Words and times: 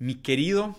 mi 0.00 0.16
querido, 0.16 0.74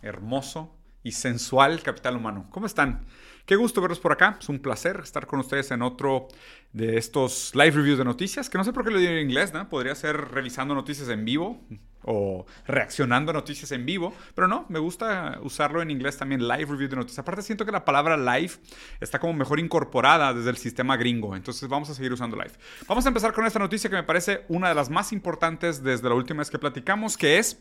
hermoso 0.00 0.72
y 1.02 1.12
sensual 1.12 1.82
capital 1.82 2.16
humano. 2.16 2.46
¿Cómo 2.50 2.66
están? 2.66 3.04
Qué 3.44 3.56
gusto 3.56 3.80
verlos 3.80 3.98
por 3.98 4.12
acá. 4.12 4.38
Es 4.40 4.48
un 4.48 4.60
placer 4.60 5.00
estar 5.02 5.26
con 5.26 5.40
ustedes 5.40 5.70
en 5.72 5.82
otro 5.82 6.28
de 6.72 6.98
estos 6.98 7.52
live 7.54 7.72
reviews 7.72 7.98
de 7.98 8.04
noticias, 8.04 8.48
que 8.48 8.56
no 8.56 8.62
sé 8.62 8.72
por 8.72 8.84
qué 8.84 8.90
lo 8.92 8.98
digo 8.98 9.10
en 9.10 9.18
inglés, 9.18 9.52
¿no? 9.52 9.68
Podría 9.68 9.94
ser 9.96 10.16
revisando 10.16 10.74
noticias 10.74 11.08
en 11.08 11.24
vivo 11.24 11.60
o 12.04 12.46
reaccionando 12.66 13.32
a 13.32 13.34
noticias 13.34 13.72
en 13.72 13.84
vivo, 13.84 14.14
pero 14.36 14.46
no, 14.46 14.66
me 14.68 14.78
gusta 14.78 15.40
usarlo 15.42 15.82
en 15.82 15.90
inglés 15.90 16.16
también, 16.16 16.46
live 16.46 16.66
review 16.66 16.88
de 16.88 16.96
noticias. 16.96 17.18
Aparte 17.18 17.42
siento 17.42 17.66
que 17.66 17.72
la 17.72 17.84
palabra 17.84 18.16
live 18.16 18.52
está 19.00 19.18
como 19.18 19.32
mejor 19.32 19.58
incorporada 19.58 20.32
desde 20.32 20.50
el 20.50 20.58
sistema 20.58 20.96
gringo, 20.96 21.34
entonces 21.34 21.68
vamos 21.68 21.90
a 21.90 21.94
seguir 21.94 22.12
usando 22.12 22.36
live. 22.36 22.52
Vamos 22.86 23.04
a 23.04 23.08
empezar 23.08 23.32
con 23.32 23.46
esta 23.46 23.58
noticia 23.58 23.90
que 23.90 23.96
me 23.96 24.04
parece 24.04 24.44
una 24.48 24.68
de 24.68 24.76
las 24.76 24.90
más 24.90 25.12
importantes 25.12 25.82
desde 25.82 26.08
la 26.08 26.14
última 26.14 26.38
vez 26.38 26.50
que 26.50 26.58
platicamos, 26.58 27.16
que 27.16 27.38
es 27.38 27.58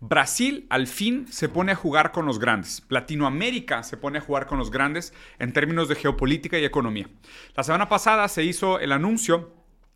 Brasil 0.00 0.66
al 0.70 0.86
fin 0.86 1.26
se 1.30 1.48
pone 1.48 1.72
a 1.72 1.76
jugar 1.76 2.12
con 2.12 2.26
los 2.26 2.38
grandes. 2.38 2.84
Latinoamérica 2.88 3.82
se 3.82 3.96
pone 3.96 4.18
a 4.18 4.22
jugar 4.22 4.46
con 4.46 4.58
los 4.58 4.70
grandes 4.70 5.12
en 5.38 5.52
términos 5.52 5.88
de 5.88 5.96
geopolítica 5.96 6.58
y 6.58 6.64
economía. 6.64 7.08
La 7.54 7.62
semana 7.62 7.88
pasada 7.88 8.26
se 8.28 8.44
hizo 8.44 8.78
el 8.80 8.92
anuncio 8.92 9.54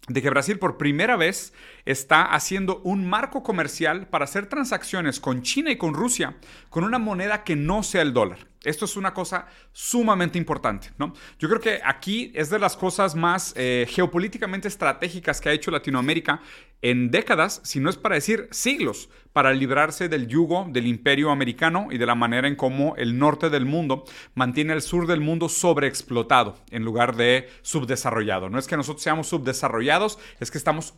de 0.08 0.20
que 0.20 0.30
Brasil 0.30 0.58
por 0.58 0.76
primera 0.76 1.16
vez 1.16 1.54
está 1.86 2.22
haciendo 2.24 2.80
un 2.84 3.08
marco 3.08 3.42
comercial 3.42 4.06
para 4.08 4.24
hacer 4.24 4.46
transacciones 4.46 5.20
con 5.20 5.42
China 5.42 5.70
y 5.70 5.78
con 5.78 5.94
Rusia 5.94 6.36
con 6.68 6.84
una 6.84 6.98
moneda 6.98 7.42
que 7.42 7.56
no 7.56 7.82
sea 7.82 8.02
el 8.02 8.12
dólar. 8.12 8.53
Esto 8.64 8.84
es 8.84 8.96
una 8.96 9.14
cosa 9.14 9.46
sumamente 9.72 10.38
importante, 10.38 10.90
¿no? 10.98 11.12
Yo 11.38 11.48
creo 11.48 11.60
que 11.60 11.80
aquí 11.84 12.32
es 12.34 12.50
de 12.50 12.58
las 12.58 12.76
cosas 12.76 13.14
más 13.14 13.52
eh, 13.56 13.86
geopolíticamente 13.88 14.68
estratégicas 14.68 15.40
que 15.40 15.48
ha 15.50 15.52
hecho 15.52 15.70
Latinoamérica 15.70 16.40
en 16.82 17.10
décadas, 17.10 17.62
si 17.64 17.80
no 17.80 17.88
es 17.88 17.96
para 17.96 18.16
decir 18.16 18.46
siglos, 18.50 19.08
para 19.32 19.54
librarse 19.54 20.08
del 20.08 20.28
yugo 20.28 20.66
del 20.68 20.86
imperio 20.86 21.30
americano 21.30 21.88
y 21.90 21.96
de 21.96 22.04
la 22.04 22.14
manera 22.14 22.46
en 22.46 22.56
cómo 22.56 22.94
el 22.96 23.18
norte 23.18 23.48
del 23.48 23.64
mundo 23.64 24.04
mantiene 24.34 24.74
el 24.74 24.82
sur 24.82 25.06
del 25.06 25.20
mundo 25.20 25.48
sobreexplotado 25.48 26.58
en 26.70 26.84
lugar 26.84 27.16
de 27.16 27.48
subdesarrollado. 27.62 28.50
No 28.50 28.58
es 28.58 28.66
que 28.66 28.76
nosotros 28.76 29.02
seamos 29.02 29.28
subdesarrollados, 29.28 30.18
es 30.40 30.50
que 30.50 30.58
estamos 30.58 30.94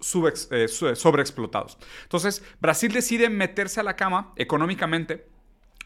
eh, 0.51 0.67
sobreexplotados. 0.69 1.79
Entonces, 2.03 2.43
Brasil 2.61 2.93
decide 2.93 3.31
meterse 3.31 3.79
a 3.79 3.85
la 3.85 3.97
cama 3.97 4.33
económicamente 4.37 5.36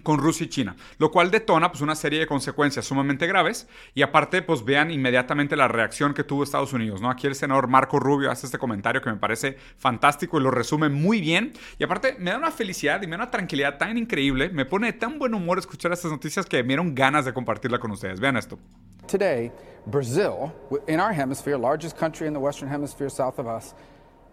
con 0.03 0.19
Rusia 0.19 0.47
y 0.47 0.49
China, 0.49 0.77
lo 0.99 1.11
cual 1.11 1.31
detona 1.31 1.71
pues, 1.71 1.81
una 1.81 1.95
serie 1.95 2.21
de 2.21 2.27
consecuencias 2.27 2.85
sumamente 2.85 3.27
graves 3.27 3.69
y 3.95 4.03
aparte 4.03 4.43
pues 4.43 4.65
vean 4.65 4.91
inmediatamente 4.91 5.57
la 5.57 5.69
reacción 5.69 6.15
que 6.15 6.25
tuvo 6.25 6.43
Estados 6.43 6.73
Unidos, 6.73 7.01
¿no? 7.01 7.11
Aquí 7.11 7.27
el 7.27 7.35
senador 7.35 7.69
Marco 7.69 7.99
Rubio 7.99 8.31
hace 8.31 8.47
este 8.47 8.59
comentario 8.59 9.01
que 9.03 9.11
me 9.11 9.17
parece 9.17 9.57
fantástico 9.79 10.39
y 10.39 10.43
lo 10.43 10.51
resume 10.51 10.89
muy 10.89 11.21
bien 11.21 11.53
y 11.79 11.85
aparte 11.85 12.17
me 12.19 12.31
da 12.31 12.39
una 12.39 12.51
felicidad 12.51 13.03
y 13.03 13.07
me 13.07 13.13
da 13.13 13.25
una 13.25 13.31
tranquilidad 13.31 13.79
tan 13.79 13.97
increíble, 13.99 14.51
me 14.51 14.65
pone 14.65 14.89
de 14.89 14.93
tan 14.95 15.19
buen 15.19 15.35
humor 15.35 15.59
escuchar 15.59 15.93
estas 15.93 16.11
noticias 16.11 16.47
que 16.47 16.63
me 16.63 16.69
dieron 16.69 16.95
ganas 16.95 17.25
de 17.25 17.33
compartirla 17.33 17.79
con 17.79 17.91
ustedes. 17.91 18.21
Vean 18.21 18.37
esto. 18.37 18.59
Today, 19.07 19.51
Brazil, 19.87 20.53
in 20.87 21.01
our 21.01 21.13
hemisphere, 21.13 21.59
largest 21.59 21.97
country 21.97 22.27
in 22.27 22.33
the 22.33 22.39
western 22.39 22.69
hemisphere 22.69 23.09
south 23.09 23.39
of 23.39 23.47
us, 23.47 23.75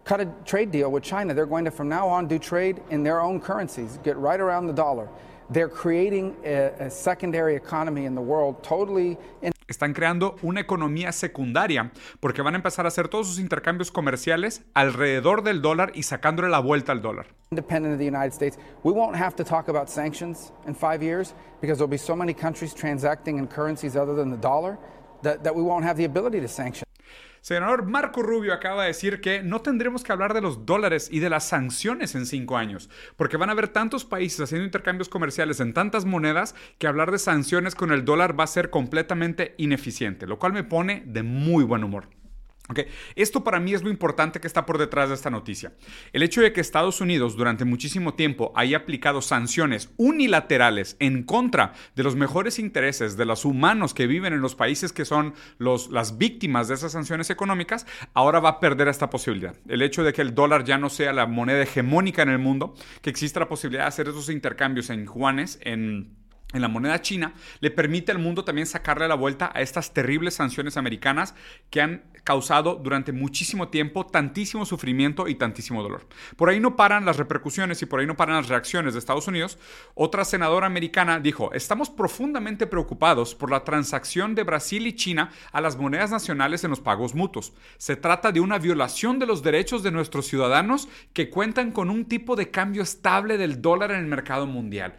cut 0.04 0.20
a 0.20 0.26
trade 0.44 0.70
deal 0.70 0.90
with 0.90 1.02
China. 1.02 1.34
They're 1.34 1.46
going 1.46 1.64
to 1.64 1.70
from 1.70 1.88
now 1.88 2.06
on 2.08 2.28
do 2.28 2.38
trade 2.38 2.80
in 2.90 3.02
their 3.02 3.20
own 3.20 3.40
currencies, 3.40 3.98
get 4.04 4.16
right 4.16 4.40
around 4.40 4.66
the 4.66 4.72
dollar. 4.72 5.08
They're 5.50 5.70
creating 5.70 6.36
a, 6.44 6.74
a 6.78 6.90
secondary 6.90 7.56
economy 7.56 8.04
in 8.04 8.14
the 8.14 8.20
world 8.20 8.62
totally 8.62 9.16
in 9.40 9.52
están 9.68 9.92
creando 9.92 10.36
una 10.42 10.60
economía 10.60 11.12
secundaria 11.12 11.92
porque 12.20 12.40
van 12.40 12.54
a 12.54 12.56
empezar 12.56 12.86
a 12.86 12.88
hacer 12.88 13.08
todos 13.08 13.28
sus 13.28 13.38
intercambios 13.38 13.90
comerciales 13.90 14.62
alrededor 14.72 15.42
del 15.42 15.60
dólar 15.60 15.92
y 15.94 16.02
sacándole 16.04 16.48
la 16.48 16.58
vuelta 16.58 16.92
al 16.92 17.02
dólar. 17.02 17.26
Independent 17.50 17.92
of 17.92 17.98
the 17.98 18.06
United 18.06 18.32
States, 18.32 18.58
we 18.82 18.92
won't 18.92 19.14
have 19.14 19.36
to 19.36 19.44
talk 19.44 19.68
about 19.68 19.90
sanctions 19.90 20.52
in 20.66 20.74
five 20.74 21.02
years 21.02 21.34
because 21.60 21.78
there'll 21.78 21.86
be 21.86 21.98
so 21.98 22.16
many 22.16 22.32
countries 22.32 22.74
transacting 22.74 23.38
in 23.38 23.46
currencies 23.46 23.94
other 23.94 24.14
than 24.14 24.30
the 24.30 24.38
dollar 24.38 24.78
that, 25.22 25.44
that 25.44 25.54
we 25.54 25.62
won't 25.62 25.84
have 25.84 25.96
the 25.98 26.04
ability 26.04 26.40
to 26.40 26.48
sanction. 26.48 26.86
Senador 27.40 27.86
Marco 27.86 28.22
Rubio 28.22 28.52
acaba 28.52 28.82
de 28.82 28.88
decir 28.88 29.20
que 29.20 29.42
no 29.42 29.60
tendremos 29.60 30.02
que 30.02 30.12
hablar 30.12 30.34
de 30.34 30.40
los 30.40 30.66
dólares 30.66 31.08
y 31.10 31.20
de 31.20 31.30
las 31.30 31.48
sanciones 31.48 32.14
en 32.14 32.26
cinco 32.26 32.56
años, 32.56 32.90
porque 33.16 33.36
van 33.36 33.48
a 33.48 33.52
haber 33.52 33.68
tantos 33.68 34.04
países 34.04 34.40
haciendo 34.40 34.64
intercambios 34.64 35.08
comerciales 35.08 35.60
en 35.60 35.74
tantas 35.74 36.04
monedas 36.04 36.54
que 36.78 36.86
hablar 36.86 37.10
de 37.10 37.18
sanciones 37.18 37.74
con 37.74 37.92
el 37.92 38.04
dólar 38.04 38.38
va 38.38 38.44
a 38.44 38.48
ser 38.48 38.70
completamente 38.70 39.54
ineficiente, 39.58 40.26
lo 40.26 40.38
cual 40.38 40.52
me 40.52 40.64
pone 40.64 41.02
de 41.06 41.22
muy 41.22 41.64
buen 41.64 41.84
humor. 41.84 42.08
Esto 43.16 43.44
para 43.44 43.60
mí 43.60 43.72
es 43.74 43.82
lo 43.82 43.90
importante 43.90 44.40
que 44.40 44.46
está 44.46 44.66
por 44.66 44.78
detrás 44.78 45.08
de 45.08 45.14
esta 45.14 45.30
noticia. 45.30 45.72
El 46.12 46.22
hecho 46.22 46.42
de 46.42 46.52
que 46.52 46.60
Estados 46.60 47.00
Unidos 47.00 47.36
durante 47.36 47.64
muchísimo 47.64 48.14
tiempo 48.14 48.52
haya 48.54 48.78
aplicado 48.78 49.22
sanciones 49.22 49.90
unilaterales 49.96 50.96
en 50.98 51.22
contra 51.22 51.72
de 51.96 52.02
los 52.02 52.14
mejores 52.14 52.58
intereses 52.58 53.16
de 53.16 53.24
los 53.24 53.44
humanos 53.44 53.94
que 53.94 54.06
viven 54.06 54.32
en 54.32 54.40
los 54.40 54.54
países 54.54 54.92
que 54.92 55.04
son 55.04 55.34
las 55.58 56.18
víctimas 56.18 56.68
de 56.68 56.74
esas 56.74 56.92
sanciones 56.92 57.30
económicas, 57.30 57.86
ahora 58.14 58.40
va 58.40 58.50
a 58.50 58.60
perder 58.60 58.88
esta 58.88 59.10
posibilidad. 59.10 59.54
El 59.68 59.82
hecho 59.82 60.04
de 60.04 60.12
que 60.12 60.22
el 60.22 60.34
dólar 60.34 60.64
ya 60.64 60.78
no 60.78 60.90
sea 60.90 61.12
la 61.12 61.26
moneda 61.26 61.62
hegemónica 61.62 62.22
en 62.22 62.28
el 62.30 62.38
mundo, 62.38 62.74
que 63.02 63.10
exista 63.10 63.40
la 63.40 63.48
posibilidad 63.48 63.84
de 63.84 63.88
hacer 63.88 64.08
esos 64.08 64.28
intercambios 64.28 64.90
en 64.90 65.06
juanes, 65.06 65.58
en 65.62 66.16
en 66.54 66.62
la 66.62 66.68
moneda 66.68 67.02
china, 67.02 67.34
le 67.60 67.70
permite 67.70 68.10
al 68.10 68.18
mundo 68.18 68.42
también 68.44 68.66
sacarle 68.66 69.06
la 69.06 69.14
vuelta 69.14 69.50
a 69.54 69.60
estas 69.60 69.92
terribles 69.92 70.34
sanciones 70.34 70.78
americanas 70.78 71.34
que 71.68 71.82
han 71.82 72.04
causado 72.24 72.76
durante 72.76 73.12
muchísimo 73.12 73.68
tiempo 73.68 74.06
tantísimo 74.06 74.64
sufrimiento 74.64 75.28
y 75.28 75.34
tantísimo 75.34 75.82
dolor. 75.82 76.06
Por 76.36 76.48
ahí 76.48 76.58
no 76.58 76.76
paran 76.76 77.04
las 77.04 77.18
repercusiones 77.18 77.82
y 77.82 77.86
por 77.86 78.00
ahí 78.00 78.06
no 78.06 78.16
paran 78.16 78.36
las 78.36 78.48
reacciones 78.48 78.94
de 78.94 78.98
Estados 78.98 79.28
Unidos. 79.28 79.58
Otra 79.94 80.24
senadora 80.24 80.66
americana 80.66 81.20
dijo, 81.20 81.52
estamos 81.52 81.90
profundamente 81.90 82.66
preocupados 82.66 83.34
por 83.34 83.50
la 83.50 83.64
transacción 83.64 84.34
de 84.34 84.42
Brasil 84.42 84.86
y 84.86 84.94
China 84.94 85.30
a 85.52 85.60
las 85.60 85.76
monedas 85.76 86.10
nacionales 86.10 86.64
en 86.64 86.70
los 86.70 86.80
pagos 86.80 87.14
mutuos. 87.14 87.52
Se 87.76 87.96
trata 87.96 88.32
de 88.32 88.40
una 88.40 88.58
violación 88.58 89.18
de 89.18 89.26
los 89.26 89.42
derechos 89.42 89.82
de 89.82 89.90
nuestros 89.90 90.26
ciudadanos 90.26 90.88
que 91.12 91.28
cuentan 91.28 91.72
con 91.72 91.90
un 91.90 92.06
tipo 92.06 92.36
de 92.36 92.50
cambio 92.50 92.82
estable 92.82 93.36
del 93.36 93.60
dólar 93.60 93.90
en 93.90 94.00
el 94.00 94.06
mercado 94.06 94.46
mundial. 94.46 94.98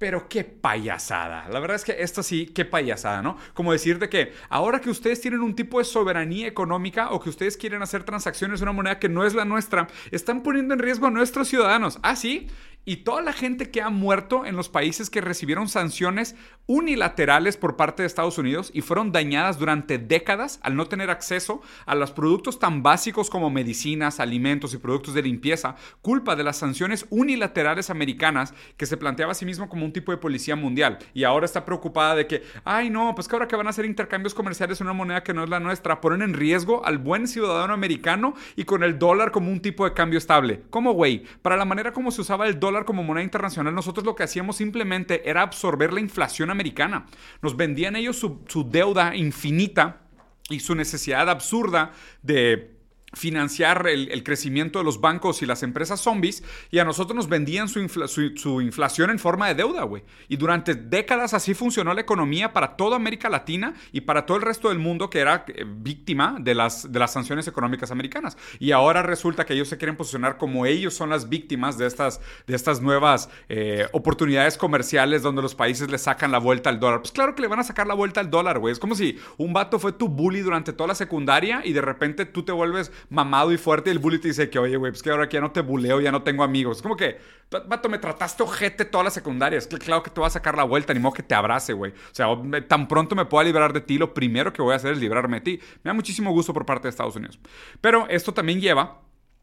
Pero 0.00 0.30
qué 0.30 0.44
payasada. 0.44 1.46
La 1.50 1.60
verdad 1.60 1.76
es 1.76 1.84
que 1.84 2.02
esto 2.02 2.22
sí, 2.22 2.46
qué 2.46 2.64
payasada, 2.64 3.20
¿no? 3.20 3.36
Como 3.52 3.70
decir 3.70 3.98
de 3.98 4.08
que 4.08 4.32
ahora 4.48 4.80
que 4.80 4.88
ustedes 4.88 5.20
tienen 5.20 5.42
un 5.42 5.54
tipo 5.54 5.78
de 5.78 5.84
soberanía 5.84 6.46
económica 6.46 7.10
o 7.10 7.20
que 7.20 7.28
ustedes 7.28 7.58
quieren 7.58 7.82
hacer 7.82 8.04
transacciones 8.04 8.62
en 8.62 8.68
una 8.68 8.72
moneda 8.72 8.98
que 8.98 9.10
no 9.10 9.26
es 9.26 9.34
la 9.34 9.44
nuestra, 9.44 9.88
están 10.10 10.42
poniendo 10.42 10.72
en 10.72 10.80
riesgo 10.80 11.06
a 11.06 11.10
nuestros 11.10 11.48
ciudadanos. 11.48 11.98
Ah, 12.02 12.16
sí 12.16 12.48
y 12.84 12.98
toda 12.98 13.22
la 13.22 13.32
gente 13.32 13.70
que 13.70 13.82
ha 13.82 13.90
muerto 13.90 14.46
en 14.46 14.56
los 14.56 14.68
países 14.68 15.10
que 15.10 15.20
recibieron 15.20 15.68
sanciones 15.68 16.34
unilaterales 16.66 17.56
por 17.56 17.76
parte 17.76 18.02
de 18.02 18.06
Estados 18.06 18.38
Unidos 18.38 18.70
y 18.72 18.80
fueron 18.80 19.12
dañadas 19.12 19.58
durante 19.58 19.98
décadas 19.98 20.60
al 20.62 20.76
no 20.76 20.86
tener 20.86 21.10
acceso 21.10 21.62
a 21.84 21.94
los 21.94 22.10
productos 22.12 22.58
tan 22.58 22.82
básicos 22.82 23.28
como 23.28 23.50
medicinas, 23.50 24.20
alimentos 24.20 24.72
y 24.72 24.78
productos 24.78 25.14
de 25.14 25.22
limpieza, 25.22 25.76
culpa 26.00 26.36
de 26.36 26.44
las 26.44 26.56
sanciones 26.56 27.06
unilaterales 27.10 27.90
americanas 27.90 28.54
que 28.76 28.86
se 28.86 28.96
planteaba 28.96 29.32
a 29.32 29.34
sí 29.34 29.44
mismo 29.44 29.68
como 29.68 29.84
un 29.84 29.92
tipo 29.92 30.12
de 30.12 30.18
policía 30.18 30.56
mundial. 30.56 30.98
Y 31.12 31.24
ahora 31.24 31.46
está 31.46 31.64
preocupada 31.64 32.14
de 32.14 32.26
que, 32.26 32.44
ay 32.64 32.88
no, 32.88 33.14
pues 33.14 33.28
que 33.28 33.34
ahora 33.34 33.48
que 33.48 33.56
van 33.56 33.66
a 33.66 33.70
hacer 33.70 33.84
intercambios 33.84 34.32
comerciales 34.32 34.80
en 34.80 34.86
una 34.86 34.94
moneda 34.94 35.22
que 35.22 35.34
no 35.34 35.44
es 35.44 35.50
la 35.50 35.60
nuestra, 35.60 36.00
ponen 36.00 36.22
en 36.22 36.34
riesgo 36.34 36.84
al 36.86 36.98
buen 36.98 37.26
ciudadano 37.28 37.74
americano 37.74 38.34
y 38.56 38.64
con 38.64 38.84
el 38.84 38.98
dólar 38.98 39.32
como 39.32 39.50
un 39.50 39.60
tipo 39.60 39.84
de 39.84 39.92
cambio 39.92 40.18
estable. 40.18 40.62
¿Cómo, 40.70 40.92
güey? 40.92 41.24
Para 41.42 41.56
la 41.56 41.64
manera 41.64 41.92
como 41.92 42.10
se 42.10 42.20
usaba 42.20 42.46
el 42.46 42.60
dólar 42.60 42.69
como 42.84 43.02
moneda 43.02 43.24
internacional, 43.24 43.74
nosotros 43.74 44.04
lo 44.04 44.14
que 44.14 44.22
hacíamos 44.22 44.56
simplemente 44.56 45.28
era 45.28 45.42
absorber 45.42 45.92
la 45.92 46.00
inflación 46.00 46.50
americana. 46.50 47.06
Nos 47.42 47.56
vendían 47.56 47.96
ellos 47.96 48.16
su, 48.16 48.40
su 48.48 48.68
deuda 48.68 49.14
infinita 49.14 50.02
y 50.48 50.60
su 50.60 50.74
necesidad 50.74 51.28
absurda 51.28 51.92
de 52.22 52.79
financiar 53.12 53.86
el, 53.88 54.22
crecimiento 54.22 54.78
de 54.78 54.84
los 54.84 55.00
bancos 55.00 55.42
y 55.42 55.46
las 55.46 55.62
empresas 55.62 56.00
zombies 56.00 56.44
y 56.70 56.78
a 56.78 56.84
nosotros 56.84 57.16
nos 57.16 57.28
vendían 57.28 57.68
su, 57.68 57.88
su, 57.88 58.60
inflación 58.60 59.10
en 59.10 59.18
forma 59.18 59.48
de 59.48 59.54
deuda, 59.54 59.82
güey. 59.82 60.04
Y 60.28 60.36
durante 60.36 60.74
décadas 60.74 61.34
así 61.34 61.54
funcionó 61.54 61.92
la 61.94 62.02
economía 62.02 62.52
para 62.52 62.76
toda 62.76 62.96
América 62.96 63.28
Latina 63.28 63.74
y 63.92 64.02
para 64.02 64.26
todo 64.26 64.36
el 64.36 64.42
resto 64.42 64.68
del 64.68 64.78
mundo 64.78 65.10
que 65.10 65.18
era 65.18 65.44
eh, 65.48 65.64
víctima 65.66 66.36
de 66.40 66.54
las, 66.54 66.92
de 66.92 66.98
las 66.98 67.12
sanciones 67.12 67.48
económicas 67.48 67.90
americanas. 67.90 68.36
Y 68.58 68.72
ahora 68.72 69.02
resulta 69.02 69.44
que 69.44 69.54
ellos 69.54 69.68
se 69.68 69.78
quieren 69.78 69.96
posicionar 69.96 70.36
como 70.36 70.66
ellos 70.66 70.94
son 70.94 71.10
las 71.10 71.28
víctimas 71.28 71.78
de 71.78 71.86
estas, 71.86 72.20
de 72.46 72.54
estas 72.54 72.80
nuevas 72.80 73.28
eh, 73.48 73.88
oportunidades 73.92 74.56
comerciales 74.56 75.22
donde 75.22 75.42
los 75.42 75.54
países 75.54 75.90
le 75.90 75.98
sacan 75.98 76.30
la 76.30 76.38
vuelta 76.38 76.70
al 76.70 76.78
dólar. 76.78 77.00
Pues 77.00 77.12
claro 77.12 77.34
que 77.34 77.42
le 77.42 77.48
van 77.48 77.60
a 77.60 77.64
sacar 77.64 77.86
la 77.86 77.94
vuelta 77.94 78.20
al 78.20 78.30
dólar, 78.30 78.58
güey. 78.58 78.72
Es 78.72 78.78
como 78.78 78.94
si 78.94 79.18
un 79.36 79.52
vato 79.52 79.78
fue 79.78 79.92
tu 79.92 80.08
bully 80.08 80.40
durante 80.40 80.72
toda 80.72 80.88
la 80.88 80.94
secundaria 80.94 81.62
y 81.64 81.72
de 81.72 81.80
repente 81.80 82.24
tú 82.24 82.44
te 82.44 82.52
vuelves 82.52 82.92
mamado 83.08 83.52
y 83.52 83.58
fuerte 83.58 83.90
y 83.90 83.92
el 83.92 83.98
bully 83.98 84.18
te 84.18 84.28
dice 84.28 84.50
que, 84.50 84.58
oye, 84.58 84.76
güey, 84.76 84.92
pues 84.92 85.02
que 85.02 85.10
ahora 85.10 85.28
que 85.28 85.34
ya 85.34 85.40
no 85.40 85.52
te 85.52 85.60
buleo, 85.60 86.00
ya 86.00 86.12
no 86.12 86.22
tengo 86.22 86.42
amigos. 86.42 86.78
Es 86.78 86.82
como 86.82 86.96
que, 86.96 87.18
vato, 87.50 87.88
me 87.88 87.98
trataste 87.98 88.42
ojete 88.42 88.84
toda 88.84 89.04
la 89.04 89.10
secundaria. 89.10 89.58
Es 89.58 89.66
que 89.66 89.78
claro 89.78 90.02
que 90.02 90.10
te 90.10 90.20
va 90.20 90.26
a 90.26 90.30
sacar 90.30 90.56
la 90.56 90.64
vuelta, 90.64 90.94
ni 90.94 91.00
modo 91.00 91.14
que 91.14 91.22
te 91.22 91.34
abrace, 91.34 91.72
güey. 91.72 91.92
O 91.92 92.14
sea, 92.14 92.26
tan 92.68 92.88
pronto 92.88 93.14
me 93.14 93.24
pueda 93.24 93.44
librar 93.44 93.72
de 93.72 93.80
ti, 93.80 93.98
lo 93.98 94.14
primero 94.14 94.52
que 94.52 94.62
voy 94.62 94.72
a 94.72 94.76
hacer 94.76 94.92
es 94.92 94.98
librarme 94.98 95.38
de 95.38 95.40
ti. 95.42 95.60
Me 95.82 95.88
da 95.88 95.94
muchísimo 95.94 96.32
gusto 96.32 96.52
por 96.52 96.66
parte 96.66 96.84
de 96.84 96.90
Estados 96.90 97.16
Unidos. 97.16 97.38
Pero 97.80 98.06
esto 98.08 98.34
también 98.34 98.60
lleva 98.60 99.00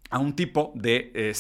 a 0.10 0.20
un 0.20 0.36
tipo 0.36 0.72
de 0.76 1.12
eh, 1.14 1.34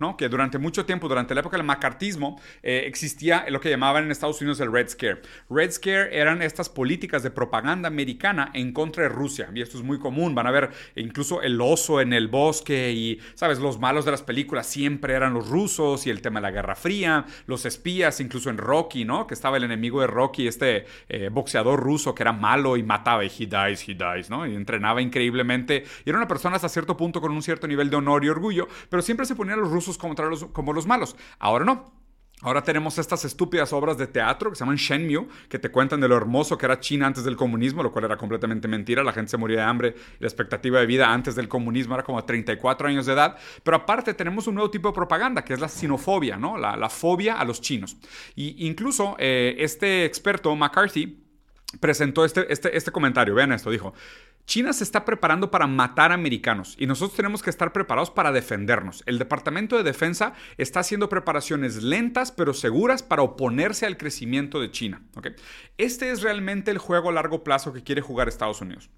¿no? 0.00 0.16
Que 0.16 0.28
durante 0.28 0.58
mucho 0.58 0.86
tiempo, 0.86 1.08
durante 1.08 1.34
la 1.34 1.40
época 1.40 1.56
del 1.56 1.66
macartismo, 1.66 2.40
eh, 2.62 2.84
existía 2.86 3.46
lo 3.48 3.60
que 3.60 3.70
llamaban 3.70 4.04
en 4.04 4.10
Estados 4.10 4.40
Unidos 4.40 4.60
el 4.60 4.72
Red 4.72 4.88
Scare. 4.88 5.22
Red 5.48 5.72
Scare 5.72 6.18
eran 6.18 6.42
estas 6.42 6.68
políticas 6.68 7.22
de 7.22 7.30
propaganda 7.30 7.88
americana 7.88 8.50
en 8.54 8.72
contra 8.72 9.04
de 9.04 9.08
Rusia, 9.08 9.50
y 9.54 9.60
esto 9.60 9.78
es 9.78 9.84
muy 9.84 9.98
común, 9.98 10.34
van 10.34 10.46
a 10.46 10.50
ver 10.50 10.70
incluso 10.96 11.42
el 11.42 11.60
oso 11.60 12.00
en 12.00 12.12
el 12.12 12.28
bosque 12.28 12.92
y, 12.92 13.20
¿sabes? 13.34 13.58
Los 13.58 13.78
malos 13.78 14.04
de 14.04 14.10
las 14.10 14.22
películas 14.22 14.66
siempre 14.66 15.14
eran 15.14 15.34
los 15.34 15.48
rusos 15.48 16.06
y 16.06 16.10
el 16.10 16.22
tema 16.22 16.40
de 16.40 16.42
la 16.42 16.50
Guerra 16.50 16.74
Fría, 16.74 17.26
los 17.46 17.66
espías, 17.66 18.20
incluso 18.20 18.50
en 18.50 18.58
Rocky, 18.58 19.04
¿no? 19.04 19.26
Que 19.26 19.34
estaba 19.34 19.56
el 19.56 19.64
enemigo 19.64 20.00
de 20.00 20.06
Rocky, 20.06 20.46
este 20.46 20.86
eh, 21.08 21.28
boxeador 21.30 21.80
ruso 21.80 22.14
que 22.14 22.22
era 22.22 22.32
malo 22.32 22.76
y 22.76 22.82
mataba 22.82 23.24
y 23.24 23.28
he 23.28 23.46
dies, 23.46 23.88
he 23.88 23.94
dies, 23.94 24.30
¿no? 24.30 24.46
Y 24.46 24.54
entrenaba 24.54 25.02
increíblemente 25.02 25.84
y 26.04 26.08
era 26.08 26.18
una 26.18 26.28
persona 26.28 26.56
hasta 26.56 26.68
cierto 26.68 26.96
punto 26.96 27.20
con 27.20 27.32
un 27.32 27.42
cierto 27.42 27.66
nivel 27.66 27.89
de 27.90 27.96
honor 27.96 28.24
y 28.24 28.28
orgullo, 28.28 28.68
pero 28.88 29.02
siempre 29.02 29.26
se 29.26 29.34
ponían 29.34 29.58
a 29.58 29.62
los 29.62 29.70
rusos 29.70 29.98
contra 29.98 30.26
los, 30.26 30.44
como 30.46 30.72
los 30.72 30.86
malos. 30.86 31.16
Ahora 31.38 31.64
no. 31.64 32.00
Ahora 32.42 32.62
tenemos 32.62 32.96
estas 32.96 33.22
estúpidas 33.26 33.70
obras 33.74 33.98
de 33.98 34.06
teatro 34.06 34.48
que 34.48 34.56
se 34.56 34.60
llaman 34.60 34.76
Shenmue, 34.76 35.28
que 35.50 35.58
te 35.58 35.70
cuentan 35.70 36.00
de 36.00 36.08
lo 36.08 36.16
hermoso 36.16 36.56
que 36.56 36.64
era 36.64 36.80
China 36.80 37.06
antes 37.06 37.22
del 37.22 37.36
comunismo, 37.36 37.82
lo 37.82 37.92
cual 37.92 38.06
era 38.06 38.16
completamente 38.16 38.66
mentira. 38.66 39.04
La 39.04 39.12
gente 39.12 39.30
se 39.30 39.36
moría 39.36 39.58
de 39.58 39.64
hambre 39.64 39.94
y 40.18 40.22
la 40.22 40.26
expectativa 40.26 40.80
de 40.80 40.86
vida 40.86 41.12
antes 41.12 41.34
del 41.34 41.48
comunismo 41.48 41.94
era 41.94 42.02
como 42.02 42.24
34 42.24 42.88
años 42.88 43.04
de 43.04 43.12
edad. 43.12 43.36
Pero 43.62 43.76
aparte 43.76 44.14
tenemos 44.14 44.46
un 44.46 44.54
nuevo 44.54 44.70
tipo 44.70 44.88
de 44.88 44.94
propaganda, 44.94 45.44
que 45.44 45.52
es 45.52 45.60
la 45.60 45.68
sinofobia, 45.68 46.38
¿no? 46.38 46.56
La, 46.56 46.88
fobia 46.88 47.38
a 47.38 47.44
los 47.44 47.60
chinos. 47.60 47.98
Y 48.34 48.66
incluso 48.66 49.16
eh, 49.18 49.56
este 49.58 50.06
experto, 50.06 50.56
McCarthy, 50.56 51.22
presentó 51.78 52.24
este, 52.24 52.50
este, 52.50 52.74
este 52.74 52.90
comentario. 52.90 53.34
Vean 53.34 53.52
esto, 53.52 53.70
dijo. 53.70 53.92
China 54.46 54.72
se 54.72 54.82
está 54.82 55.04
preparando 55.04 55.50
para 55.50 55.68
matar 55.68 56.10
americanos 56.10 56.74
y 56.76 56.86
nosotros 56.86 57.16
tenemos 57.16 57.40
que 57.40 57.50
estar 57.50 57.72
preparados 57.72 58.10
para 58.10 58.32
defendernos. 58.32 59.04
El 59.06 59.18
Departamento 59.18 59.76
de 59.76 59.84
Defensa 59.84 60.32
está 60.58 60.80
haciendo 60.80 61.08
preparaciones 61.08 61.82
lentas 61.84 62.32
pero 62.32 62.52
seguras 62.52 63.04
para 63.04 63.22
oponerse 63.22 63.86
al 63.86 63.96
crecimiento 63.96 64.60
de 64.60 64.72
China. 64.72 65.02
Este 65.78 66.10
es 66.10 66.22
realmente 66.22 66.72
el 66.72 66.78
juego 66.78 67.10
a 67.10 67.12
largo 67.12 67.44
plazo 67.44 67.72
que 67.72 67.84
quiere 67.84 68.00
jugar 68.00 68.26
Estados 68.26 68.60
Unidos. 68.60 68.90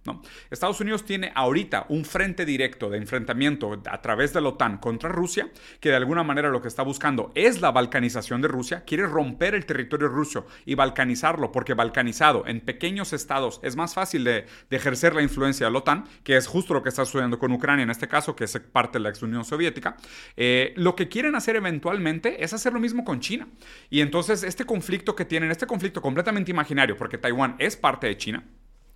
Estados 0.50 0.81
Unidos 0.81 1.05
tiene 1.05 1.33
ahorita 1.35 1.85
un 1.91 2.06
frente 2.06 2.47
directo 2.47 2.88
de 2.88 2.97
enfrentamiento 2.97 3.83
a 3.91 4.00
través 4.00 4.33
de 4.33 4.41
la 4.41 4.49
OTAN 4.49 4.79
contra 4.79 5.11
Rusia, 5.11 5.50
que 5.81 5.91
de 5.91 5.97
alguna 5.97 6.23
manera 6.23 6.49
lo 6.49 6.62
que 6.62 6.69
está 6.69 6.83
buscando 6.83 7.31
es 7.35 7.61
la 7.61 7.71
balcanización 7.73 8.41
de 8.41 8.49
Rusia. 8.49 8.85
Quiere 8.87 9.06
romper 9.06 9.55
el 9.55 9.67
territorio 9.67 10.09
ruso 10.09 10.47
y 10.65 10.77
balcanizarlo 10.77 11.53
porque 11.53 11.75
balcanizado 11.75 12.45
en 12.47 12.61
pequeños 12.61 13.12
estados 13.12 13.61
es 13.62 13.77
más 13.77 13.93
fácil 13.93 14.25
de, 14.25 14.47
de 14.71 14.77
ejercer 14.77 15.15
la 15.15 15.21
influencia 15.21 15.31
influencia 15.32 15.67
de 15.67 15.73
la 15.73 15.79
OTAN, 15.79 16.05
que 16.23 16.37
es 16.37 16.46
justo 16.46 16.75
lo 16.75 16.82
que 16.82 16.90
está 16.90 17.05
sucediendo 17.05 17.38
con 17.38 17.52
Ucrania 17.52 17.82
en 17.82 17.90
este 17.90 18.06
caso, 18.06 18.37
que 18.37 18.44
es 18.44 18.58
parte 18.58 18.99
de 18.99 19.05
la 19.05 19.08
ex 19.08 19.23
Unión 19.23 19.44
Soviética, 19.44 19.96
eh, 20.37 20.75
lo 20.76 20.94
que 20.94 21.08
quieren 21.08 21.34
hacer 21.34 21.56
eventualmente 21.56 22.44
es 22.44 22.52
hacer 22.52 22.73
lo 22.73 22.81
mismo 22.81 23.05
con 23.05 23.20
China. 23.20 23.49
Y 23.90 24.00
entonces 24.00 24.43
este 24.43 24.64
conflicto 24.64 25.17
que 25.17 25.25
tienen, 25.25 25.50
este 25.50 25.67
conflicto 25.67 26.02
completamente 26.02 26.50
imaginario, 26.50 26.96
porque 26.96 27.19
Taiwán 27.19 27.56
es 27.58 27.76
parte 27.76 28.06
de 28.06 28.17
China, 28.17 28.44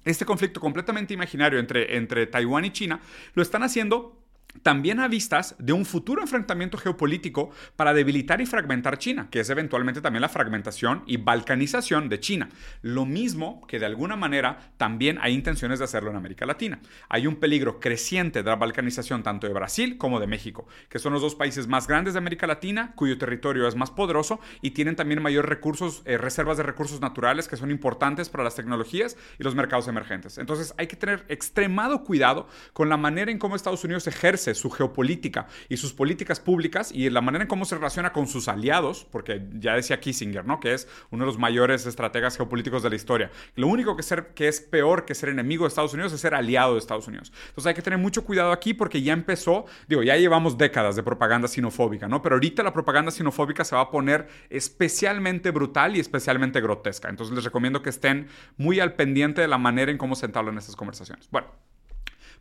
este 0.04 0.24
conflicto 0.24 0.60
completamente 0.60 1.14
imaginario 1.14 1.58
entre, 1.58 1.96
entre 1.96 2.26
Taiwán 2.26 2.64
y 2.64 2.70
China, 2.70 3.00
lo 3.34 3.42
están 3.42 3.62
haciendo 3.62 4.25
también 4.62 5.00
a 5.00 5.08
vistas 5.08 5.54
de 5.58 5.72
un 5.72 5.84
futuro 5.84 6.22
enfrentamiento 6.22 6.78
geopolítico 6.78 7.50
para 7.76 7.94
debilitar 7.94 8.40
y 8.40 8.46
fragmentar 8.46 8.98
China, 8.98 9.28
que 9.30 9.40
es 9.40 9.50
eventualmente 9.50 10.00
también 10.00 10.22
la 10.22 10.28
fragmentación 10.28 11.02
y 11.06 11.16
balcanización 11.16 12.08
de 12.08 12.20
China. 12.20 12.48
Lo 12.82 13.04
mismo 13.04 13.66
que 13.66 13.78
de 13.78 13.86
alguna 13.86 14.16
manera 14.16 14.72
también 14.76 15.18
hay 15.20 15.34
intenciones 15.34 15.78
de 15.78 15.84
hacerlo 15.84 16.10
en 16.10 16.16
América 16.16 16.46
Latina. 16.46 16.80
Hay 17.08 17.26
un 17.26 17.36
peligro 17.36 17.80
creciente 17.80 18.42
de 18.42 18.50
la 18.50 18.56
balcanización 18.56 19.22
tanto 19.22 19.46
de 19.46 19.52
Brasil 19.52 19.98
como 19.98 20.20
de 20.20 20.26
México, 20.26 20.66
que 20.88 20.98
son 20.98 21.12
los 21.12 21.22
dos 21.22 21.34
países 21.34 21.66
más 21.66 21.86
grandes 21.86 22.14
de 22.14 22.18
América 22.18 22.46
Latina, 22.46 22.92
cuyo 22.94 23.18
territorio 23.18 23.66
es 23.68 23.74
más 23.74 23.90
poderoso 23.90 24.40
y 24.62 24.72
tienen 24.72 24.96
también 24.96 25.22
mayores 25.22 25.48
recursos, 25.48 26.02
eh, 26.04 26.18
reservas 26.18 26.56
de 26.56 26.62
recursos 26.62 27.00
naturales 27.00 27.48
que 27.48 27.56
son 27.56 27.70
importantes 27.70 28.28
para 28.28 28.44
las 28.44 28.54
tecnologías 28.54 29.16
y 29.38 29.44
los 29.44 29.54
mercados 29.54 29.88
emergentes. 29.88 30.38
Entonces 30.38 30.74
hay 30.78 30.86
que 30.86 30.96
tener 30.96 31.24
extremado 31.28 32.04
cuidado 32.04 32.48
con 32.72 32.88
la 32.88 32.96
manera 32.96 33.30
en 33.30 33.38
cómo 33.38 33.56
Estados 33.56 33.84
Unidos 33.84 34.06
ejerce 34.06 34.45
su 34.54 34.70
geopolítica 34.70 35.46
y 35.69 35.76
sus 35.76 35.93
políticas 35.93 36.40
públicas 36.40 36.93
y 36.93 37.10
la 37.10 37.20
manera 37.20 37.44
en 37.44 37.48
cómo 37.48 37.64
se 37.64 37.75
relaciona 37.75 38.12
con 38.12 38.26
sus 38.26 38.48
aliados, 38.48 39.06
porque 39.10 39.46
ya 39.54 39.75
decía 39.75 40.00
Kissinger, 40.00 40.44
¿no? 40.44 40.60
Que 40.60 40.75
es 40.75 40.88
uno 41.10 41.25
de 41.25 41.26
los 41.26 41.38
mayores 41.38 41.87
estrategas 41.87 42.37
geopolíticos 42.37 42.82
de 42.82 42.90
la 42.90 42.96
historia. 42.96 43.31
Lo 43.54 43.66
único 43.66 43.96
que, 43.96 44.02
ser, 44.02 44.28
que 44.34 44.48
es 44.48 44.60
peor 44.60 45.04
que 45.04 45.14
ser 45.14 45.28
enemigo 45.28 45.64
de 45.64 45.69
Estados 45.69 45.94
Unidos 45.94 46.12
es 46.12 46.20
ser 46.20 46.34
aliado 46.34 46.75
de 46.75 46.78
Estados 46.78 47.08
Unidos. 47.08 47.32
Entonces 47.48 47.66
hay 47.66 47.75
que 47.75 47.82
tener 47.82 47.98
mucho 47.98 48.25
cuidado 48.25 48.52
aquí 48.52 48.75
porque 48.75 49.02
ya 49.02 49.12
empezó, 49.12 49.66
digo, 49.88 50.02
ya 50.02 50.16
llevamos 50.16 50.58
décadas 50.58 50.96
de 50.96 51.02
propaganda 51.02 51.49
sinofóbica, 51.49 52.08
¿no? 52.08 52.22
Pero 52.22 52.37
ahorita 52.37 52.62
la 52.62 52.72
propaganda 52.72 53.10
sinofóbica 53.10 53.64
se 53.64 53.75
va 53.75 53.82
a 53.82 53.90
poner 53.90 54.28
especialmente 54.50 55.50
brutal 55.50 55.96
y 55.96 56.00
especialmente 56.00 56.60
grotesca. 56.60 57.08
Entonces 57.08 57.34
les 57.34 57.44
recomiendo 57.44 57.82
que 57.82 57.90
estén 57.90 58.28
muy 58.56 58.81
al 58.81 58.94
pendiente 58.94 59.40
de 59.40 59.49
la 59.49 59.58
manera 59.58 59.90
en 59.90 59.99
cómo 59.99 60.14
se 60.14 60.26
entablan 60.26 60.58
estas 60.58 60.76
conversaciones. 60.76 61.28
Bueno. 61.31 61.49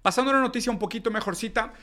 Pasando 0.06 0.30
a 0.30 0.36
una 0.36 0.44
noticia 0.44 0.72
un 0.72 0.78
poquito 0.78 1.10
mejorcita, 1.10 1.74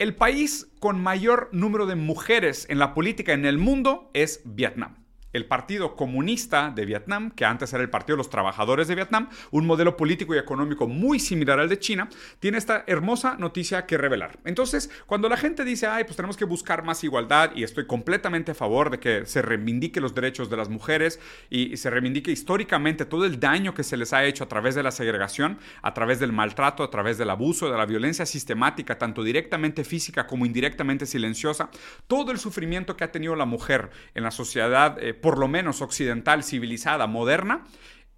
el 0.00 0.16
país 0.16 0.66
con 0.80 1.00
mayor 1.00 1.50
número 1.52 1.86
de 1.86 1.94
mujeres 1.94 2.66
en 2.68 2.80
la 2.80 2.94
política 2.94 3.32
en 3.32 3.46
el 3.46 3.58
mundo 3.58 4.10
es 4.12 4.40
Vietnam 4.44 4.99
el 5.32 5.46
Partido 5.46 5.96
Comunista 5.96 6.72
de 6.74 6.84
Vietnam, 6.84 7.30
que 7.30 7.44
antes 7.44 7.72
era 7.72 7.82
el 7.82 7.90
Partido 7.90 8.16
de 8.16 8.18
los 8.18 8.30
Trabajadores 8.30 8.88
de 8.88 8.94
Vietnam, 8.94 9.28
un 9.50 9.66
modelo 9.66 9.96
político 9.96 10.34
y 10.34 10.38
económico 10.38 10.86
muy 10.86 11.20
similar 11.20 11.60
al 11.60 11.68
de 11.68 11.78
China, 11.78 12.08
tiene 12.38 12.58
esta 12.58 12.84
hermosa 12.86 13.36
noticia 13.38 13.86
que 13.86 13.98
revelar. 13.98 14.38
Entonces, 14.44 14.90
cuando 15.06 15.28
la 15.28 15.36
gente 15.36 15.64
dice, 15.64 15.86
ay, 15.86 16.04
pues 16.04 16.16
tenemos 16.16 16.36
que 16.36 16.44
buscar 16.44 16.84
más 16.84 17.04
igualdad, 17.04 17.52
y 17.54 17.62
estoy 17.62 17.86
completamente 17.86 18.52
a 18.52 18.54
favor 18.54 18.90
de 18.90 18.98
que 18.98 19.26
se 19.26 19.42
reivindique 19.42 20.00
los 20.00 20.14
derechos 20.14 20.50
de 20.50 20.56
las 20.56 20.68
mujeres 20.68 21.20
y, 21.48 21.76
se 21.76 21.88
reivindique 21.88 22.30
históricamente 22.30 23.04
todo 23.04 23.24
el 23.24 23.40
daño 23.40 23.74
que 23.74 23.84
se 23.84 23.96
les 23.96 24.12
ha 24.12 24.24
hecho 24.24 24.44
a 24.44 24.48
través 24.48 24.74
de 24.74 24.82
la 24.82 24.90
segregación, 24.90 25.58
a 25.82 25.94
través 25.94 26.18
del 26.18 26.32
maltrato, 26.32 26.82
a 26.82 26.90
través 26.90 27.16
del 27.16 27.30
abuso, 27.30 27.70
de 27.70 27.78
la 27.78 27.86
violencia 27.86 28.26
sistemática, 28.26 28.98
tanto 28.98 29.22
directamente 29.22 29.84
física 29.84 30.26
como 30.26 30.44
indirectamente 30.44 31.06
silenciosa, 31.06 31.70
todo 32.06 32.32
el 32.32 32.38
sufrimiento 32.38 32.96
que 32.96 33.04
ha 33.04 33.12
tenido 33.12 33.36
la 33.36 33.44
mujer 33.44 33.90
en 34.14 34.24
la 34.24 34.30
sociedad. 34.30 34.98
Eh, 35.00 35.14
por 35.20 35.38
lo 35.38 35.48
menos 35.48 35.82
occidental, 35.82 36.44
civilizada, 36.44 37.06
moderna, 37.06 37.66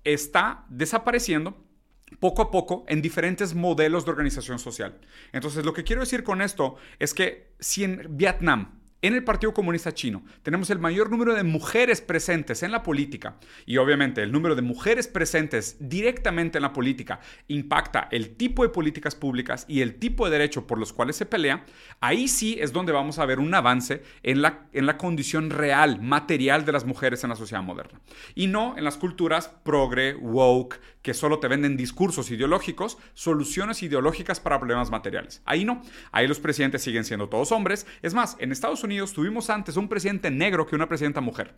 está 0.04 0.64
desapareciendo 0.68 1.56
poco 2.20 2.42
a 2.42 2.50
poco 2.50 2.84
en 2.88 3.02
diferentes 3.02 3.54
modelos 3.54 4.04
de 4.04 4.10
organización 4.10 4.58
social. 4.58 5.00
Entonces, 5.32 5.64
lo 5.64 5.72
que 5.72 5.84
quiero 5.84 6.02
decir 6.02 6.24
con 6.24 6.42
esto 6.42 6.76
es 6.98 7.14
que 7.14 7.54
si 7.58 7.84
en 7.84 8.06
Vietnam 8.16 8.81
en 9.02 9.14
el 9.14 9.24
Partido 9.24 9.52
Comunista 9.52 9.92
Chino 9.92 10.22
tenemos 10.42 10.70
el 10.70 10.78
mayor 10.78 11.10
número 11.10 11.34
de 11.34 11.42
mujeres 11.42 12.00
presentes 12.00 12.62
en 12.62 12.72
la 12.72 12.82
política 12.82 13.36
y 13.66 13.76
obviamente 13.76 14.22
el 14.22 14.32
número 14.32 14.54
de 14.54 14.62
mujeres 14.62 15.08
presentes 15.08 15.76
directamente 15.80 16.58
en 16.58 16.62
la 16.62 16.72
política 16.72 17.20
impacta 17.48 18.08
el 18.10 18.36
tipo 18.36 18.62
de 18.62 18.68
políticas 18.68 19.14
públicas 19.14 19.64
y 19.68 19.80
el 19.80 19.96
tipo 19.96 20.24
de 20.24 20.32
derecho 20.32 20.66
por 20.66 20.78
los 20.78 20.92
cuales 20.92 21.16
se 21.16 21.26
pelea, 21.26 21.64
ahí 22.00 22.28
sí 22.28 22.56
es 22.60 22.72
donde 22.72 22.92
vamos 22.92 23.18
a 23.18 23.26
ver 23.26 23.38
un 23.40 23.52
avance 23.54 24.02
en 24.22 24.40
la, 24.40 24.66
en 24.72 24.86
la 24.86 24.96
condición 24.96 25.50
real, 25.50 26.00
material 26.00 26.64
de 26.64 26.72
las 26.72 26.84
mujeres 26.84 27.24
en 27.24 27.30
la 27.30 27.36
sociedad 27.36 27.62
moderna. 27.62 28.00
Y 28.34 28.46
no 28.46 28.76
en 28.78 28.84
las 28.84 28.96
culturas 28.96 29.48
progre, 29.64 30.14
woke, 30.14 30.80
que 31.02 31.14
solo 31.14 31.38
te 31.38 31.48
venden 31.48 31.76
discursos 31.76 32.30
ideológicos, 32.30 32.98
soluciones 33.14 33.82
ideológicas 33.82 34.40
para 34.40 34.58
problemas 34.58 34.90
materiales. 34.90 35.42
Ahí 35.44 35.64
no, 35.64 35.82
ahí 36.12 36.26
los 36.26 36.40
presidentes 36.40 36.82
siguen 36.82 37.04
siendo 37.04 37.28
todos 37.28 37.52
hombres. 37.52 37.86
Es 38.02 38.14
más, 38.14 38.36
en 38.38 38.52
Estados 38.52 38.84
Unidos 38.84 39.12
tuvimos 39.12 39.50
antes 39.50 39.76
un 39.76 39.88
presidente 39.88 40.30
negro 40.30 40.66
que 40.66 40.76
una 40.76 40.88
presidenta 40.88 41.20
mujer. 41.20 41.54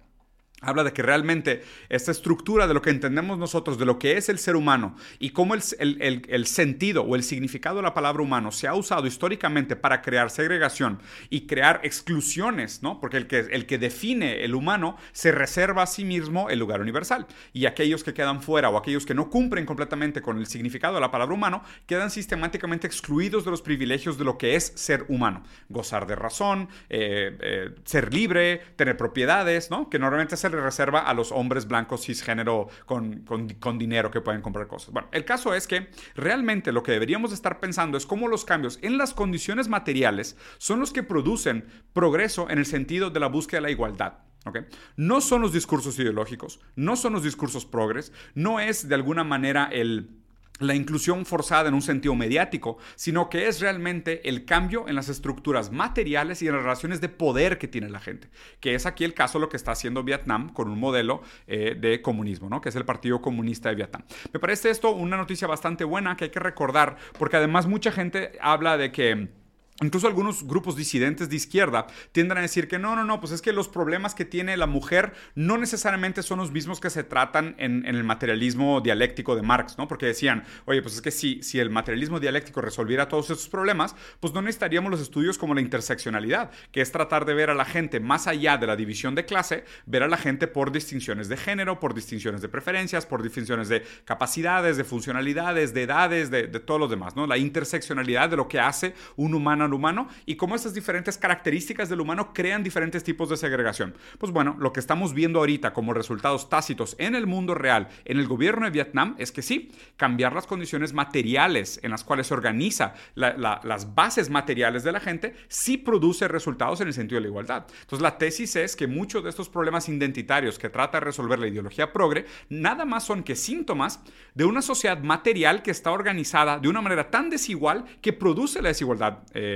Habla 0.61 0.84
de 0.84 0.92
que 0.92 1.02
realmente 1.02 1.62
esta 1.88 2.11
estructura 2.11 2.66
de 2.66 2.75
lo 2.75 2.80
que 2.80 2.90
entendemos 2.90 3.38
nosotros, 3.38 3.76
de 3.76 3.84
lo 3.84 3.99
que 3.99 4.16
es 4.16 4.28
el 4.28 4.38
ser 4.38 4.56
humano 4.56 4.96
y 5.18 5.30
cómo 5.30 5.54
el, 5.54 5.62
el, 5.78 6.46
sentido 6.46 7.02
o 7.02 7.16
el 7.16 7.23
significado 7.23 7.76
de 7.76 7.82
la 7.82 7.92
palabra 7.92 8.23
humano 8.23 8.50
se 8.50 8.66
ha 8.66 8.75
usado 8.75 9.06
históricamente 9.06 9.76
para 9.76 10.00
crear 10.00 10.30
segregación 10.30 11.00
y 11.28 11.46
crear 11.46 11.80
exclusiones, 11.82 12.82
¿no? 12.82 12.99
Porque 12.99 13.18
el 13.18 13.26
que, 13.26 13.40
el 13.40 13.66
que 13.66 13.78
define 13.78 14.44
el 14.44 14.54
humano 14.54 14.96
se 15.12 15.32
reserva 15.32 15.82
a 15.82 15.87
sí 15.87 16.04
mismo 16.04 16.49
el 16.49 16.61
lugar 16.61 16.80
universal. 16.80 17.26
Y 17.52 17.66
aquellos 17.66 18.02
que 18.02 18.14
quedan 18.14 18.40
fuera 18.40 18.70
o 18.70 18.78
aquellos 18.78 19.04
que 19.04 19.14
no 19.14 19.28
cumplen 19.28 19.66
completamente 19.66 20.23
con 20.23 20.38
el 20.38 20.46
significado 20.46 20.94
de 20.94 21.00
la 21.00 21.11
palabra 21.11 21.34
humano 21.34 21.62
quedan 21.87 22.11
sistemáticamente 22.11 22.87
excluidos 22.87 23.44
de 23.44 23.50
los 23.50 23.61
privilegios 23.61 24.16
de 24.16 24.25
lo 24.25 24.38
que 24.38 24.56
es 24.56 24.73
ser 24.76 25.04
humano. 25.08 25.42
Gozar 25.68 26.06
de 26.06 26.14
razón, 26.14 26.68
eh, 26.88 27.37
eh, 27.40 27.70
ser 27.84 28.14
libre, 28.14 28.62
tener 28.76 28.96
propiedades, 28.96 29.70
¿no? 29.70 29.90
Que 29.90 29.99
normalmente 29.99 30.37
se 30.50 30.60
reserva 30.60 31.00
a 31.00 31.14
los 31.14 31.32
hombres 31.32 31.66
blancos 31.66 32.04
cisgénero 32.04 32.68
con, 32.86 33.24
con, 33.24 33.78
dinero 33.78 34.10
que 34.10 34.20
pueden 34.20 34.42
comprar 34.42 34.66
cosas. 34.66 34.92
Bueno, 34.92 35.08
el 35.12 35.24
caso 35.24 35.54
es 35.54 35.66
que 35.66 35.88
realmente 36.14 36.72
lo 36.72 36.82
que 36.82 36.92
deberíamos 36.92 37.32
estar 37.32 37.60
pensando 37.60 37.96
es 37.96 38.06
cómo 38.06 38.28
los 38.28 38.44
cambios 38.44 38.78
en 38.82 38.98
las 38.98 39.14
condiciones 39.14 39.68
materiales 39.68 40.36
son 40.58 40.80
los 40.80 40.92
que 40.92 41.02
producen 41.02 41.64
progreso 41.92 42.50
en 42.50 42.58
el 42.58 42.66
sentido 42.66 43.10
de 43.10 43.20
la 43.20 43.28
búsqueda 43.28 43.58
de 43.58 43.62
la 43.62 43.70
igualdad. 43.70 44.18
¿Okay? 44.46 44.66
No 44.96 45.22
son 45.22 45.40
los 45.40 45.54
discursos 45.54 45.98
ideológicos, 45.98 46.60
no 46.76 46.96
son 46.96 47.14
los 47.14 47.22
discursos 47.22 47.64
progres, 47.64 48.12
no 48.34 48.60
es 48.60 48.86
de 48.86 48.94
alguna 48.94 49.24
manera 49.24 49.70
el 49.72 50.24
la 50.61 50.75
inclusión 50.75 51.26
forzada 51.26 51.68
en 51.68 51.75
un 51.75 51.82
sentido 51.82 52.14
mediático, 52.14 52.78
sino 52.94 53.28
que 53.28 53.49
es 53.49 53.61
realmente 53.61 54.28
el 54.28 54.44
cambio 54.44 54.88
en 54.88 54.94
las 54.94 55.08
estructuras 55.08 55.73
materiales 55.73 56.42
y 56.42 56.46
en 56.46 56.54
las 56.54 56.62
relaciones 56.62 57.00
de 57.00 57.08
poder 57.08 57.58
que 57.58 57.66
tiene 57.66 57.88
la 57.88 58.00
gente, 58.00 58.28
que 58.61 58.75
es 58.75 58.87
aquí 58.87 59.04
el 59.04 59.14
caso 59.14 59.38
lo 59.38 59.49
que 59.49 59.56
está 59.56 59.73
haciendo 59.73 60.04
Vietnam 60.04 60.52
con 60.52 60.70
un 60.70 60.78
modelo 60.78 61.23
eh, 61.46 61.76
de 61.78 62.00
comunismo, 62.02 62.49
¿no? 62.49 62.61
que 62.61 62.68
es 62.68 62.76
el 62.76 62.84
Partido 62.84 63.20
Comunista 63.20 63.68
de 63.68 63.75
Vietnam. 63.75 64.04
Me 64.32 64.40
parece 64.40 64.70
esto 64.70 64.90
una 64.90 65.16
noticia 65.16 65.49
bastante 65.49 65.84
buena 65.84 66.16
que 66.16 66.25
hay 66.25 66.30
que 66.30 66.40
recordar, 66.40 66.96
porque 67.18 67.37
además 67.37 67.66
mucha 67.66 67.90
gente 67.90 68.32
habla 68.40 68.76
de 68.76 68.92
que 68.92 69.43
Incluso 69.83 70.07
algunos 70.07 70.47
grupos 70.47 70.76
disidentes 70.76 71.28
de 71.28 71.35
izquierda 71.35 71.88
tienden 72.12 72.38
a 72.38 72.43
decir 72.43 72.69
que 72.69 72.78
no, 72.78 72.95
no, 72.95 73.02
no, 73.02 73.19
pues 73.19 73.33
es 73.33 73.43
que 73.43 73.52
los 73.52 73.66
problemas 73.66 74.14
que 74.14 74.25
tiene 74.25 74.57
la 74.57 74.69
mujer 74.69 75.14
no 75.35 75.59
necesariamente 75.59 76.23
son 76.23 76.38
los 76.38 76.52
mismos 76.52 76.78
que 76.78 76.90
se 76.90 77.02
tratan 77.02 77.57
en, 77.59 77.85
el 77.85 78.04
materialismo 78.04 78.81
dialéctico 78.81 79.35
de 79.35 79.43
Marx, 79.43 79.76
¿no? 79.76 79.88
Porque 79.88 80.07
decían, 80.07 80.45
oye, 80.66 80.81
pues 80.81 80.95
es 80.95 81.02
que 81.02 81.11
si, 81.11 81.43
si 81.43 81.59
el 81.59 81.71
materialismo 81.71 82.21
dialéctico 82.21 82.61
resolviera 82.61 83.09
todos 83.09 83.31
estos 83.31 83.49
problemas, 83.49 83.97
pues 84.21 84.33
no 84.33 84.43
necesitaríamos 84.43 84.93
los 84.93 85.00
estudios 85.00 85.38
como 85.38 85.54
la 85.54 85.61
interseccionalidad, 85.61 86.52
que 86.71 86.81
es 86.81 86.93
tratar 86.93 87.25
de 87.25 87.35
ver 87.35 87.50
a 87.50 87.54
la 87.54 87.64
gente 87.64 87.99
más 87.99 88.28
allá 88.28 88.57
de 88.57 88.69
la 88.69 88.76
división 88.76 89.16
de 89.16 89.25
clase, 89.25 89.64
ver 89.87 90.04
a 90.04 90.09
la 90.09 90.19
gente 90.19 90.47
por 90.47 90.71
distinciones 90.71 91.28
de 91.28 91.37
género, 91.37 91.81
por 91.81 91.95
distinciones 91.95 92.43
de 92.43 92.49
preferencias, 92.49 93.07
por 93.07 93.25
distinciones 93.25 93.69
de 93.69 93.85
capacidades, 94.04 94.76
de 94.76 94.85
funcionalidades, 94.85 95.75
de 95.75 95.83
edades, 95.83 96.31
de, 96.31 96.47
de 96.47 96.61
todos 96.61 96.78
los 96.78 96.90
demás, 96.90 97.16
¿no? 97.16 97.26
La 97.26 97.38
interseccionalidad 97.38 98.28
de 98.31 98.37
lo 98.37 98.47
que 98.47 98.61
hace 98.61 98.95
un 99.16 99.35
humano 99.35 99.63
al 99.64 99.75
humano 99.75 100.09
y 100.26 100.37
cómo 100.37 100.54
estas 100.54 100.75
diferentes 100.75 101.18
características 101.18 101.88
del 101.88 102.00
humano 102.00 102.33
crean 102.33 102.62
diferentes 102.62 103.04
tipos 103.04 103.28
de 103.28 103.37
segregación. 103.37 103.94
Pues 104.18 104.33
bueno, 104.33 104.56
lo 104.59 104.73
que 104.73 104.80
estamos 104.80 105.14
viendo 105.14 105.40
ahorita 105.40 105.73
como 105.73 105.94
resultados 105.94 106.49
tácitos 106.49 106.97
en 106.99 107.14
el 107.14 107.26
mundo 107.26 107.54
real, 107.54 107.88
en 108.04 108.18
el 108.18 108.26
gobierno 108.26 108.66
de 108.66 108.71
Vietnam, 108.71 109.14
es 109.18 109.33
que 109.33 109.42
sí, 109.42 109.73
cambiar 109.97 110.33
las 110.33 110.47
condiciones 110.47 110.92
materiales 110.92 111.80
en 111.83 111.90
las 111.90 112.04
cuales 112.04 112.28
se 112.28 112.35
organiza 112.35 112.94
las 113.14 113.94
bases 113.94 114.30
materiales 114.30 114.85
de 114.85 114.92
la 114.92 115.00
gente, 115.00 115.35
sí 115.49 115.76
produce 115.76 116.28
resultados 116.28 116.80
en 116.80 116.88
el 116.88 116.94
sentido 116.94 117.16
de 117.16 117.23
la 117.23 117.28
igualdad. 117.28 117.66
Entonces 117.80 118.02
la 118.02 118.18
tesis 118.18 118.56
es 118.56 118.76
que 118.76 118.87
muchos 118.87 119.25
de 119.25 119.30
estos 119.30 119.49
problemas 119.49 119.88
identitarios 119.88 120.59
que 120.59 120.68
trata 120.68 120.99
de 120.99 121.04
resolver 121.04 121.38
la 121.38 121.49
ideología 121.49 121.92
progre, 121.92 122.26
nada 122.49 122.85
más 122.85 123.04
son 123.04 123.23
que 123.23 123.37
síntomas 123.37 124.00
de 124.35 124.44
una 124.44 124.62
sociedad 124.62 124.99
material 124.99 125.62
que 125.62 125.71
está 125.71 125.90
organizada 125.90 126.59
de 126.59 126.68
una 126.68 126.80
manera 126.80 127.11
tan 127.11 127.30
desigual 127.30 127.85
que 128.00 128.12
produce 128.12 128.62
la 128.62 128.68
desigualdad. 128.68 129.18
Eh, 129.33 129.53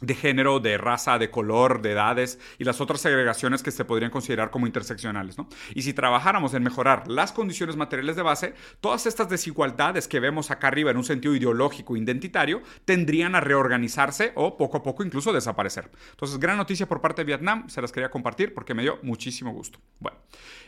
de 0.00 0.14
género, 0.14 0.60
de 0.60 0.78
raza, 0.78 1.18
de 1.18 1.30
color, 1.30 1.82
de 1.82 1.92
edades 1.92 2.38
y 2.58 2.64
las 2.64 2.80
otras 2.80 3.00
segregaciones 3.00 3.62
que 3.62 3.70
se 3.70 3.84
podrían 3.84 4.10
considerar 4.10 4.50
como 4.50 4.66
interseccionales. 4.66 5.36
¿no? 5.38 5.48
Y 5.74 5.82
si 5.82 5.92
trabajáramos 5.92 6.54
en 6.54 6.62
mejorar 6.62 7.06
las 7.08 7.32
condiciones 7.32 7.76
materiales 7.76 8.16
de 8.16 8.22
base, 8.22 8.54
todas 8.80 9.06
estas 9.06 9.28
desigualdades 9.28 10.08
que 10.08 10.20
vemos 10.20 10.50
acá 10.50 10.68
arriba 10.68 10.90
en 10.90 10.96
un 10.96 11.04
sentido 11.04 11.34
ideológico, 11.34 11.96
identitario, 11.96 12.62
tendrían 12.84 13.34
a 13.34 13.40
reorganizarse 13.40 14.32
o 14.34 14.56
poco 14.56 14.78
a 14.78 14.82
poco 14.82 15.04
incluso 15.04 15.32
desaparecer. 15.32 15.90
Entonces, 16.10 16.38
gran 16.38 16.56
noticia 16.56 16.88
por 16.88 17.00
parte 17.00 17.22
de 17.22 17.26
Vietnam, 17.26 17.68
se 17.68 17.82
las 17.82 17.92
quería 17.92 18.10
compartir 18.10 18.54
porque 18.54 18.74
me 18.74 18.82
dio 18.82 18.98
muchísimo 19.02 19.52
gusto. 19.52 19.80
Bueno, 19.98 20.18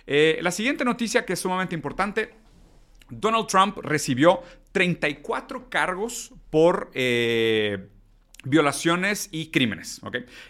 eh, 0.07 0.39
la 0.43 0.51
siguiente 0.51 0.85
noticia 0.85 1.25
que 1.25 1.35
es 1.35 1.41
sumamente 1.41 1.75
importante 1.75 2.35
Donald 3.09 3.47
Trump 3.47 3.79
recibió 3.83 4.43
34 4.73 5.69
cargos 5.69 6.33
por 6.51 6.91
eh, 6.95 7.89
violaciones 8.45 9.29
y 9.31 9.51
crímenes. 9.51 10.01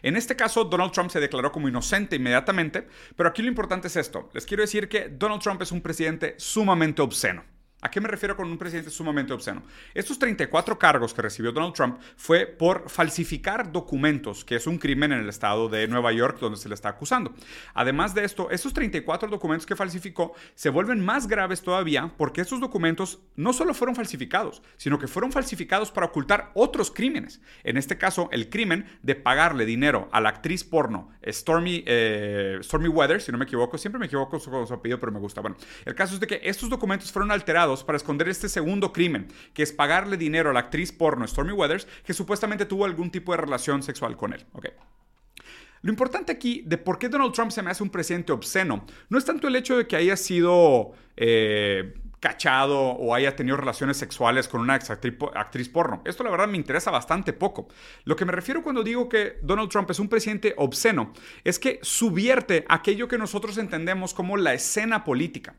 En 0.03 0.17
este 0.17 0.37
caso, 0.37 0.65
Donald 0.65 0.93
Trump 0.93 1.11
se 1.11 1.21
declaró 1.21 1.53
como 1.53 1.69
inocente 1.69 2.17
inmediatamente, 2.17 2.87
pero 3.17 3.29
aquí 3.29 3.43
lo 3.43 3.49
importante 3.49 3.89
es 3.89 3.97
esto. 3.97 4.31
Les 4.33 4.47
quiero 4.47 4.63
decir 4.63 4.89
que 4.89 5.09
Donald 5.09 5.43
Trump 5.43 5.63
es 5.63 5.73
un 5.73 5.81
presidente 5.81 6.35
sumamente 6.39 7.03
obsceno. 7.03 7.45
¿A 7.85 7.91
qué 7.91 8.01
me 8.01 8.07
refiero 8.07 8.37
con 8.37 8.49
un 8.49 8.59
presidente 8.59 8.91
sumamente 8.91 9.33
obsceno? 9.33 9.65
Estos 9.93 10.17
34 10.17 10.79
cargos 10.79 11.13
que 11.13 11.21
recibió 11.21 11.51
Donald 11.51 11.75
Trump 11.75 11.99
fue 12.17 12.47
por 12.47 12.89
falsificar 12.89 13.73
documentos, 13.73 14.45
que 14.45 14.55
es 14.55 14.69
un 14.69 14.79
crimen 14.79 15.11
en 15.11 15.19
el 15.19 15.29
estado 15.29 15.69
de 15.69 15.89
Nueva 15.89 16.13
York 16.13 16.39
donde 16.39 16.59
se 16.59 16.69
le 16.69 16.77
está 16.77 16.91
acusando. 16.91 17.35
Además 17.75 18.15
de 18.15 18.23
esto, 18.23 18.53
estos 18.53 18.73
34 18.73 19.29
documentos 19.29 19.67
que 19.67 19.75
falsificó 19.75 20.33
se 20.55 20.71
vuelven 20.71 21.05
más 21.05 21.27
graves 21.27 21.61
todavía 21.61 22.15
porque 22.17 22.43
estos 22.43 22.61
documentos 22.61 23.19
no 23.35 23.53
solo 23.53 23.75
fueron 23.75 23.97
falsificados, 23.97 24.63
sino 24.77 25.01
que 25.01 25.09
fueron 25.09 25.33
falsificados 25.33 25.91
para 25.91 26.07
ocultar 26.07 26.53
otros 26.55 26.93
crímenes. 26.93 27.41
En 27.65 27.77
este 27.77 27.99
caso, 27.99 28.29
el 28.31 28.49
crimen 28.49 28.87
de 29.03 29.17
pagarle 29.17 29.67
dinero 29.67 30.09
a 30.13 30.21
la 30.21 30.29
actriz 30.29 30.63
porno 30.63 31.11
Stormy, 31.27 31.83
eh, 31.87 32.61
Weather, 32.73 33.21
si 33.21 33.33
no 33.33 33.39
me 33.39 33.45
equivoco, 33.45 33.77
siempre 33.77 33.99
me 33.99 34.07
equivoco 34.07 34.39
con 34.39 34.67
su 34.69 34.75
apellido, 34.75 35.01
pero 35.01 35.11
me 35.11 35.19
gusta. 35.19 35.41
Bueno, 35.41 35.57
el 35.85 35.97
caso 35.97 36.15
es 36.15 36.21
de 36.21 36.29
que 36.29 36.41
estos 36.45 36.69
documentos 36.69 37.11
fueron 37.11 37.33
alterados 37.33 37.72
para 37.85 37.97
esconder 37.97 38.29
este 38.29 38.49
segundo 38.49 38.93
crimen, 38.93 39.29
que 39.55 39.63
es 39.63 39.73
pagarle 39.73 40.17
dinero 40.17 40.51
a 40.51 40.53
la 40.53 40.61
actriz 40.61 40.93
porno 40.93 41.27
Stormy 41.27 41.53
Weathers, 41.53 41.87
que 42.05 42.15
supuestamente 42.15 42.67
tuvo 42.67 42.85
algún 42.85 43.11
tipo 43.11 43.33
de 43.33 43.39
relación 43.39 43.83
sexual 43.83 44.17
con 44.17 44.33
él. 44.33 44.45
Lo 45.83 45.91
importante 45.91 46.31
aquí 46.31 46.63
de 46.65 46.79
por 46.79 46.99
qué 46.99 47.09
Donald 47.09 47.33
Trump 47.33 47.51
se 47.51 47.63
me 47.63 47.71
hace 47.71 47.83
un 47.83 47.91
presidente 47.91 48.33
obsceno 48.33 48.87
no 49.09 49.19
es 49.19 49.25
tanto 49.25 49.49
el 49.49 49.57
hecho 49.57 49.77
de 49.77 49.87
que 49.89 49.97
haya 49.97 50.17
sido 50.17 50.93
eh, 51.17 51.95
cachado 52.23 52.79
o 52.81 53.17
haya 53.17 53.35
tenido 53.35 53.57
relaciones 53.57 53.97
sexuales 53.97 54.47
con 54.47 54.61
una 54.61 54.75
actriz 54.75 55.69
porno. 55.69 56.03
Esto 56.05 56.23
la 56.23 56.31
verdad 56.31 56.47
me 56.47 56.57
interesa 56.57 56.93
bastante 56.93 57.33
poco. 57.33 57.67
Lo 58.05 58.15
que 58.15 58.25
me 58.25 58.31
refiero 58.31 58.63
cuando 58.63 58.85
digo 58.85 59.09
que 59.09 59.39
Donald 59.43 59.69
Trump 59.69 59.91
es 59.91 59.99
un 59.99 60.09
presidente 60.09 60.55
obsceno 60.57 61.13
es 61.43 61.59
que 61.59 61.81
subvierte 61.83 62.65
aquello 62.69 63.09
que 63.09 63.19
nosotros 63.19 63.59
entendemos 63.59 64.15
como 64.15 64.37
la 64.37 64.55
escena 64.55 65.03
política. 65.03 65.57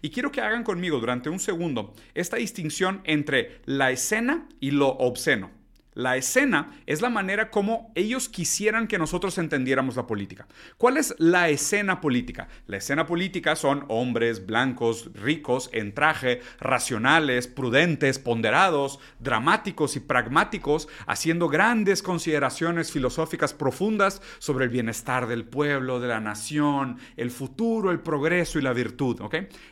Y 0.00 0.10
quiero 0.10 0.32
que 0.32 0.40
hagan 0.40 0.64
conmigo 0.64 0.98
durante 0.98 1.30
un 1.30 1.38
segundo 1.38 1.94
esta 2.14 2.36
distinción 2.36 3.00
entre 3.04 3.60
la 3.64 3.92
escena 3.92 4.48
y 4.58 4.72
lo 4.72 4.88
obsceno. 4.88 5.61
La 5.94 6.16
escena 6.16 6.70
es 6.86 7.02
la 7.02 7.10
manera 7.10 7.50
como 7.50 7.92
ellos 7.94 8.30
quisieran 8.30 8.88
que 8.88 8.96
nosotros 8.96 9.36
entendiéramos 9.36 9.96
la 9.96 10.06
política. 10.06 10.46
¿Cuál 10.78 10.96
es 10.96 11.14
la 11.18 11.50
escena 11.50 12.00
política? 12.00 12.48
La 12.66 12.78
escena 12.78 13.04
política 13.04 13.56
son 13.56 13.84
hombres 13.88 14.46
blancos, 14.46 15.10
ricos, 15.12 15.68
en 15.74 15.92
traje, 15.92 16.40
racionales, 16.60 17.46
prudentes, 17.46 18.18
ponderados, 18.18 19.00
dramáticos 19.18 19.94
y 19.96 20.00
pragmáticos, 20.00 20.88
haciendo 21.06 21.48
grandes 21.48 22.02
consideraciones 22.02 22.90
filosóficas 22.90 23.52
profundas 23.52 24.22
sobre 24.38 24.64
el 24.64 24.70
bienestar 24.70 25.26
del 25.26 25.44
pueblo, 25.44 26.00
de 26.00 26.08
la 26.08 26.20
nación, 26.20 26.96
el 27.18 27.30
futuro, 27.30 27.90
el 27.90 28.00
progreso 28.00 28.58
y 28.58 28.62
la 28.62 28.72
virtud. 28.72 29.20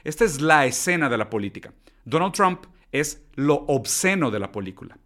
Esta 0.05 0.25
es 0.27 0.43
la 0.43 0.67
escena 0.67 1.09
de 1.09 1.17
la 1.17 1.31
política. 1.31 1.73
Donald 2.05 2.35
Trump 2.35 2.67
es 2.93 3.23
lo 3.37 3.55
obsceno 3.55 4.31
de 4.31 4.39
la 4.39 4.53
película. 4.53 4.99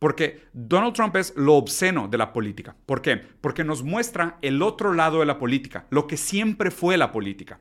Porque 0.00 0.48
Donald 0.54 0.94
Trump 0.94 1.14
es 1.16 1.34
lo 1.36 1.56
obsceno 1.56 2.08
de 2.08 2.16
la 2.16 2.32
política. 2.32 2.74
¿Por 2.86 3.02
qué? 3.02 3.18
Porque 3.18 3.64
nos 3.64 3.82
muestra 3.82 4.38
el 4.40 4.62
otro 4.62 4.94
lado 4.94 5.20
de 5.20 5.26
la 5.26 5.38
política, 5.38 5.86
lo 5.90 6.06
que 6.06 6.16
siempre 6.16 6.70
fue 6.70 6.96
la 6.96 7.12
política. 7.12 7.60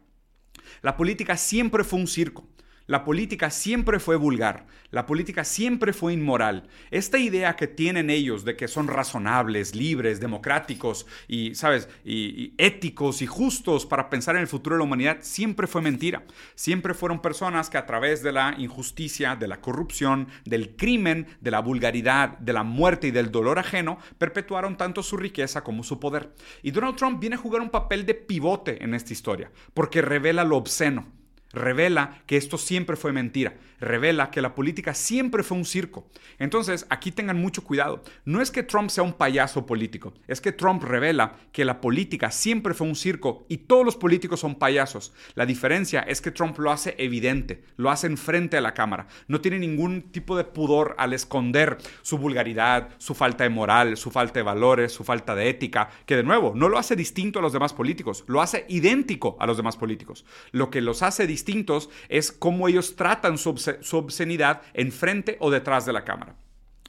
La 0.81 0.95
política 0.95 1.35
siempre 1.35 1.83
fue 1.83 1.99
un 1.99 2.07
circo. 2.07 2.47
La 2.89 3.03
política 3.03 3.51
siempre 3.51 3.99
fue 3.99 4.15
vulgar, 4.15 4.65
la 4.89 5.05
política 5.05 5.43
siempre 5.43 5.93
fue 5.93 6.11
inmoral. 6.11 6.67
Esta 6.89 7.19
idea 7.19 7.55
que 7.55 7.67
tienen 7.67 8.09
ellos 8.09 8.45
de 8.45 8.55
que 8.55 8.67
son 8.67 8.87
razonables, 8.87 9.75
libres, 9.75 10.19
democráticos 10.19 11.05
y, 11.27 11.53
¿sabes?, 11.53 11.87
y, 12.03 12.55
éticos 12.57 13.21
y 13.21 13.27
justos 13.27 13.85
para 13.85 14.09
pensar 14.09 14.37
en 14.37 14.41
el 14.41 14.47
futuro 14.47 14.75
de 14.75 14.79
la 14.79 14.85
humanidad 14.85 15.17
siempre 15.21 15.67
fue 15.67 15.83
mentira. 15.83 16.23
Siempre 16.55 16.95
fueron 16.95 17.21
personas 17.21 17.69
que 17.69 17.77
a 17.77 17.85
través 17.85 18.23
de 18.23 18.31
la 18.31 18.55
injusticia, 18.57 19.35
de 19.35 19.47
la 19.47 19.61
corrupción, 19.61 20.27
del 20.45 20.75
crimen, 20.75 21.27
de 21.41 21.51
la 21.51 21.59
vulgaridad, 21.59 22.39
de 22.39 22.53
la 22.53 22.63
muerte 22.63 23.09
y 23.09 23.11
del 23.11 23.29
dolor 23.29 23.59
ajeno, 23.59 23.99
perpetuaron 24.17 24.77
tanto 24.77 25.03
su 25.03 25.15
riqueza 25.15 25.63
como 25.63 25.83
su 25.83 25.99
poder. 25.99 26.33
Y 26.63 26.71
Donald 26.71 26.95
Trump 26.95 27.19
viene 27.19 27.35
a 27.35 27.39
jugar 27.39 27.61
un 27.61 27.69
papel 27.69 28.07
de 28.07 28.15
pivote 28.15 28.83
en 28.83 28.95
esta 28.95 29.13
historia, 29.13 29.51
porque 29.75 30.01
revela 30.01 30.43
lo 30.43 30.57
obsceno 30.57 31.18
Revela 31.51 32.21
que 32.27 32.37
esto 32.37 32.57
siempre 32.57 32.95
fue 32.95 33.11
mentira. 33.11 33.55
Revela 33.79 34.29
que 34.29 34.41
la 34.41 34.55
política 34.55 34.93
siempre 34.93 35.41
fue 35.41 35.57
un 35.57 35.65
circo. 35.65 36.07
Entonces, 36.37 36.85
aquí 36.89 37.11
tengan 37.11 37.39
mucho 37.41 37.63
cuidado. 37.63 38.03
No 38.25 38.41
es 38.41 38.51
que 38.51 38.61
Trump 38.61 38.89
sea 38.89 39.03
un 39.03 39.13
payaso 39.13 39.65
político. 39.65 40.13
Es 40.27 40.41
que 40.41 40.51
Trump 40.51 40.83
revela 40.83 41.37
que 41.51 41.65
la 41.65 41.81
política 41.81 42.29
siempre 42.29 42.73
fue 42.73 42.87
un 42.87 42.95
circo 42.95 43.45
y 43.47 43.57
todos 43.57 43.85
los 43.85 43.95
políticos 43.95 44.41
son 44.41 44.55
payasos. 44.55 45.13
La 45.35 45.45
diferencia 45.45 46.01
es 46.01 46.21
que 46.21 46.31
Trump 46.31 46.59
lo 46.59 46.71
hace 46.71 46.95
evidente. 46.97 47.63
Lo 47.77 47.89
hace 47.89 48.07
enfrente 48.07 48.57
a 48.57 48.61
la 48.61 48.73
cámara. 48.73 49.07
No 49.27 49.41
tiene 49.41 49.59
ningún 49.59 50.11
tipo 50.11 50.37
de 50.37 50.43
pudor 50.43 50.95
al 50.97 51.13
esconder 51.13 51.77
su 52.01 52.17
vulgaridad, 52.17 52.89
su 52.97 53.15
falta 53.15 53.45
de 53.45 53.49
moral, 53.49 53.97
su 53.97 54.11
falta 54.11 54.39
de 54.39 54.43
valores, 54.43 54.91
su 54.91 55.03
falta 55.03 55.35
de 55.35 55.49
ética. 55.49 55.89
Que 56.05 56.17
de 56.17 56.23
nuevo, 56.23 56.53
no 56.53 56.69
lo 56.69 56.77
hace 56.77 56.95
distinto 56.95 57.39
a 57.39 57.41
los 57.41 57.53
demás 57.53 57.73
políticos. 57.73 58.25
Lo 58.27 58.41
hace 58.41 58.65
idéntico 58.67 59.37
a 59.39 59.47
los 59.47 59.57
demás 59.57 59.77
políticos. 59.77 60.25
Lo 60.51 60.69
que 60.69 60.81
los 60.81 61.01
hace 61.01 61.25
distintos 61.39 61.89
es 62.09 62.31
cómo 62.31 62.67
ellos 62.67 62.95
tratan 62.95 63.37
su, 63.37 63.49
obscenidad 63.97 64.61
enfrente 64.73 65.37
o 65.39 65.49
detrás 65.49 65.85
de 65.85 65.93
la 65.93 66.03
cámara. 66.03 66.35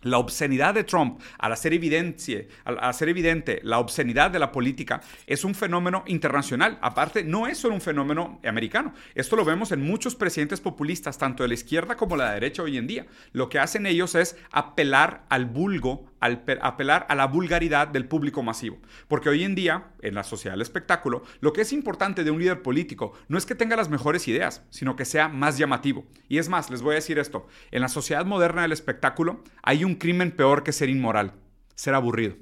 La 0.03 0.17
obscenidad 0.17 0.73
de 0.73 0.83
Trump, 0.83 1.21
al 1.39 1.53
hacer, 1.53 1.79
al 2.65 2.79
hacer 2.81 3.09
evidente 3.11 3.61
la 3.63 3.79
obscenidad 3.79 4.31
de 4.31 4.39
la 4.39 4.51
política, 4.51 5.03
es 5.27 5.45
un 5.45 5.55
fenómeno 5.55 6.05
internacional. 6.07 6.79
Aparte, 6.81 7.23
no 7.23 7.47
es 7.47 7.59
solo 7.59 7.75
un 7.75 7.83
fenómeno 7.83 8.41
americano. 8.43 8.95
Esto 9.15 9.37
lo 9.37 9.45
vemos 9.45 9.73
en 9.73 9.83
muchos 9.83 10.15
presidentes 10.15 10.63
populistas, 10.63 11.19
tanto 11.19 11.43
de 11.43 11.49
la 11.49 11.55
izquierda 11.55 11.99
como 11.99 12.17
de 12.17 12.25
la 12.25 12.33
derecha 12.33 12.63
hoy 12.63 12.79
en 12.79 12.87
día. 12.87 13.07
Lo 13.33 13.51
que 13.51 13.59
hacen 13.59 13.85
ellos 13.85 14.15
es 14.15 14.39
apelar 14.51 15.27
al 15.29 15.45
vulgo, 15.45 16.10
al 16.21 16.45
apelar 16.61 17.07
a 17.09 17.15
la 17.15 17.27
vulgaridad 17.27 17.89
del 17.89 18.07
público 18.07 18.43
masivo. 18.43 18.79
Porque 19.09 19.29
hoy 19.29 19.45
en 19.45 19.55
día, 19.55 19.89
en 20.03 20.15
la 20.15 20.23
sociedad 20.23 20.55
del 20.55 20.63
espectáculo, 20.63 21.23
lo 21.41 21.53
que 21.53 21.63
es 21.63 21.73
importante 21.73 22.25
de 22.25 22.31
un 22.31 22.39
líder 22.39 22.63
político 22.63 23.13
no 23.29 23.39
es 23.39 23.47
que 23.47 23.55
tenga 23.55 23.77
las 23.77 23.89
mejores 23.89 24.29
ideas, 24.29 24.65
sino 24.71 24.97
que 24.97 25.05
sea 25.05 25.29
más 25.29 25.59
llamativo. 25.59 26.07
Y 26.29 26.39
es 26.39 26.49
más, 26.49 26.71
les 26.71 26.83
voy 26.83 26.93
a 26.93 26.97
decir 26.97 27.19
esto, 27.19 27.47
en 27.71 27.81
la 27.81 27.89
sociedad 27.89 28.25
moderna 28.25 28.63
del 28.63 28.73
espectáculo 28.73 29.43
hay 29.63 29.85
un 29.85 29.97
crimen 29.97 30.31
peor 30.31 30.63
que 30.63 30.73
ser 30.73 30.89
inmoral, 30.89 31.35
ser 31.75 31.95
aburrido. 31.95 32.37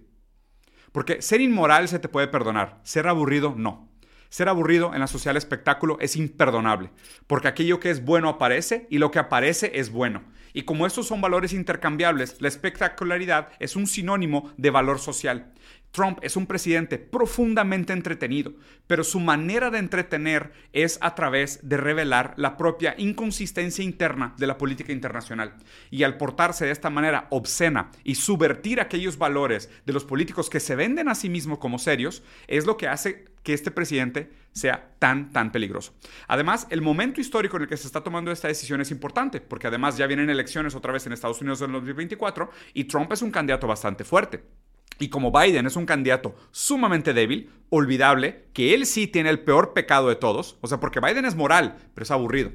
Porque 0.93 1.23
ser 1.23 1.41
inmoral 1.41 1.89
se 1.89 1.99
te 1.99 2.09
puede 2.09 2.29
perdonar, 2.29 2.81
ser 2.83 3.07
aburrido 3.09 3.55
no. 3.57 3.88
Ser 4.31 4.49
aburrido 4.49 4.93
en 4.95 5.01
la 5.01 5.07
sociedad 5.07 5.31
del 5.31 5.39
espectáculo 5.39 5.97
es 6.01 6.17
imperdonable, 6.17 6.91
porque 7.27 7.49
aquello 7.49 7.81
que 7.81 7.91
es 7.91 8.05
bueno 8.05 8.29
aparece 8.29 8.87
y 8.91 8.99
lo 8.99 9.11
que 9.11 9.19
aparece 9.19 9.73
es 9.75 9.91
bueno. 9.91 10.23
Y 10.53 10.63
como 10.63 10.87
estos 10.87 11.07
son 11.07 11.21
valores 11.21 11.53
intercambiables, 11.53 12.37
la 12.41 12.49
espectacularidad 12.49 13.49
es 13.59 13.77
un 13.77 13.87
sinónimo 13.87 14.53
de 14.57 14.71
valor 14.71 14.99
social. 14.99 15.53
Trump 15.91 16.19
es 16.23 16.37
un 16.37 16.47
presidente 16.47 16.99
profundamente 16.99 17.93
entretenido, 17.93 18.53
pero 18.87 19.05
su 19.05 19.21
manera 19.21 19.71
de 19.71 19.79
entretener 19.79 20.53
es 20.73 20.99
a 21.01 21.15
través 21.15 21.67
de 21.69 21.77
revelar 21.77 22.35
la 22.37 22.57
propia 22.57 22.95
inconsistencia 22.99 23.85
interna 23.85 24.35
de 24.39 24.47
la 24.47 24.59
política 24.59 24.93
internacional. 24.93 25.55
Y 25.91 26.03
al 26.03 26.17
portarse 26.17 26.67
de 26.67 26.73
esta 26.73 26.91
manera 26.91 27.27
obscena 27.31 27.91
y 28.05 28.17
subvertir 28.17 28.81
aquellos 28.81 29.19
valores 29.19 29.71
de 29.87 29.93
los 29.93 30.05
políticos 30.05 30.51
que 30.51 30.61
se 30.61 30.77
venden 30.77 31.09
a 31.09 31.15
sí 31.15 31.29
mismos 31.29 31.59
como 31.59 31.79
serios, 31.79 32.23
es 32.47 32.67
lo 32.67 32.77
que 32.77 32.89
hace 32.89 33.25
que 33.43 33.55
este 33.55 33.71
presidente 33.71 34.31
sea 34.53 34.91
tan, 34.99 35.33
tan 35.33 35.53
peligroso. 35.53 35.95
Además, 36.27 36.67
el 36.71 36.83
momento 36.83 37.21
histórico 37.21 37.57
en 37.57 37.63
el 37.63 37.69
que 37.69 37.77
se 37.77 37.87
está 37.87 38.03
tomando 38.03 38.31
esta 38.31 38.49
decisión 38.49 38.81
es 38.81 38.91
importante, 38.91 39.41
porque 39.41 39.69
además 39.69 39.97
ya 39.97 40.07
vienen 40.07 40.29
elecciones 40.29 40.75
otra 40.75 40.93
vez 40.93 41.07
en 41.07 41.13
Estados 41.13 41.41
Unidos 41.41 41.61
en 41.63 41.69
el 41.69 41.73
2024 41.75 42.51
y 42.75 42.85
Trump 42.85 43.13
es 43.13 43.23
un 43.23 43.31
candidato 43.31 43.67
bastante 43.67 44.05
fuerte. 44.05 44.43
Y 44.99 45.09
como 45.09 45.31
Biden 45.31 45.67
es 45.67 45.77
un 45.77 45.87
candidato 45.87 46.35
sumamente 46.51 47.15
débil, 47.15 47.51
olvidable, 47.71 48.49
que 48.53 48.75
él 48.75 48.87
sí 48.87 49.07
tiene 49.07 49.31
el 49.31 49.41
peor 49.41 49.73
pecado 49.73 50.09
de 50.09 50.17
todos, 50.17 50.59
o 50.61 50.67
sea, 50.67 50.81
porque 50.81 51.01
Biden 51.01 51.25
es 51.25 51.37
moral, 51.37 51.77
pero 51.95 52.03
es 52.03 52.11
aburrido. 52.11 52.51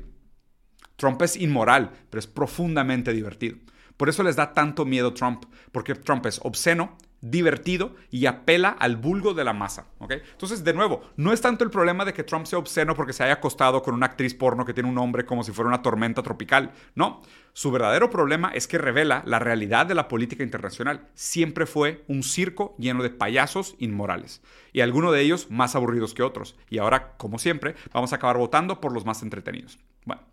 Trump 0.98 1.22
es 1.22 1.38
inmoral, 1.38 1.92
pero 2.10 2.20
es 2.20 2.28
profundamente 2.28 3.13
divertido. 3.13 3.58
Por 3.98 4.10
eso 4.10 4.24
les 4.24 4.36
da 4.36 4.54
tanto 4.54 4.86
miedo 4.86 5.13
Trump, 5.13 5.46
porque 5.72 5.96
Trump 5.96 6.25
es 6.25 6.40
obsceno, 6.44 6.98
divertido 7.24 7.96
y 8.12 8.25
apela 8.25 8.70
al 8.70 8.98
vulgo 8.98 9.34
de 9.34 9.46
la 9.46 9.53
masa. 9.53 9.88
Entonces, 10.10 10.63
de 10.65 10.74
nuevo, 10.74 11.01
no 11.15 11.32
es 11.32 11.39
tanto 11.39 11.63
el 11.63 11.72
problema 11.72 12.03
de 12.03 12.13
que 12.13 12.24
Trump 12.24 12.46
sea 12.46 12.60
obsceno 12.60 12.96
porque 12.96 13.13
se 13.13 13.24
haya 13.24 13.34
acostado 13.34 13.82
con 13.82 13.94
una 13.94 14.08
actriz 14.08 14.34
porno 14.34 14.65
que 14.65 14.74
tiene 14.74 14.89
un 14.89 14.96
nombre 14.96 15.25
como 15.25 15.44
si 15.44 15.53
fuera 15.53 15.70
una 15.70 15.82
tormenta 15.82 16.22
tropical. 16.22 16.74
No, 16.96 17.22
su 17.53 17.72
verdadero 17.72 18.10
problema 18.10 18.51
es 18.53 18.68
que 18.68 18.77
revela 18.77 19.24
la 19.25 19.39
realidad 19.39 19.86
de 19.86 19.96
la 19.96 20.10
política 20.10 20.44
internacional. 20.44 21.08
Siempre 21.13 21.65
fue 21.65 22.03
un 22.10 22.24
circo 22.24 22.75
lleno 22.77 23.01
de 23.03 23.10
payasos 23.10 23.75
inmorales. 23.80 24.42
Y 24.74 24.82
algunos 24.82 25.13
de 25.13 25.22
ellos 25.22 25.50
más 25.50 25.75
aburridos 25.75 26.13
que 26.13 26.24
otros. 26.24 26.58
Y 26.70 26.80
ahora, 26.80 27.15
como 27.15 27.39
siempre, 27.39 27.75
vamos 27.94 28.12
a 28.12 28.18
acabar 28.18 28.38
votando 28.38 28.82
por 28.82 28.92
los 28.92 29.06
más 29.06 29.24
entretenidos. 29.24 29.80
Bueno, 30.03 30.24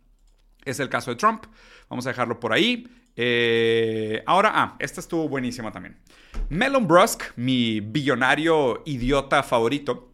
es 0.65 0.81
el 0.81 0.89
caso 0.89 1.13
de 1.13 1.17
Trump. 1.17 1.45
Vamos 1.89 2.07
a 2.07 2.11
dejarlo 2.11 2.41
por 2.41 2.53
ahí. 2.53 2.89
Eh, 3.17 4.23
ahora, 4.27 4.53
ah, 4.55 4.77
esta 4.79 5.01
estuvo 5.01 5.29
buenísima 5.29 5.73
también. 5.73 5.97
Melon 6.49 6.87
Brusk, 6.87 7.23
mi 7.37 7.81
billonario 7.81 8.83
idiota 8.85 9.43
favorito, 9.43 10.10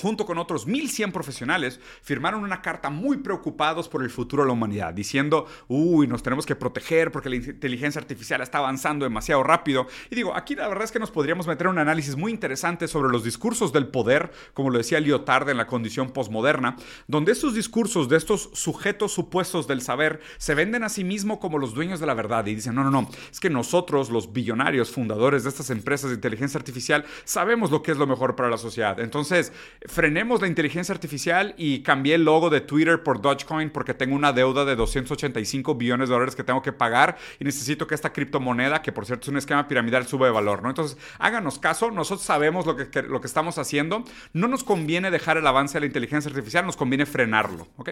junto 0.00 0.26
con 0.26 0.38
otros 0.38 0.66
1.100 0.66 1.12
profesionales, 1.12 1.80
firmaron 2.02 2.42
una 2.42 2.62
carta 2.62 2.90
muy 2.90 3.18
preocupados 3.18 3.88
por 3.88 4.02
el 4.02 4.10
futuro 4.10 4.42
de 4.42 4.48
la 4.48 4.52
humanidad, 4.52 4.94
diciendo, 4.94 5.46
uy, 5.68 6.06
nos 6.06 6.22
tenemos 6.22 6.46
que 6.46 6.56
proteger 6.56 7.12
porque 7.12 7.28
la 7.28 7.36
inteligencia 7.36 8.00
artificial 8.00 8.40
está 8.40 8.58
avanzando 8.58 9.04
demasiado 9.04 9.42
rápido. 9.42 9.86
Y 10.10 10.14
digo, 10.14 10.34
aquí 10.36 10.54
la 10.54 10.68
verdad 10.68 10.84
es 10.84 10.92
que 10.92 10.98
nos 10.98 11.10
podríamos 11.10 11.46
meter 11.46 11.68
un 11.68 11.78
análisis 11.78 12.16
muy 12.16 12.32
interesante 12.32 12.88
sobre 12.88 13.10
los 13.10 13.24
discursos 13.24 13.72
del 13.72 13.88
poder, 13.88 14.30
como 14.54 14.70
lo 14.70 14.78
decía 14.78 15.00
Lyotard 15.00 15.48
en 15.48 15.56
la 15.56 15.66
condición 15.66 16.10
posmoderna, 16.10 16.76
donde 17.06 17.32
estos 17.32 17.54
discursos 17.54 18.08
de 18.08 18.16
estos 18.16 18.50
sujetos 18.52 19.12
supuestos 19.12 19.66
del 19.66 19.82
saber 19.82 20.20
se 20.38 20.54
venden 20.54 20.84
a 20.84 20.88
sí 20.88 21.04
mismos 21.04 21.38
como 21.38 21.58
los 21.58 21.74
dueños 21.74 22.00
de 22.00 22.06
la 22.06 22.14
verdad 22.14 22.46
y 22.46 22.54
dicen, 22.54 22.74
no, 22.74 22.84
no, 22.84 22.90
no, 22.90 23.08
es 23.30 23.40
que 23.40 23.50
nosotros, 23.50 24.10
los 24.10 24.32
billonarios 24.32 24.90
fundadores 24.90 25.44
de 25.44 25.50
estas 25.50 25.70
empresas 25.70 26.10
de 26.10 26.16
inteligencia 26.16 26.58
artificial, 26.58 27.04
sabemos 27.24 27.70
lo 27.70 27.82
que 27.82 27.92
es 27.92 27.98
lo 27.98 28.06
mejor 28.06 28.36
para 28.36 28.50
la 28.50 28.58
sociedad. 28.58 28.98
Entonces, 29.00 29.52
frenemos 29.88 30.40
la 30.40 30.46
inteligencia 30.46 30.94
artificial 30.94 31.54
y 31.56 31.82
cambié 31.82 32.14
el 32.14 32.24
logo 32.24 32.50
de 32.50 32.60
Twitter 32.60 33.02
por 33.02 33.20
Dogecoin 33.20 33.70
porque 33.70 33.94
tengo 33.94 34.14
una 34.14 34.32
deuda 34.32 34.64
de 34.64 34.76
285 34.76 35.74
billones 35.74 36.08
de 36.08 36.14
dólares 36.14 36.36
que 36.36 36.44
tengo 36.44 36.62
que 36.62 36.72
pagar 36.72 37.16
y 37.38 37.44
necesito 37.44 37.86
que 37.86 37.94
esta 37.94 38.12
criptomoneda, 38.12 38.82
que 38.82 38.92
por 38.92 39.06
cierto 39.06 39.24
es 39.24 39.28
un 39.28 39.36
esquema 39.36 39.68
piramidal, 39.68 40.06
suba 40.06 40.26
de 40.26 40.32
valor, 40.32 40.62
¿no? 40.62 40.68
Entonces, 40.68 40.98
háganos 41.18 41.58
caso, 41.58 41.90
nosotros 41.90 42.24
sabemos 42.24 42.66
lo 42.66 42.76
que, 42.76 43.02
lo 43.02 43.20
que 43.20 43.26
estamos 43.26 43.58
haciendo, 43.58 44.04
no 44.32 44.48
nos 44.48 44.64
conviene 44.64 45.10
dejar 45.10 45.36
el 45.36 45.46
avance 45.46 45.74
de 45.74 45.80
la 45.80 45.86
inteligencia 45.86 46.28
artificial, 46.28 46.66
nos 46.66 46.76
conviene 46.76 47.06
frenarlo, 47.06 47.68
¿ok? 47.76 47.90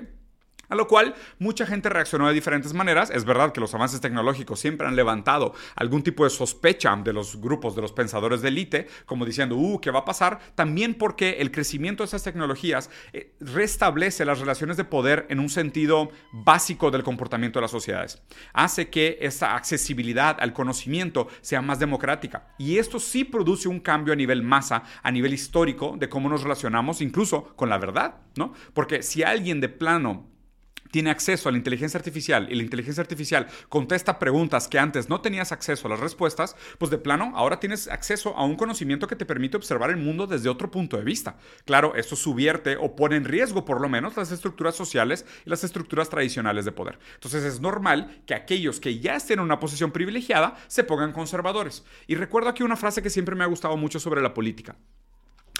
A 0.68 0.74
lo 0.74 0.86
cual 0.86 1.14
mucha 1.38 1.66
gente 1.66 1.88
reaccionó 1.88 2.28
de 2.28 2.34
diferentes 2.34 2.72
maneras. 2.72 3.10
Es 3.10 3.24
verdad 3.24 3.52
que 3.52 3.60
los 3.60 3.74
avances 3.74 4.00
tecnológicos 4.00 4.60
siempre 4.60 4.86
han 4.86 4.96
levantado 4.96 5.54
algún 5.76 6.02
tipo 6.02 6.24
de 6.24 6.30
sospecha 6.30 6.94
de 7.02 7.12
los 7.12 7.40
grupos 7.40 7.74
de 7.74 7.82
los 7.82 7.92
pensadores 7.92 8.42
de 8.42 8.48
élite, 8.48 8.88
como 9.06 9.24
diciendo, 9.24 9.56
uh, 9.56 9.80
¿qué 9.80 9.90
va 9.90 10.00
a 10.00 10.04
pasar? 10.04 10.38
También 10.54 10.94
porque 10.94 11.38
el 11.40 11.50
crecimiento 11.50 12.02
de 12.02 12.08
esas 12.08 12.22
tecnologías 12.22 12.90
eh, 13.12 13.34
restablece 13.40 14.24
las 14.24 14.38
relaciones 14.38 14.76
de 14.76 14.84
poder 14.84 15.26
en 15.30 15.40
un 15.40 15.48
sentido 15.48 16.10
básico 16.32 16.90
del 16.90 17.02
comportamiento 17.02 17.58
de 17.58 17.62
las 17.62 17.70
sociedades. 17.70 18.22
Hace 18.52 18.90
que 18.90 19.18
esa 19.20 19.54
accesibilidad 19.56 20.36
al 20.40 20.52
conocimiento 20.52 21.28
sea 21.40 21.62
más 21.62 21.78
democrática. 21.78 22.48
Y 22.58 22.78
esto 22.78 22.98
sí 22.98 23.24
produce 23.24 23.68
un 23.68 23.80
cambio 23.80 24.12
a 24.12 24.16
nivel 24.16 24.42
masa, 24.42 24.82
a 25.02 25.10
nivel 25.10 25.32
histórico, 25.32 25.96
de 25.98 26.08
cómo 26.08 26.28
nos 26.28 26.42
relacionamos 26.42 27.00
incluso 27.00 27.54
con 27.56 27.68
la 27.68 27.78
verdad, 27.78 28.16
¿no? 28.36 28.52
Porque 28.72 29.02
si 29.02 29.22
alguien 29.22 29.60
de 29.60 29.68
plano 29.68 30.33
tiene 30.94 31.10
acceso 31.10 31.48
a 31.48 31.52
la 31.52 31.58
inteligencia 31.58 31.98
artificial 31.98 32.46
y 32.48 32.54
la 32.54 32.62
inteligencia 32.62 33.00
artificial 33.00 33.48
contesta 33.68 34.20
preguntas 34.20 34.68
que 34.68 34.78
antes 34.78 35.08
no 35.08 35.20
tenías 35.20 35.50
acceso 35.50 35.88
a 35.88 35.90
las 35.90 35.98
respuestas, 35.98 36.54
pues 36.78 36.88
de 36.88 36.98
plano 36.98 37.32
ahora 37.34 37.58
tienes 37.58 37.88
acceso 37.88 38.36
a 38.36 38.44
un 38.44 38.54
conocimiento 38.54 39.08
que 39.08 39.16
te 39.16 39.26
permite 39.26 39.56
observar 39.56 39.90
el 39.90 39.96
mundo 39.96 40.28
desde 40.28 40.48
otro 40.48 40.70
punto 40.70 40.96
de 40.96 41.02
vista. 41.02 41.36
Claro, 41.64 41.96
esto 41.96 42.14
subierte 42.14 42.76
o 42.76 42.94
pone 42.94 43.16
en 43.16 43.24
riesgo 43.24 43.64
por 43.64 43.80
lo 43.80 43.88
menos 43.88 44.16
las 44.16 44.30
estructuras 44.30 44.76
sociales 44.76 45.26
y 45.44 45.50
las 45.50 45.64
estructuras 45.64 46.10
tradicionales 46.10 46.64
de 46.64 46.70
poder. 46.70 47.00
Entonces 47.14 47.42
es 47.42 47.58
normal 47.58 48.22
que 48.24 48.34
aquellos 48.34 48.78
que 48.78 49.00
ya 49.00 49.16
estén 49.16 49.40
en 49.40 49.46
una 49.46 49.58
posición 49.58 49.90
privilegiada 49.90 50.54
se 50.68 50.84
pongan 50.84 51.10
conservadores. 51.10 51.84
Y 52.06 52.14
recuerdo 52.14 52.50
aquí 52.50 52.62
una 52.62 52.76
frase 52.76 53.02
que 53.02 53.10
siempre 53.10 53.34
me 53.34 53.42
ha 53.42 53.48
gustado 53.48 53.76
mucho 53.76 53.98
sobre 53.98 54.22
la 54.22 54.32
política. 54.32 54.76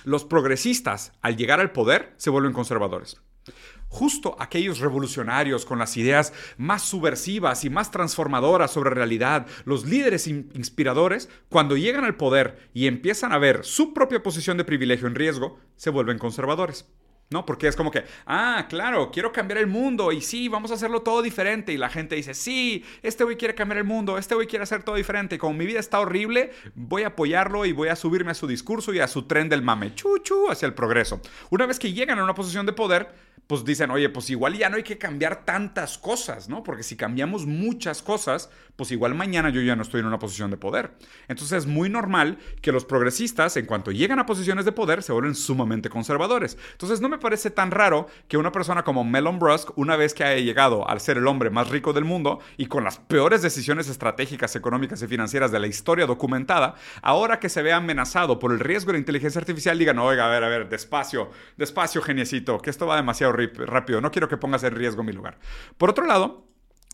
Los 0.05 0.25
progresistas, 0.25 1.13
al 1.23 1.37
llegar 1.37 1.59
al 1.59 1.73
poder, 1.73 2.15
se 2.19 2.31
vuelven 2.31 2.53
conservadores 2.53 3.21
justo 3.95 4.35
aquellos 4.41 4.81
revolucionarios 4.81 5.65
con 5.65 5.79
las 5.79 5.97
ideas 5.97 6.33
más 6.59 6.83
subversivas 6.83 7.65
y 7.65 7.71
más 7.71 7.93
transformadoras 7.93 8.73
sobre 8.73 8.91
realidad, 8.91 9.47
los 9.65 9.87
líderes 9.87 10.27
inspiradores, 10.27 11.29
cuando 11.49 11.77
llegan 11.77 12.05
al 12.05 12.17
poder 12.17 12.71
y 12.75 12.89
empiezan 12.89 13.33
a 13.33 13.39
ver 13.39 13.65
su 13.65 13.95
propia 13.95 14.21
posición 14.21 14.57
de 14.57 14.65
privilegio 14.65 15.07
en 15.07 15.15
riesgo, 15.15 15.61
se 15.77 15.91
vuelven 15.91 16.19
conservadores. 16.19 16.87
¿no? 17.31 17.47
Porque 17.47 17.67
es 17.69 17.77
como 17.77 17.91
que, 17.91 18.05
ah, 18.27 18.67
claro, 18.69 19.11
quiero 19.11 19.33
cambiar 19.33 19.59
el 19.59 19.67
mundo 19.67 20.13
y 20.13 20.21
sí, 20.21 20.49
vamos 20.49 20.71
a 20.71 20.75
hacerlo 20.75 21.03
todo 21.03 21.23
diferente. 21.23 21.73
Y 21.73 21.77
la 21.77 21.89
gente 21.89 22.17
dice, 22.17 22.35
sí, 22.35 22.85
este 23.03 23.25
güey 23.25 23.37
quiere 23.37 23.55
cambiar 23.55 23.79
el 23.79 23.85
mundo, 23.85 24.19
este 24.19 24.35
güey 24.35 24.47
quiere 24.47 24.63
hacer 24.63 24.83
todo 24.83 24.97
diferente. 24.97 25.39
Como 25.39 25.55
mi 25.55 25.67
vida 25.67 25.81
está 25.81 26.01
horrible, 26.01 26.53
voy 26.75 27.03
a 27.03 27.09
apoyarlo 27.09 27.65
y 27.65 27.73
voy 27.73 27.89
a 27.89 27.97
subirme 27.97 28.33
a 28.33 28.35
su 28.35 28.47
discurso 28.47 28.93
y 28.93 29.01
a 29.01 29.09
su 29.09 29.23
tren 29.27 29.49
del 29.49 29.63
mame, 29.63 29.95
chuchu, 29.95 30.51
hacia 30.51 30.67
el 30.67 30.75
progreso. 30.75 31.21
Una 31.51 31.67
vez 31.67 31.79
que 31.79 31.93
llegan 31.93 32.19
a 32.19 32.25
una 32.25 32.35
posición 32.35 32.67
de 32.67 32.73
poder, 32.73 33.09
pues 33.47 33.65
dicen, 33.65 33.91
oye, 33.91 34.09
pues 34.09 34.31
igual 34.31 34.57
ya 34.57 34.71
no 34.71 34.77
hay 34.77 34.83
que 34.83 34.99
cambiar 34.99 35.45
tantas 35.45 35.99
cosas, 35.99 36.49
¿no? 36.49 36.63
Porque 36.63 36.83
si 36.83 36.97
cambiamos 36.97 37.47
muchas 37.47 38.03
cosas, 38.03 38.51
pues 38.77 38.91
igual 38.91 39.15
mañana 39.15 39.51
yo 39.51 39.61
ya 39.61 39.77
no 39.77 39.83
estoy 39.83 40.01
en 40.01 40.07
una 40.07 40.19
posición 40.19 40.51
de 40.51 40.57
poder. 40.57 40.93
Entonces 41.29 41.59
es 41.59 41.67
muy 41.67 41.89
normal 41.89 42.39
que 42.63 42.73
los 42.73 42.85
progresistas, 42.85 43.57
en 43.57 43.67
cuanto 43.67 43.93
llegan 43.93 44.19
a 44.19 44.27
posiciones 44.27 44.65
de 44.65 44.73
poder, 44.73 45.03
se 45.03 45.13
vuelven 45.13 45.35
sumamente 45.35 45.91
conservadores. 45.91 46.57
Entonces 46.73 47.01
no 47.01 47.09
me 47.09 47.19
parece 47.19 47.51
tan 47.51 47.71
raro 47.71 48.09
que 48.29 48.37
una 48.37 48.51
persona 48.51 48.83
como 48.83 49.05
Melon 49.05 49.39
Brusk, 49.39 49.77
una 49.77 49.97
vez 49.97 50.15
que 50.15 50.25
haya 50.25 50.43
llegado 50.43 50.89
al 50.89 51.01
ser 51.01 51.19
el 51.19 51.27
hombre 51.27 51.51
más 51.51 51.69
rico 51.69 51.93
del 51.93 52.05
mundo 52.05 52.41
y 52.57 52.67
con 52.67 52.83
las 52.83 52.99
peores 52.99 53.43
decisiones 53.43 53.89
estratégicas, 53.89 54.57
económicas 54.57 55.03
y 55.03 55.07
financieras 55.07 55.53
de 55.53 55.61
la 55.61 55.67
historia 55.67 56.07
documentada, 56.07 56.75
ahora 57.03 57.41
que 57.41 57.49
se 57.49 57.63
vea 57.63 57.77
amenazado 57.77 58.39
por 58.39 58.53
el 58.53 58.61
riesgo 58.61 58.89
de 58.89 58.95
la 58.95 58.99
inteligencia 59.01 59.39
artificial, 59.39 59.79
digan, 59.79 59.99
oiga, 59.99 60.27
a 60.27 60.31
ver, 60.31 60.45
a 60.45 60.49
ver, 60.49 60.69
despacio, 60.69 61.31
despacio, 61.57 62.01
geniecito, 62.01 62.59
que 62.59 62.71
esto 62.71 62.87
va 62.87 62.97
demasiado 62.97 63.34
rápido, 63.37 64.01
no 64.01 64.11
quiero 64.11 64.29
que 64.29 64.37
pongas 64.37 64.65
en 64.65 64.75
riesgo 64.75 65.03
mi 65.03 65.13
lugar. 65.13 65.39
Por 65.77 65.91
otro 65.91 66.07
lado, 66.07 66.47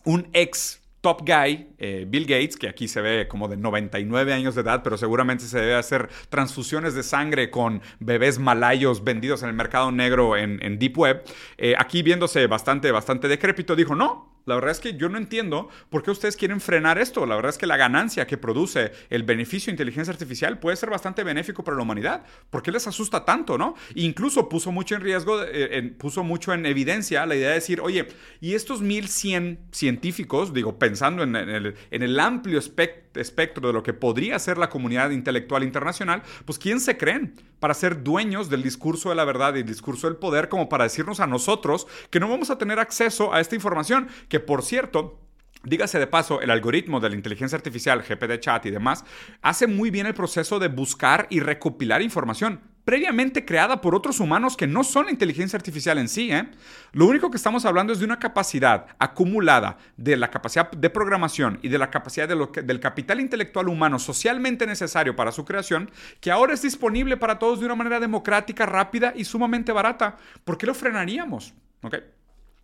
un 0.03 0.29
ex 0.33 0.81
top 1.01 1.21
guy, 1.21 1.67
eh, 1.79 2.05
Bill 2.07 2.25
Gates, 2.25 2.55
que 2.55 2.69
aquí 2.69 2.87
se 2.87 3.01
ve 3.01 3.27
como 3.27 3.47
de 3.47 3.57
99 3.57 4.33
años 4.33 4.55
de 4.55 4.61
edad, 4.61 4.81
pero 4.83 4.97
seguramente 4.97 5.45
se 5.45 5.59
debe 5.59 5.75
hacer 5.75 6.09
transfusiones 6.29 6.93
de 6.93 7.01
sangre 7.03 7.49
con 7.49 7.81
bebés 7.99 8.37
malayos 8.37 9.03
vendidos 9.03 9.41
en 9.41 9.49
el 9.49 9.55
mercado 9.55 9.91
negro 9.91 10.37
en, 10.37 10.77
Deep 10.77 10.97
Web, 10.97 11.23
eh, 11.57 11.73
aquí 11.77 12.03
viéndose 12.03 12.45
bastante, 12.47 12.91
bastante 12.91 13.27
decrépito, 13.27 13.75
dijo, 13.75 13.95
no, 13.95 14.40
la 14.45 14.55
verdad 14.55 14.71
es 14.71 14.79
que 14.79 14.97
yo 14.97 15.09
no 15.09 15.17
entiendo 15.17 15.69
por 15.89 16.03
qué 16.03 16.11
ustedes 16.11 16.35
quieren 16.35 16.59
frenar 16.59 16.97
esto. 16.97 17.25
La 17.25 17.35
verdad 17.35 17.51
es 17.51 17.57
que 17.57 17.67
la 17.67 17.77
ganancia 17.77 18.25
que 18.27 18.37
produce 18.37 18.91
el 19.09 19.23
beneficio 19.23 19.67
de 19.67 19.73
inteligencia 19.73 20.11
artificial 20.11 20.59
puede 20.59 20.77
ser 20.77 20.89
bastante 20.89 21.23
benéfico 21.23 21.63
para 21.63 21.77
la 21.77 21.83
humanidad. 21.83 22.23
¿Por 22.49 22.63
qué 22.63 22.71
les 22.71 22.87
asusta 22.87 23.25
tanto, 23.25 23.57
no? 23.57 23.75
incluso 23.95 24.49
puso 24.49 24.71
mucho 24.71 24.95
en 24.95 25.01
riesgo, 25.01 25.43
eh, 25.43 25.93
puso 25.97 26.23
mucho 26.23 26.53
en 26.53 26.65
evidencia 26.65 27.25
la 27.25 27.35
idea 27.35 27.49
de 27.49 27.55
decir, 27.55 27.81
oye, 27.81 28.07
y 28.39 28.55
estos 28.55 28.81
1100 28.81 29.59
científicos, 29.71 30.53
digo, 30.53 30.79
pensando 30.79 31.23
en, 31.23 31.35
el, 31.35 32.19
amplio 32.19 32.59
espectro 32.59 33.67
de 33.67 33.73
lo 33.73 33.83
que 33.83 33.93
podría 33.93 34.37
ser 34.39 34.57
la 34.57 34.69
comunidad 34.69 35.11
intelectual 35.11 35.63
internacional, 35.63 36.23
pues 36.45 36.59
¿quién 36.59 36.79
se 36.79 36.97
creen 36.97 37.35
para 37.61 37.73
ser 37.73 38.03
dueños 38.03 38.49
del 38.49 38.63
discurso 38.63 39.07
de 39.07 39.15
la 39.15 39.23
verdad 39.23 39.55
y 39.55 39.59
el 39.59 39.65
discurso 39.65 40.07
del 40.07 40.17
poder 40.17 40.49
como 40.49 40.67
para 40.67 40.83
decirnos 40.83 41.21
a 41.21 41.27
nosotros 41.27 41.87
que 42.09 42.19
no 42.19 42.27
vamos 42.27 42.49
a 42.49 42.57
tener 42.57 42.79
acceso 42.79 43.33
a 43.33 43.39
esta 43.39 43.55
información? 43.55 44.09
que 44.27 44.41
por 44.41 44.63
cierto, 44.63 45.17
Dígase 45.63 45.99
de 45.99 46.07
paso, 46.07 46.41
el 46.41 46.49
algoritmo 46.49 46.99
de 46.99 47.09
la 47.09 47.15
inteligencia 47.15 47.55
artificial, 47.55 48.01
GPD 48.01 48.39
chat 48.39 48.65
y 48.65 48.71
demás, 48.71 49.05
hace 49.43 49.67
muy 49.67 49.91
bien 49.91 50.07
el 50.07 50.15
proceso 50.15 50.57
de 50.57 50.69
buscar 50.69 51.27
y 51.29 51.39
recopilar 51.39 52.01
información 52.01 52.61
previamente 52.83 53.45
creada 53.45 53.81
por 53.81 53.95
otros 53.95 54.19
humanos 54.19 54.57
que 54.57 54.67
no 54.67 54.83
son 54.83 55.05
la 55.05 55.11
inteligencia 55.11 55.57
artificial 55.57 55.97
en 55.97 56.07
sí. 56.07 56.31
¿eh? 56.31 56.49
Lo 56.93 57.05
único 57.05 57.29
que 57.29 57.37
estamos 57.37 57.65
hablando 57.65 57.93
es 57.93 57.99
de 57.99 58.05
una 58.05 58.19
capacidad 58.19 58.87
acumulada 58.99 59.77
de 59.97 60.17
la 60.17 60.31
capacidad 60.31 60.69
de 60.71 60.89
programación 60.89 61.59
y 61.61 61.69
de 61.69 61.77
la 61.77 61.89
capacidad 61.89 62.27
del 62.27 62.79
capital 62.79 63.19
intelectual 63.19 63.67
humano 63.67 63.99
socialmente 63.99 64.65
necesario 64.65 65.15
para 65.15 65.31
su 65.31 65.45
creación, 65.45 65.91
que 66.19 66.31
ahora 66.31 66.53
es 66.53 66.61
disponible 66.61 67.17
para 67.17 67.39
todos 67.39 67.59
de 67.59 67.65
una 67.65 67.75
manera 67.75 67.99
democrática, 67.99 68.65
rápida 68.65 69.13
y 69.15 69.25
sumamente 69.25 69.71
barata. 69.71 70.17
¿Por 70.43 70.57
qué 70.57 70.65
lo 70.65 70.73
frenaríamos? 70.73 71.53
¿Okay? 71.83 72.01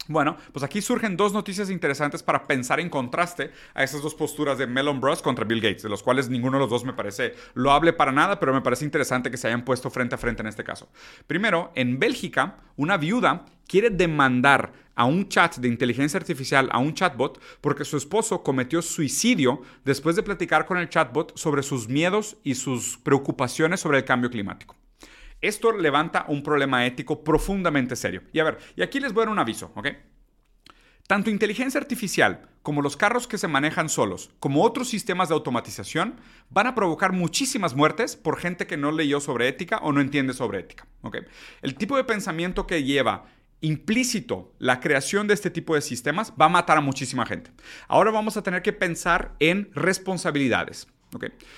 Bueno, 0.07 0.37
pues 0.53 0.63
aquí 0.63 0.81
surgen 0.81 1.17
dos 1.17 1.33
noticias 1.33 1.69
interesantes 1.69 2.23
para 2.23 2.47
pensar 2.47 2.79
en 2.79 2.89
contraste 2.89 3.51
a 3.73 3.83
esas 3.83 4.01
dos 4.01 4.15
posturas 4.15 4.57
de 4.57 4.65
Melon 4.65 5.01
Bros 5.01 5.21
contra 5.21 5.43
Bill 5.43 5.59
Gates, 5.59 5.83
de 5.83 5.89
los 5.89 6.01
cuales 6.01 6.29
ninguno 6.29 6.57
de 6.57 6.61
los 6.61 6.69
dos 6.69 6.85
me 6.85 6.93
parece 6.93 7.35
loable 7.55 7.91
para 7.91 8.11
nada, 8.11 8.39
pero 8.39 8.53
me 8.53 8.61
parece 8.61 8.85
interesante 8.85 9.29
que 9.29 9.37
se 9.37 9.47
hayan 9.47 9.65
puesto 9.65 9.89
frente 9.89 10.15
a 10.15 10.17
frente 10.17 10.41
en 10.41 10.47
este 10.47 10.63
caso. 10.63 10.89
Primero, 11.27 11.71
en 11.75 11.99
Bélgica, 11.99 12.57
una 12.77 12.97
viuda 12.97 13.45
quiere 13.67 13.89
demandar 13.89 14.71
a 14.95 15.05
un 15.05 15.27
chat 15.27 15.57
de 15.57 15.67
inteligencia 15.67 16.17
artificial, 16.17 16.69
a 16.71 16.79
un 16.79 16.93
chatbot, 16.93 17.39
porque 17.61 17.85
su 17.85 17.97
esposo 17.97 18.43
cometió 18.43 18.81
suicidio 18.81 19.61
después 19.85 20.15
de 20.15 20.23
platicar 20.23 20.65
con 20.65 20.77
el 20.77 20.89
chatbot 20.89 21.37
sobre 21.37 21.63
sus 21.63 21.87
miedos 21.87 22.37
y 22.43 22.55
sus 22.55 22.97
preocupaciones 22.97 23.81
sobre 23.81 23.99
el 23.99 24.05
cambio 24.05 24.31
climático. 24.31 24.75
Esto 25.41 25.71
levanta 25.71 26.25
un 26.27 26.43
problema 26.43 26.85
ético 26.85 27.23
profundamente 27.23 27.95
serio. 27.95 28.23
Y 28.33 28.39
a 28.39 28.43
ver, 28.43 28.57
y 28.75 28.81
aquí 28.81 28.99
les 28.99 29.13
voy 29.13 29.21
a 29.21 29.25
dar 29.25 29.33
un 29.33 29.39
aviso, 29.39 29.71
¿ok? 29.75 29.87
Tanto 31.07 31.29
inteligencia 31.29 31.79
artificial 31.79 32.49
como 32.61 32.81
los 32.81 32.97
carros 32.97 33.27
que 33.27 33.37
se 33.37 33.47
manejan 33.47 33.87
solos, 33.87 34.29
como 34.39 34.63
otros 34.63 34.89
sistemas 34.89 35.29
de 35.29 35.35
automatización, 35.35 36.19
van 36.49 36.67
a 36.67 36.75
provocar 36.75 37.13
muchísimas 37.13 37.75
muertes 37.75 38.17
por 38.17 38.37
gente 38.37 38.67
que 38.67 38.75
no 38.75 38.91
leyó 38.91 39.21
sobre 39.21 39.47
ética 39.47 39.77
o 39.77 39.93
no 39.93 40.01
entiende 40.01 40.33
sobre 40.33 40.59
ética. 40.59 40.85
¿ok? 41.03 41.19
El 41.61 41.75
tipo 41.75 41.95
de 41.95 42.03
pensamiento 42.03 42.67
que 42.67 42.83
lleva 42.83 43.25
implícito 43.61 44.53
la 44.59 44.81
creación 44.81 45.27
de 45.27 45.33
este 45.33 45.49
tipo 45.49 45.75
de 45.75 45.81
sistemas 45.81 46.33
va 46.39 46.47
a 46.47 46.49
matar 46.49 46.77
a 46.77 46.81
muchísima 46.81 47.25
gente. 47.25 47.51
Ahora 47.87 48.11
vamos 48.11 48.35
a 48.35 48.43
tener 48.43 48.61
que 48.61 48.73
pensar 48.73 49.33
en 49.39 49.71
responsabilidades. 49.73 50.87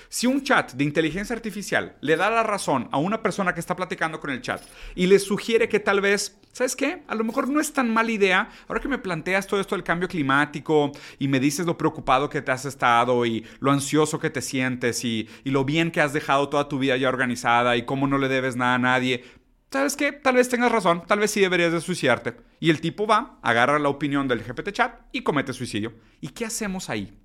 Si 0.08 0.26
un 0.26 0.42
chat 0.42 0.72
de 0.72 0.84
inteligencia 0.84 1.34
artificial 1.34 1.96
le 2.00 2.16
da 2.16 2.30
la 2.30 2.42
razón 2.42 2.88
a 2.92 2.98
una 2.98 3.22
persona 3.22 3.52
que 3.52 3.60
está 3.60 3.74
platicando 3.74 4.20
con 4.20 4.30
el 4.30 4.42
chat 4.42 4.62
y 4.94 5.06
le 5.06 5.18
sugiere 5.18 5.68
que 5.68 5.80
tal 5.80 6.00
vez, 6.00 6.38
¿sabes 6.52 6.76
qué? 6.76 7.02
A 7.08 7.14
lo 7.14 7.24
mejor 7.24 7.48
no 7.48 7.60
es 7.60 7.72
tan 7.72 7.92
mala 7.92 8.12
idea, 8.12 8.48
ahora 8.68 8.80
que 8.80 8.88
me 8.88 8.98
planteas 8.98 9.46
todo 9.46 9.60
esto 9.60 9.74
del 9.74 9.84
cambio 9.84 10.08
climático 10.08 10.92
y 11.18 11.28
me 11.28 11.40
dices 11.40 11.66
lo 11.66 11.76
preocupado 11.76 12.28
que 12.28 12.42
te 12.42 12.52
has 12.52 12.64
estado 12.64 13.26
y 13.26 13.44
lo 13.58 13.72
ansioso 13.72 14.20
que 14.20 14.30
te 14.30 14.40
sientes 14.40 15.04
y, 15.04 15.28
y 15.44 15.50
lo 15.50 15.64
bien 15.64 15.90
que 15.90 16.00
has 16.00 16.12
dejado 16.12 16.48
toda 16.48 16.68
tu 16.68 16.78
vida 16.78 16.96
ya 16.96 17.08
organizada 17.08 17.76
y 17.76 17.84
cómo 17.84 18.06
no 18.06 18.18
le 18.18 18.28
debes 18.28 18.56
nada 18.56 18.76
a 18.76 18.78
nadie, 18.78 19.24
¿sabes 19.70 19.96
qué? 19.96 20.12
Tal 20.12 20.36
vez 20.36 20.48
tengas 20.48 20.72
razón, 20.72 21.02
tal 21.06 21.18
vez 21.18 21.30
sí 21.30 21.40
deberías 21.40 21.72
de 21.72 21.80
suicidarte. 21.80 22.36
Y 22.60 22.70
el 22.70 22.80
tipo 22.80 23.06
va, 23.06 23.38
agarra 23.42 23.78
la 23.78 23.88
opinión 23.88 24.28
del 24.28 24.42
GPT 24.42 24.72
chat 24.72 25.00
y 25.12 25.22
comete 25.22 25.52
suicidio. 25.52 25.94
¿Y 26.20 26.28
qué 26.28 26.44
hacemos 26.44 26.88
ahí? 26.90 27.19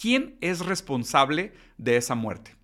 ¿Quién 0.00 0.38
es 0.40 0.60
responsable 0.60 1.52
de 1.76 1.98
esa 1.98 2.14
muerte? 2.14 2.56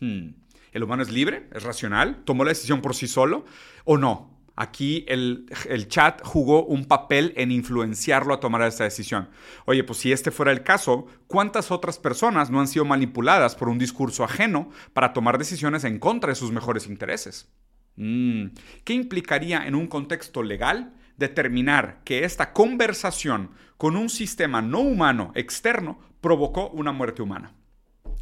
Hmm. 0.00 0.34
¿El 0.72 0.82
humano 0.82 1.02
es 1.02 1.10
libre? 1.10 1.48
¿Es 1.54 1.62
racional? 1.62 2.24
¿Tomó 2.26 2.44
la 2.44 2.50
decisión 2.50 2.82
por 2.82 2.94
sí 2.94 3.08
solo? 3.08 3.46
¿O 3.84 3.96
no? 3.96 4.38
Aquí 4.54 5.06
el, 5.08 5.46
chat 5.88 6.20
jugó 6.22 6.66
un 6.66 6.84
papel 6.84 7.32
en 7.36 7.52
influenciarlo 7.52 8.34
a 8.34 8.40
tomar 8.40 8.60
esa 8.62 8.84
decisión. 8.84 9.30
Oye, 9.64 9.82
pues 9.82 10.00
si 10.00 10.12
este 10.12 10.30
fuera 10.30 10.52
el 10.52 10.62
caso, 10.62 11.06
¿cuántas 11.26 11.70
otras 11.70 11.98
personas 11.98 12.50
no 12.50 12.60
han 12.60 12.68
sido 12.68 12.84
manipuladas 12.84 13.54
por 13.54 13.70
un 13.70 13.78
discurso 13.78 14.22
ajeno 14.22 14.68
para 14.92 15.14
tomar 15.14 15.38
decisiones 15.38 15.84
en 15.84 15.98
contra 15.98 16.30
de 16.30 16.36
sus 16.36 16.52
mejores 16.52 16.86
intereses? 16.86 17.50
Hmm. 17.96 18.48
¿Qué 18.84 18.92
implicaría 18.92 19.66
en 19.66 19.74
un 19.74 19.86
contexto 19.86 20.42
legal 20.42 20.92
determinar 21.16 22.02
que 22.04 22.24
esta 22.24 22.52
conversación 22.52 23.52
con 23.78 23.96
un 23.96 24.10
sistema 24.10 24.60
no 24.60 24.80
humano 24.80 25.32
externo 25.34 26.07
provocó 26.20 26.68
una 26.70 26.92
muerte 26.92 27.22
humana. 27.22 27.52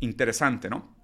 Interesante, 0.01 0.69
¿no? 0.69 0.95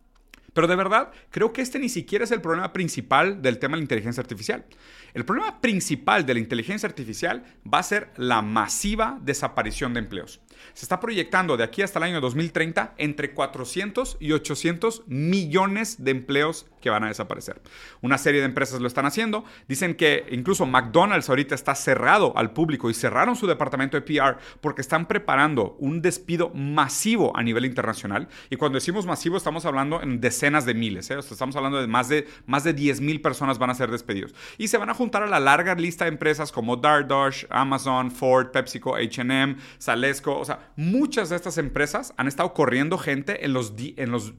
Pero 0.52 0.66
de 0.66 0.76
verdad, 0.76 1.12
creo 1.30 1.52
que 1.52 1.62
este 1.62 1.78
ni 1.78 1.88
siquiera 1.88 2.24
es 2.24 2.30
el 2.30 2.42
problema 2.42 2.72
principal 2.72 3.40
del 3.40 3.58
tema 3.58 3.72
de 3.72 3.78
la 3.78 3.84
inteligencia 3.84 4.20
artificial. 4.20 4.66
El 5.14 5.24
problema 5.24 5.60
principal 5.60 6.26
de 6.26 6.34
la 6.34 6.40
inteligencia 6.40 6.86
artificial 6.86 7.42
va 7.72 7.78
a 7.78 7.82
ser 7.82 8.10
la 8.16 8.42
masiva 8.42 9.18
desaparición 9.22 9.94
de 9.94 10.00
empleos. 10.00 10.40
Se 10.74 10.84
está 10.84 11.00
proyectando 11.00 11.56
de 11.56 11.64
aquí 11.64 11.82
hasta 11.82 11.98
el 11.98 12.04
año 12.04 12.20
2030 12.20 12.94
entre 12.98 13.32
400 13.32 14.16
y 14.20 14.32
800 14.32 15.04
millones 15.06 16.02
de 16.04 16.10
empleos 16.10 16.66
que 16.80 16.90
van 16.90 17.04
a 17.04 17.08
desaparecer. 17.08 17.62
Una 18.02 18.18
serie 18.18 18.40
de 18.40 18.46
empresas 18.46 18.80
lo 18.80 18.88
están 18.88 19.06
haciendo. 19.06 19.44
Dicen 19.68 19.94
que 19.94 20.26
incluso 20.30 20.66
McDonald's 20.66 21.30
ahorita 21.30 21.54
está 21.54 21.74
cerrado 21.74 22.36
al 22.36 22.52
público 22.52 22.90
y 22.90 22.94
cerraron 22.94 23.36
su 23.36 23.46
departamento 23.46 23.98
de 23.98 24.02
PR 24.02 24.38
porque 24.60 24.82
están 24.82 25.06
preparando 25.06 25.76
un 25.78 26.02
despido 26.02 26.50
masivo 26.50 27.34
a 27.36 27.42
nivel 27.42 27.64
internacional. 27.64 28.28
Y 28.50 28.56
cuando 28.56 28.76
decimos 28.76 29.06
masivo 29.06 29.36
estamos 29.36 29.64
hablando 29.64 30.02
en 30.02 30.20
decenas 30.20 30.66
de 30.66 30.74
miles. 30.74 31.10
¿eh? 31.10 31.18
estamos 31.18 31.56
hablando 31.56 31.80
de 31.80 31.86
más 31.86 32.08
de, 32.08 32.28
más 32.46 32.64
de 32.64 32.74
10 32.74 33.00
mil 33.00 33.20
personas 33.20 33.58
van 33.58 33.70
a 33.70 33.74
ser 33.74 33.90
despedidos. 33.90 34.34
Y 34.58 34.68
se 34.68 34.78
van 34.78 34.90
a 34.90 34.94
juntar 34.94 35.22
a 35.22 35.26
la 35.26 35.40
larga 35.40 35.74
lista 35.74 36.04
de 36.04 36.10
empresas 36.10 36.52
como 36.52 36.76
DoorDash, 36.76 37.46
Amazon, 37.50 38.10
Ford, 38.10 38.50
PepsiCo, 38.50 38.96
H&M, 38.96 39.56
Salesco. 39.78 40.41
O 40.42 40.44
sea, 40.44 40.72
muchas 40.74 41.28
de 41.28 41.36
estas 41.36 41.56
empresas 41.56 42.14
han 42.16 42.26
estado 42.26 42.52
corriendo 42.52 42.98
gente 42.98 43.44
en 43.44 43.52
los, 43.52 43.74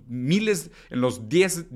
miles, 0.07 0.69
en 0.89 0.99
los 0.99 1.29
10, 1.29 1.67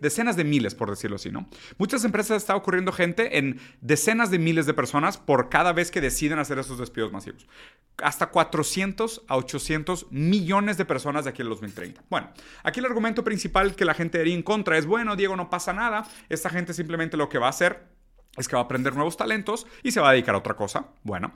decenas 0.00 0.36
de 0.36 0.44
miles, 0.44 0.74
por 0.74 0.88
decirlo 0.88 1.16
así, 1.16 1.30
¿no? 1.30 1.50
Muchas 1.76 2.02
empresas 2.06 2.30
han 2.30 2.36
estado 2.38 2.62
corriendo 2.62 2.92
gente 2.92 3.36
en 3.36 3.60
decenas 3.82 4.30
de 4.30 4.38
miles 4.38 4.64
de 4.64 4.72
personas 4.72 5.18
por 5.18 5.50
cada 5.50 5.74
vez 5.74 5.90
que 5.90 6.00
deciden 6.00 6.38
hacer 6.38 6.58
esos 6.58 6.78
despidos 6.78 7.12
masivos. 7.12 7.46
Hasta 8.02 8.30
400 8.30 9.24
a 9.28 9.36
800 9.36 10.10
millones 10.10 10.78
de 10.78 10.86
personas 10.86 11.24
de 11.24 11.30
aquí 11.30 11.42
al 11.42 11.50
2030. 11.50 12.04
Bueno, 12.08 12.32
aquí 12.62 12.80
el 12.80 12.86
argumento 12.86 13.22
principal 13.22 13.76
que 13.76 13.84
la 13.84 13.92
gente 13.92 14.18
haría 14.18 14.34
en 14.34 14.42
contra 14.42 14.78
es, 14.78 14.86
bueno, 14.86 15.14
Diego, 15.14 15.36
no 15.36 15.50
pasa 15.50 15.74
nada. 15.74 16.08
Esta 16.30 16.48
gente 16.48 16.72
simplemente 16.72 17.18
lo 17.18 17.28
que 17.28 17.36
va 17.36 17.48
a 17.48 17.50
hacer 17.50 17.86
es 18.38 18.48
que 18.48 18.56
va 18.56 18.62
a 18.62 18.64
aprender 18.64 18.94
nuevos 18.94 19.18
talentos 19.18 19.66
y 19.82 19.90
se 19.90 20.00
va 20.00 20.08
a 20.08 20.12
dedicar 20.12 20.34
a 20.34 20.38
otra 20.38 20.54
cosa. 20.54 20.86
Bueno, 21.02 21.34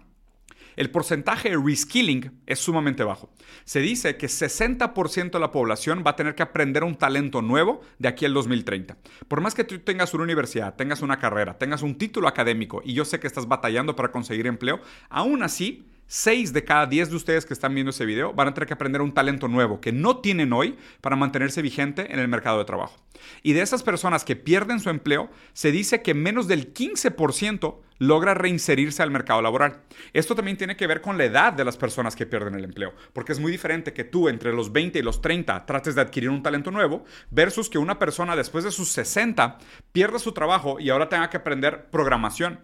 el 0.76 0.90
porcentaje 0.90 1.50
de 1.50 1.56
reskilling 1.56 2.42
es 2.46 2.58
sumamente 2.58 3.02
bajo. 3.02 3.30
Se 3.64 3.80
dice 3.80 4.16
que 4.16 4.26
60% 4.26 5.30
de 5.30 5.40
la 5.40 5.50
población 5.50 6.04
va 6.06 6.12
a 6.12 6.16
tener 6.16 6.34
que 6.34 6.42
aprender 6.42 6.84
un 6.84 6.96
talento 6.96 7.42
nuevo 7.42 7.80
de 7.98 8.08
aquí 8.08 8.24
al 8.24 8.34
2030. 8.34 8.96
Por 9.26 9.40
más 9.40 9.54
que 9.54 9.64
tú 9.64 9.78
tengas 9.78 10.14
una 10.14 10.24
universidad, 10.24 10.76
tengas 10.76 11.02
una 11.02 11.18
carrera, 11.18 11.58
tengas 11.58 11.82
un 11.82 11.96
título 11.96 12.28
académico 12.28 12.82
y 12.84 12.92
yo 12.92 13.04
sé 13.04 13.18
que 13.18 13.26
estás 13.26 13.48
batallando 13.48 13.96
para 13.96 14.12
conseguir 14.12 14.46
empleo, 14.46 14.80
aún 15.08 15.42
así 15.42 15.86
6 16.08 16.52
de 16.52 16.64
cada 16.64 16.86
10 16.86 17.10
de 17.10 17.16
ustedes 17.16 17.46
que 17.46 17.54
están 17.54 17.74
viendo 17.74 17.90
ese 17.90 18.06
video 18.06 18.32
van 18.32 18.48
a 18.48 18.54
tener 18.54 18.68
que 18.68 18.74
aprender 18.74 19.02
un 19.02 19.12
talento 19.12 19.48
nuevo 19.48 19.80
que 19.80 19.92
no 19.92 20.18
tienen 20.18 20.52
hoy 20.52 20.76
para 21.00 21.16
mantenerse 21.16 21.62
vigente 21.62 22.12
en 22.12 22.20
el 22.20 22.28
mercado 22.28 22.58
de 22.58 22.64
trabajo. 22.64 22.96
Y 23.42 23.54
de 23.54 23.62
esas 23.62 23.82
personas 23.82 24.24
que 24.24 24.36
pierden 24.36 24.78
su 24.78 24.90
empleo, 24.90 25.30
se 25.52 25.72
dice 25.72 26.02
que 26.02 26.14
menos 26.14 26.46
del 26.46 26.72
15% 26.72 27.78
logra 27.98 28.34
reinserirse 28.34 29.02
al 29.02 29.10
mercado 29.10 29.40
laboral. 29.42 29.80
Esto 30.12 30.34
también 30.34 30.56
tiene 30.56 30.76
que 30.76 30.86
ver 30.86 31.00
con 31.00 31.16
la 31.16 31.24
edad 31.24 31.52
de 31.52 31.64
las 31.64 31.76
personas 31.76 32.14
que 32.14 32.26
pierden 32.26 32.54
el 32.54 32.64
empleo, 32.64 32.92
porque 33.12 33.32
es 33.32 33.40
muy 33.40 33.50
diferente 33.50 33.92
que 33.92 34.04
tú 34.04 34.28
entre 34.28 34.52
los 34.52 34.72
20 34.72 34.98
y 34.98 35.02
los 35.02 35.22
30 35.22 35.64
trates 35.66 35.94
de 35.94 36.02
adquirir 36.02 36.30
un 36.30 36.42
talento 36.42 36.70
nuevo 36.70 37.04
versus 37.30 37.70
que 37.70 37.78
una 37.78 37.98
persona 37.98 38.36
después 38.36 38.64
de 38.64 38.70
sus 38.70 38.90
60 38.90 39.58
pierda 39.92 40.18
su 40.18 40.32
trabajo 40.32 40.78
y 40.78 40.90
ahora 40.90 41.08
tenga 41.08 41.30
que 41.30 41.38
aprender 41.38 41.86
programación 41.90 42.60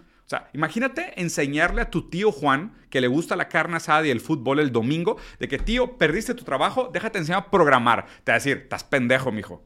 Imagínate 0.53 1.21
enseñarle 1.21 1.83
a 1.83 1.91
tu 1.91 2.09
tío 2.09 2.33
Juan, 2.33 2.75
que 2.91 3.01
le 3.01 3.09
gusta 3.09 3.37
la 3.37 3.49
carne 3.49 3.77
asada 3.77 4.07
y 4.07 4.11
el 4.11 4.21
fútbol 4.21 4.61
el 4.61 4.73
domingo, 4.73 5.17
de 5.39 5.49
que, 5.49 5.59
tío, 5.59 5.99
perdiste 5.99 6.35
tu 6.35 6.45
trabajo, 6.45 6.91
déjate 6.93 7.19
enseñar 7.19 7.43
a 7.43 7.51
programar. 7.51 8.07
Te 8.25 8.33
va 8.33 8.37
a 8.37 8.39
decir, 8.39 8.59
estás 8.59 8.85
pendejo, 8.85 9.33
mijo. 9.33 9.65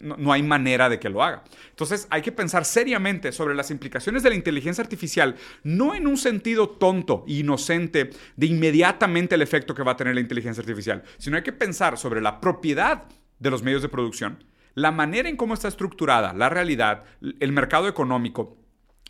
No, 0.00 0.16
no, 0.16 0.32
hay 0.32 0.42
manera 0.42 0.88
de 0.88 0.98
que 0.98 1.08
lo 1.08 1.22
haga. 1.22 1.44
Entonces, 1.70 2.08
hay 2.10 2.20
que 2.20 2.32
pensar 2.32 2.64
seriamente 2.64 3.30
sobre 3.30 3.54
las 3.54 3.70
implicaciones 3.70 4.24
de 4.24 4.30
la 4.30 4.34
inteligencia 4.34 4.82
artificial, 4.82 5.36
no 5.62 5.94
en 5.94 6.08
un 6.08 6.16
sentido 6.16 6.68
tonto, 6.68 7.24
inocente, 7.28 8.10
de 8.34 8.46
inmediatamente 8.46 9.36
el 9.36 9.42
efecto 9.42 9.74
que 9.74 9.84
va 9.84 9.92
a 9.92 9.96
tener 9.96 10.14
la 10.14 10.20
inteligencia 10.20 10.60
artificial, 10.60 11.04
sino 11.18 11.36
hay 11.36 11.44
que 11.44 11.52
pensar 11.52 11.96
sobre 11.96 12.20
la 12.20 12.40
propiedad 12.40 13.04
de 13.38 13.50
los 13.50 13.62
medios 13.62 13.82
de 13.82 13.88
producción, 13.88 14.42
la 14.74 14.90
manera 14.90 15.28
en 15.28 15.36
cómo 15.36 15.54
está 15.54 15.68
estructurada 15.68 16.32
la 16.32 16.48
realidad, 16.48 17.04
el 17.20 17.52
mercado 17.52 17.86
económico, 17.86 18.58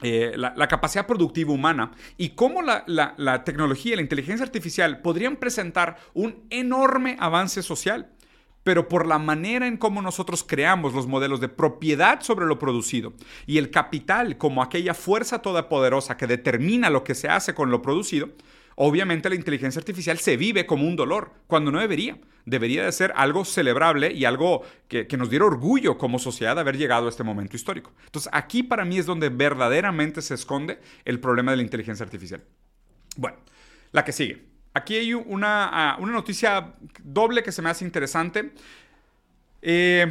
eh, 0.03 0.35
la, 0.37 0.69
capacidad 0.69 1.07
productiva 1.07 1.53
humana 1.53 1.93
y 2.19 2.31
cómo 2.31 2.61
la, 2.61 2.85
la, 2.87 3.45
tecnología 3.45 3.95
y 3.95 3.97
la 3.97 4.03
inteligencia 4.03 4.45
artificial 4.45 5.01
podrían 5.01 5.37
presentar 5.37 5.97
un 6.13 6.45
enorme 6.51 7.17
avance 7.19 7.63
social, 7.63 8.11
pero 8.63 8.89
por 8.89 9.07
la 9.07 9.19
manera 9.19 9.67
en 9.67 9.79
cómo 9.79 10.03
nosotros 10.03 10.45
creamos 10.47 10.93
los 10.93 11.07
modelos 11.07 11.41
de 11.41 11.49
propiedad 11.49 12.21
sobre 12.21 12.45
lo 12.45 12.59
producido 12.59 13.15
y 13.47 13.57
el 13.57 13.71
capital 13.71 14.37
como 14.37 14.63
aquella 14.63 14.93
fuerza 14.93 15.41
todopoderosa 15.41 16.19
que 16.19 16.27
determina 16.27 16.91
lo 16.91 17.03
que 17.03 17.15
se 17.15 17.29
hace 17.29 17.55
con 17.55 17.71
lo 17.71 17.81
producido, 17.81 18.29
obviamente 18.77 19.29
la 19.29 19.35
inteligencia 19.35 19.81
artificial 19.81 20.19
se 20.19 20.37
vive 20.37 20.65
como 20.67 20.87
un 20.87 20.97
dolor, 20.97 21.33
cuando 21.47 21.73
no 21.73 21.81
debería. 21.81 22.19
Debería 22.45 22.85
de 22.85 22.93
ser 22.93 23.12
algo 23.17 23.45
celebrable 23.45 24.12
y 24.12 24.25
algo 24.25 24.62
que, 24.87 25.09
nos 25.19 25.31
diera 25.31 25.47
orgullo 25.47 25.99
como 25.99 26.21
sociedad 26.21 26.55
de 26.55 26.61
haber 26.61 26.77
llegado 26.77 27.07
a 27.07 27.09
este 27.09 27.25
momento 27.25 27.57
histórico. 27.57 27.93
Entonces 28.05 28.31
aquí 28.33 28.62
para 28.62 28.85
mí 28.85 28.99
es 28.99 29.07
donde 29.07 29.31
verdaderamente 29.31 30.23
se 30.23 30.35
esconde 30.35 30.79
el 31.05 31.19
problema 31.19 31.51
de 31.51 31.57
la 31.57 31.65
inteligencia 31.65 32.05
artificial. 32.05 32.45
Bueno, 33.17 33.39
la 33.91 34.05
que 34.05 34.12
sigue. 34.12 34.45
Aquí 34.75 34.95
hay 34.95 35.15
una, 35.15 35.71
ah, 35.73 35.97
una 35.99 36.12
noticia 36.12 36.75
doble 37.03 37.43
que 37.43 37.51
se 37.51 37.62
me 37.62 37.71
hace 37.71 37.85
interesante. 37.85 38.53
Eh, 39.61 40.07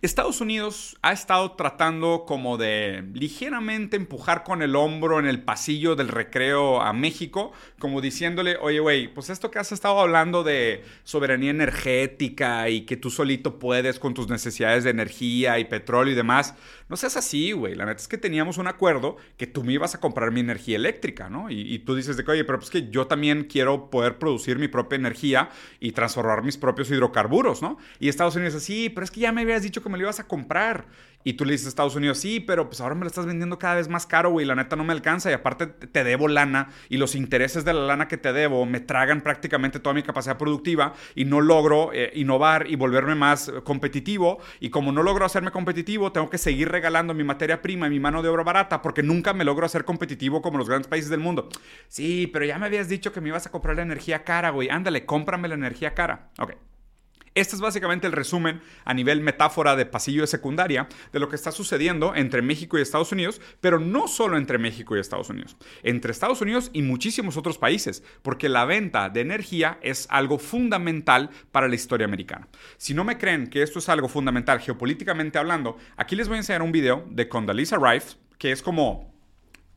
Estados 0.00 0.40
Unidos 0.40 0.96
ha 1.02 1.12
estado 1.12 1.52
tratando 1.52 2.24
como 2.26 2.56
de 2.56 3.04
ligeramente 3.12 3.96
empujar 3.96 4.42
con 4.42 4.62
el 4.62 4.74
hombro 4.74 5.18
en 5.18 5.26
el 5.26 5.42
pasillo 5.42 5.94
del 5.94 6.08
recreo 6.08 6.80
a 6.80 6.92
México, 6.92 7.52
como 7.78 8.00
diciéndole, 8.00 8.56
oye, 8.56 8.80
güey, 8.80 9.08
pues 9.08 9.30
esto 9.30 9.50
que 9.50 9.58
has 9.58 9.72
estado 9.72 10.00
hablando 10.00 10.42
de 10.42 10.84
soberanía 11.04 11.50
energética 11.50 12.68
y 12.68 12.82
que 12.82 12.96
tú 12.96 13.10
solito 13.10 13.58
puedes 13.58 13.98
con 13.98 14.14
tus 14.14 14.28
necesidades 14.28 14.84
de 14.84 14.90
energía 14.90 15.58
y 15.58 15.66
petróleo 15.66 16.12
y 16.12 16.16
demás, 16.16 16.54
no 16.92 16.98
seas 16.98 17.16
así, 17.16 17.52
güey. 17.52 17.74
La 17.74 17.86
neta 17.86 18.02
es 18.02 18.06
que 18.06 18.18
teníamos 18.18 18.58
un 18.58 18.66
acuerdo 18.66 19.16
que 19.38 19.46
tú 19.46 19.64
me 19.64 19.72
ibas 19.72 19.94
a 19.94 20.00
comprar 20.00 20.30
mi 20.30 20.40
energía 20.40 20.76
eléctrica, 20.76 21.30
¿no? 21.30 21.48
Y, 21.48 21.78
tú 21.78 21.94
dices 21.94 22.18
de 22.18 22.24
que, 22.24 22.32
oye, 22.32 22.44
pero 22.44 22.58
pues 22.58 22.68
que 22.68 22.90
yo 22.90 23.06
también 23.06 23.44
quiero 23.44 23.88
poder 23.88 24.18
producir 24.18 24.58
mi 24.58 24.68
propia 24.68 24.96
energía 24.96 25.48
y 25.80 25.92
transformar 25.92 26.42
mis 26.42 26.58
propios 26.58 26.90
hidrocarburos, 26.90 27.62
¿no? 27.62 27.78
Y 27.98 28.10
Estados 28.10 28.36
Unidos 28.36 28.56
así, 28.56 28.90
pero 28.90 29.06
es 29.06 29.10
que 29.10 29.20
ya 29.20 29.32
me 29.32 29.40
habías 29.40 29.62
dicho 29.62 29.82
que 29.82 29.88
me 29.88 29.96
lo 29.96 30.04
ibas 30.04 30.20
a 30.20 30.28
comprar. 30.28 30.84
Y 31.24 31.34
tú 31.34 31.44
le 31.44 31.52
dices 31.52 31.66
a 31.66 31.68
Estados 31.68 31.96
Unidos, 31.96 32.18
sí, 32.18 32.40
pero 32.40 32.68
pues 32.68 32.80
ahora 32.80 32.94
me 32.94 33.02
lo 33.02 33.06
estás 33.06 33.26
vendiendo 33.26 33.58
cada 33.58 33.76
vez 33.76 33.88
más 33.88 34.06
caro, 34.06 34.30
güey, 34.30 34.46
la 34.46 34.54
neta 34.54 34.76
no 34.76 34.84
me 34.84 34.92
alcanza 34.92 35.30
y 35.30 35.34
aparte 35.34 35.66
te 35.66 36.04
debo 36.04 36.28
lana 36.28 36.70
y 36.88 36.96
los 36.96 37.14
intereses 37.14 37.64
de 37.64 37.72
la 37.72 37.82
lana 37.82 38.08
que 38.08 38.16
te 38.16 38.32
debo 38.32 38.66
me 38.66 38.80
tragan 38.80 39.20
prácticamente 39.20 39.80
toda 39.80 39.94
mi 39.94 40.02
capacidad 40.02 40.38
productiva 40.38 40.94
y 41.14 41.24
no 41.24 41.40
logro 41.40 41.92
eh, 41.92 42.10
innovar 42.14 42.66
y 42.68 42.76
volverme 42.76 43.14
más 43.14 43.52
competitivo 43.64 44.40
y 44.60 44.70
como 44.70 44.92
no 44.92 45.02
logro 45.02 45.24
hacerme 45.24 45.50
competitivo, 45.50 46.12
tengo 46.12 46.30
que 46.30 46.38
seguir 46.38 46.70
regalando 46.70 47.14
mi 47.14 47.24
materia 47.24 47.62
prima 47.62 47.86
y 47.86 47.90
mi 47.90 48.00
mano 48.00 48.22
de 48.22 48.28
obra 48.28 48.42
barata 48.42 48.82
porque 48.82 49.02
nunca 49.02 49.32
me 49.32 49.44
logro 49.44 49.66
hacer 49.66 49.84
competitivo 49.84 50.42
como 50.42 50.58
los 50.58 50.68
grandes 50.68 50.88
países 50.88 51.10
del 51.10 51.20
mundo. 51.20 51.48
Sí, 51.88 52.28
pero 52.32 52.44
ya 52.44 52.58
me 52.58 52.66
habías 52.66 52.88
dicho 52.88 53.12
que 53.12 53.20
me 53.20 53.28
ibas 53.28 53.46
a 53.46 53.50
comprar 53.50 53.76
la 53.76 53.82
energía 53.82 54.24
cara, 54.24 54.50
güey, 54.50 54.68
ándale, 54.68 55.06
cómprame 55.06 55.48
la 55.48 55.54
energía 55.54 55.94
cara. 55.94 56.30
Ok. 56.38 56.54
Este 57.34 57.56
es 57.56 57.62
básicamente 57.62 58.06
el 58.06 58.12
resumen 58.12 58.60
a 58.84 58.92
nivel 58.92 59.22
metáfora 59.22 59.74
de 59.74 59.86
pasillo 59.86 60.20
de 60.20 60.26
secundaria 60.26 60.86
de 61.12 61.18
lo 61.18 61.30
que 61.30 61.36
está 61.36 61.50
sucediendo 61.50 62.14
entre 62.14 62.42
México 62.42 62.78
y 62.78 62.82
Estados 62.82 63.10
Unidos, 63.10 63.40
pero 63.62 63.78
no 63.78 64.06
solo 64.06 64.36
entre 64.36 64.58
México 64.58 64.94
y 64.94 65.00
Estados 65.00 65.30
Unidos, 65.30 65.56
entre 65.82 66.12
Estados 66.12 66.42
Unidos 66.42 66.68
y 66.74 66.82
muchísimos 66.82 67.38
otros 67.38 67.56
países, 67.56 68.02
porque 68.20 68.50
la 68.50 68.66
venta 68.66 69.08
de 69.08 69.22
energía 69.22 69.78
es 69.80 70.06
algo 70.10 70.38
fundamental 70.38 71.30
para 71.52 71.68
la 71.68 71.74
historia 71.74 72.04
americana. 72.06 72.48
Si 72.76 72.92
no 72.92 73.02
me 73.02 73.16
creen 73.16 73.48
que 73.48 73.62
esto 73.62 73.78
es 73.78 73.88
algo 73.88 74.08
fundamental 74.08 74.60
geopolíticamente 74.60 75.38
hablando, 75.38 75.78
aquí 75.96 76.16
les 76.16 76.28
voy 76.28 76.36
a 76.36 76.40
enseñar 76.40 76.60
un 76.60 76.72
video 76.72 77.06
de 77.10 77.28
Condoleezza 77.30 77.78
Rice, 77.78 78.16
que 78.36 78.52
es 78.52 78.60
como 78.60 79.11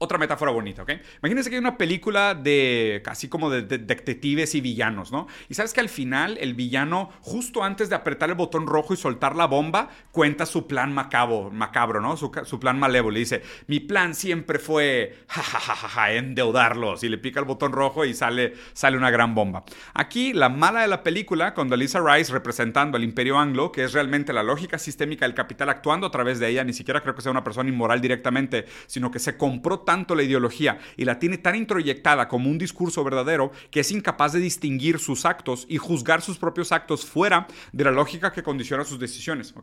otra 0.05 0.17
metáfora 0.17 0.51
bonita, 0.51 0.83
¿ok? 0.83 0.91
Imagínense 1.21 1.49
que 1.49 1.55
hay 1.55 1.59
una 1.59 1.77
película 1.77 2.35
de 2.35 3.01
casi 3.03 3.27
como 3.27 3.49
de, 3.49 3.63
detectives 3.63 4.55
y 4.55 4.61
villanos, 4.61 5.11
¿no? 5.11 5.27
Y 5.49 5.53
sabes 5.53 5.73
que 5.73 5.81
al 5.81 5.89
final 5.89 6.37
el 6.39 6.53
villano, 6.53 7.11
justo 7.21 7.63
antes 7.63 7.89
de 7.89 7.95
apretar 7.95 8.29
el 8.29 8.35
botón 8.35 8.67
rojo 8.67 8.93
y 8.93 8.97
soltar 8.97 9.35
la 9.35 9.45
bomba, 9.45 9.89
cuenta 10.11 10.45
su 10.45 10.67
plan 10.67 10.93
macabro, 10.93 11.51
macabro 11.51 12.01
¿no? 12.01 12.17
Su, 12.17 12.59
plan 12.59 12.79
malévolo. 12.79 13.17
Y 13.17 13.21
dice, 13.21 13.41
mi 13.67 13.79
plan 13.79 14.15
siempre 14.15 14.59
fue, 14.59 15.17
jajajaja, 15.27 16.13
endeudarlos. 16.13 17.03
Y 17.03 17.09
le 17.09 17.17
pica 17.17 17.39
el 17.39 17.45
botón 17.45 17.71
rojo 17.71 18.05
y 18.05 18.13
sale, 18.13 18.53
sale 18.73 18.97
una 18.97 19.11
gran 19.11 19.35
bomba. 19.35 19.63
Aquí, 19.93 20.33
la 20.33 20.49
mala 20.49 20.81
de 20.81 20.87
la 20.87 21.03
película, 21.03 21.53
con 21.53 21.69
Lisa 21.75 21.99
Rice 21.99 22.31
representando 22.31 22.97
al 22.97 23.03
imperio 23.03 23.37
anglo, 23.37 23.71
que 23.71 23.83
es 23.83 23.93
realmente 23.93 24.33
la 24.33 24.43
lógica 24.43 24.77
sistémica 24.77 25.25
del 25.25 25.35
capital 25.35 25.69
actuando 25.69 26.07
a 26.07 26.11
través 26.11 26.39
de 26.39 26.49
ella, 26.49 26.63
ni 26.63 26.73
siquiera 26.73 27.01
creo 27.01 27.15
que 27.15 27.21
sea 27.21 27.31
una 27.31 27.43
persona 27.43 27.69
inmoral 27.69 28.01
directamente, 28.01 28.65
sino 28.87 29.11
que 29.11 29.19
se 29.19 29.37
compró 29.37 29.79
tanto 29.79 29.94
la 29.95 30.23
ideología 30.23 30.79
y 30.97 31.05
la 31.05 31.19
tiene 31.19 31.37
tan 31.37 31.55
introyectada 31.55 32.27
como 32.27 32.49
un 32.49 32.57
discurso 32.57 33.03
verdadero 33.03 33.51
que 33.71 33.79
es 33.79 33.91
incapaz 33.91 34.33
de 34.33 34.39
distinguir 34.39 34.99
sus 34.99 35.25
actos 35.25 35.65
y 35.69 35.77
juzgar 35.77 36.21
sus 36.21 36.37
propios 36.37 36.71
actos 36.71 37.05
fuera 37.05 37.47
de 37.71 37.83
la 37.85 37.91
lógica 37.91 38.33
que 38.33 38.43
condiciona 38.43 38.83
sus 38.83 38.99
decisiones. 38.99 39.53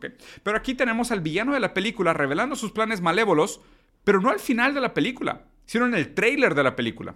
Pero 0.41 0.57
aquí 0.57 0.73
tenemos 0.73 1.11
al 1.11 1.21
villano 1.21 1.53
de 1.53 1.59
la 1.59 1.73
película 1.73 2.13
revelando 2.13 2.55
sus 2.55 2.71
planes 2.71 3.01
malévolos, 3.01 3.61
pero 4.03 4.19
no 4.19 4.29
al 4.29 4.39
final 4.39 4.73
de 4.73 4.81
la 4.81 4.93
película, 4.93 5.45
sino 5.65 5.85
en 5.85 5.93
el 5.93 6.13
trailer 6.13 6.55
de 6.55 6.63
la 6.63 6.75
película. 6.75 7.15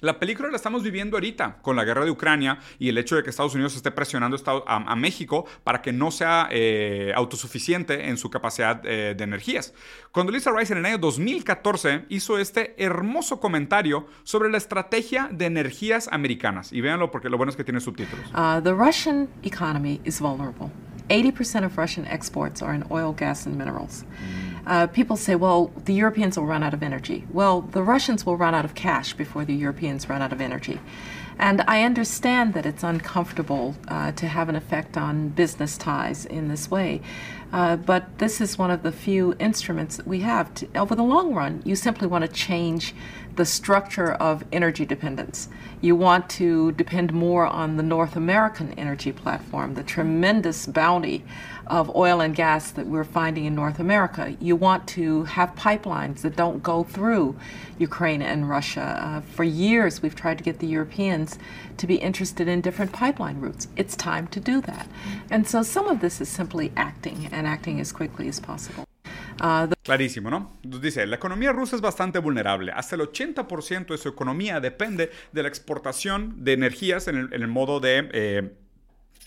La 0.00 0.18
película 0.18 0.50
la 0.50 0.56
estamos 0.56 0.82
viviendo 0.82 1.16
ahorita 1.16 1.58
con 1.62 1.74
la 1.74 1.84
guerra 1.84 2.04
de 2.04 2.10
Ucrania 2.10 2.58
y 2.78 2.90
el 2.90 2.98
hecho 2.98 3.16
de 3.16 3.22
que 3.22 3.30
Estados 3.30 3.54
Unidos 3.54 3.76
esté 3.76 3.90
presionando 3.90 4.36
a, 4.66 4.96
México 4.96 5.46
para 5.64 5.80
que 5.80 5.92
no 5.92 6.10
sea 6.10 6.48
eh, 6.50 7.12
autosuficiente 7.14 8.08
en 8.08 8.18
su 8.18 8.28
capacidad 8.28 8.80
eh, 8.84 9.14
de 9.16 9.24
energías. 9.24 9.72
Cuando 10.12 10.32
Lisa 10.32 10.50
Rice 10.52 10.72
en 10.72 10.80
el 10.80 10.86
año 10.86 10.98
2014 10.98 12.06
hizo 12.10 12.38
este 12.38 12.74
hermoso 12.82 13.40
comentario 13.40 14.06
sobre 14.22 14.50
la 14.50 14.58
estrategia 14.58 15.30
de 15.32 15.46
energías 15.46 16.08
americanas. 16.12 16.72
Y 16.72 16.82
véanlo 16.82 17.10
porque 17.10 17.30
lo 17.30 17.38
bueno 17.38 17.50
es 17.50 17.56
que 17.56 17.64
tiene 17.64 17.80
subtítulos. 17.80 18.26
Uh, 18.34 18.60
the 18.62 18.72
Russian 18.72 19.28
economy 19.42 20.00
is 20.04 20.20
vulnerable. 20.20 20.70
80% 21.08 21.64
of 21.64 21.78
Russian 21.78 22.06
exports 22.06 22.62
are 22.62 22.74
in 22.74 22.84
oil, 22.90 23.12
gas, 23.12 23.46
and 23.46 23.56
minerals. 23.56 24.04
Uh, 24.66 24.86
people 24.88 25.16
say, 25.16 25.36
well, 25.36 25.70
the 25.84 25.94
Europeans 25.94 26.36
will 26.36 26.46
run 26.46 26.62
out 26.62 26.74
of 26.74 26.82
energy. 26.82 27.24
Well, 27.32 27.60
the 27.60 27.82
Russians 27.82 28.26
will 28.26 28.36
run 28.36 28.54
out 28.54 28.64
of 28.64 28.74
cash 28.74 29.14
before 29.14 29.44
the 29.44 29.54
Europeans 29.54 30.08
run 30.08 30.22
out 30.22 30.32
of 30.32 30.40
energy. 30.40 30.80
And 31.38 31.62
I 31.68 31.82
understand 31.82 32.54
that 32.54 32.64
it's 32.64 32.82
uncomfortable 32.82 33.76
uh, 33.88 34.12
to 34.12 34.26
have 34.26 34.48
an 34.48 34.56
effect 34.56 34.96
on 34.96 35.28
business 35.28 35.76
ties 35.76 36.24
in 36.24 36.48
this 36.48 36.70
way. 36.70 37.02
Uh, 37.52 37.76
but 37.76 38.18
this 38.18 38.40
is 38.40 38.58
one 38.58 38.70
of 38.70 38.82
the 38.82 38.90
few 38.90 39.34
instruments 39.38 39.96
that 39.98 40.06
we 40.06 40.20
have. 40.20 40.52
To, 40.54 40.68
over 40.74 40.94
the 40.94 41.02
long 41.02 41.34
run, 41.34 41.62
you 41.64 41.76
simply 41.76 42.08
want 42.08 42.24
to 42.24 42.30
change 42.30 42.94
the 43.36 43.44
structure 43.44 44.12
of 44.12 44.44
energy 44.50 44.84
dependence. 44.84 45.48
You 45.80 45.94
want 45.94 46.28
to 46.30 46.72
depend 46.72 47.12
more 47.12 47.46
on 47.46 47.76
the 47.76 47.82
North 47.82 48.16
American 48.16 48.72
energy 48.78 49.12
platform, 49.12 49.74
the 49.74 49.82
tremendous 49.82 50.66
bounty 50.66 51.24
of 51.66 51.94
oil 51.94 52.20
and 52.20 52.34
gas 52.34 52.70
that 52.70 52.86
we're 52.86 53.04
finding 53.04 53.44
in 53.44 53.54
North 53.54 53.78
America. 53.78 54.36
You 54.40 54.56
want 54.56 54.86
to 54.88 55.24
have 55.24 55.54
pipelines 55.54 56.22
that 56.22 56.36
don't 56.36 56.62
go 56.62 56.84
through 56.84 57.36
Ukraine 57.78 58.22
and 58.22 58.48
Russia. 58.48 58.98
Uh, 59.00 59.20
for 59.20 59.44
years, 59.44 60.00
we've 60.00 60.14
tried 60.14 60.38
to 60.38 60.44
get 60.44 60.60
the 60.60 60.66
Europeans 60.66 61.38
to 61.76 61.86
be 61.86 61.96
interested 61.96 62.48
in 62.48 62.60
different 62.60 62.92
pipeline 62.92 63.40
routes. 63.40 63.68
It's 63.76 63.96
time 63.96 64.28
to 64.28 64.40
do 64.40 64.60
that. 64.62 64.88
And 65.30 65.46
so 65.46 65.62
some 65.62 65.88
of 65.88 66.00
this 66.00 66.20
is 66.20 66.28
simply 66.28 66.72
acting 66.76 67.28
and 67.30 67.46
acting 67.46 67.80
as 67.80 67.92
quickly 67.92 68.28
as 68.28 68.40
possible. 68.40 68.86
Uh, 69.42 69.68
Clarísimo, 69.82 70.30
¿no? 70.30 70.58
Dice, 70.62 71.06
la 71.06 71.16
economía 71.16 71.52
rusa 71.52 71.76
es 71.76 71.82
bastante 71.82 72.18
vulnerable. 72.18 72.72
Hasta 72.72 72.96
el 72.96 73.02
80% 73.02 73.88
de 73.88 73.98
su 73.98 74.08
economía 74.08 74.60
depende 74.60 75.10
de 75.32 75.42
la 75.42 75.48
exportación 75.48 76.44
de 76.44 76.54
energías 76.54 77.06
en 77.08 77.16
el, 77.16 77.32
en 77.32 77.42
el 77.42 77.48
modo 77.48 77.80
de... 77.80 78.08
Eh, 78.12 78.56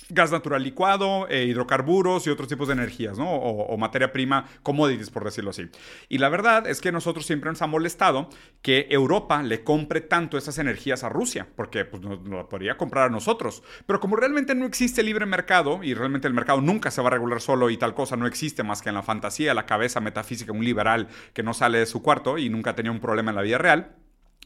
gas 0.10 0.32
natural 0.32 0.64
licuado, 0.64 1.28
eh, 1.30 1.46
hidrocarburos 1.46 2.28
y 2.28 2.30
otros 2.30 2.48
tipos 2.48 2.68
de 2.68 2.74
energías. 2.74 3.18
O, 3.20 3.78
materia 3.78 4.12
prima, 4.12 4.46
commodities, 4.64 5.10
por 5.10 5.24
decirlo 5.24 5.52
así. 5.52 5.70
Y 6.10 6.18
la 6.18 6.30
verdad 6.30 6.68
es 6.68 6.82
que 6.82 6.92
nosotros 6.92 7.26
siempre 7.26 7.50
nos 7.50 7.62
ha 7.62 7.68
molestado 7.68 8.30
que 8.62 8.88
Europa 8.90 9.42
le 9.42 9.64
compre 9.64 10.02
tanto 10.02 10.38
esas 10.38 10.58
energías 10.58 11.04
a 11.04 11.10
Rusia, 11.10 11.48
porque 11.56 11.86
pues, 11.86 12.02
nos, 12.02 12.22
lo 12.28 12.50
podría 12.50 12.78
comprar 12.78 13.06
a 13.06 13.10
nosotros. 13.10 13.64
Pero 13.86 14.00
como 14.00 14.16
realmente 14.16 14.56
no 14.56 14.66
existe 14.66 15.04
libre 15.04 15.26
mercado, 15.26 15.84
y 15.84 15.94
realmente 15.94 16.28
el 16.28 16.34
mercado 16.34 16.62
nunca 16.62 16.92
se 16.92 17.02
va 17.02 17.08
a 17.08 17.12
regular 17.12 17.42
solo 17.42 17.70
y 17.70 17.78
tal 17.78 17.94
cosa 17.94 18.16
no 18.16 18.28
existe 18.28 18.64
más 18.64 18.82
que 18.82 18.90
en 18.90 18.96
la 18.96 19.04
fantasía, 19.04 19.54
la 19.54 19.66
cabeza 19.66 20.00
metafísica, 20.02 20.52
un 20.52 20.66
liberal 20.66 21.08
que 21.34 21.44
no 21.44 21.54
sale 21.54 21.80
de 21.80 21.86
su 21.86 22.02
cuarto 22.02 22.38
y 22.38 22.50
nunca 22.50 22.76
tenía 22.76 22.92
un 22.92 23.00
problema 23.00 23.32
en 23.32 23.36
la 23.36 23.42
vida 23.42 23.58
real, 23.58 23.96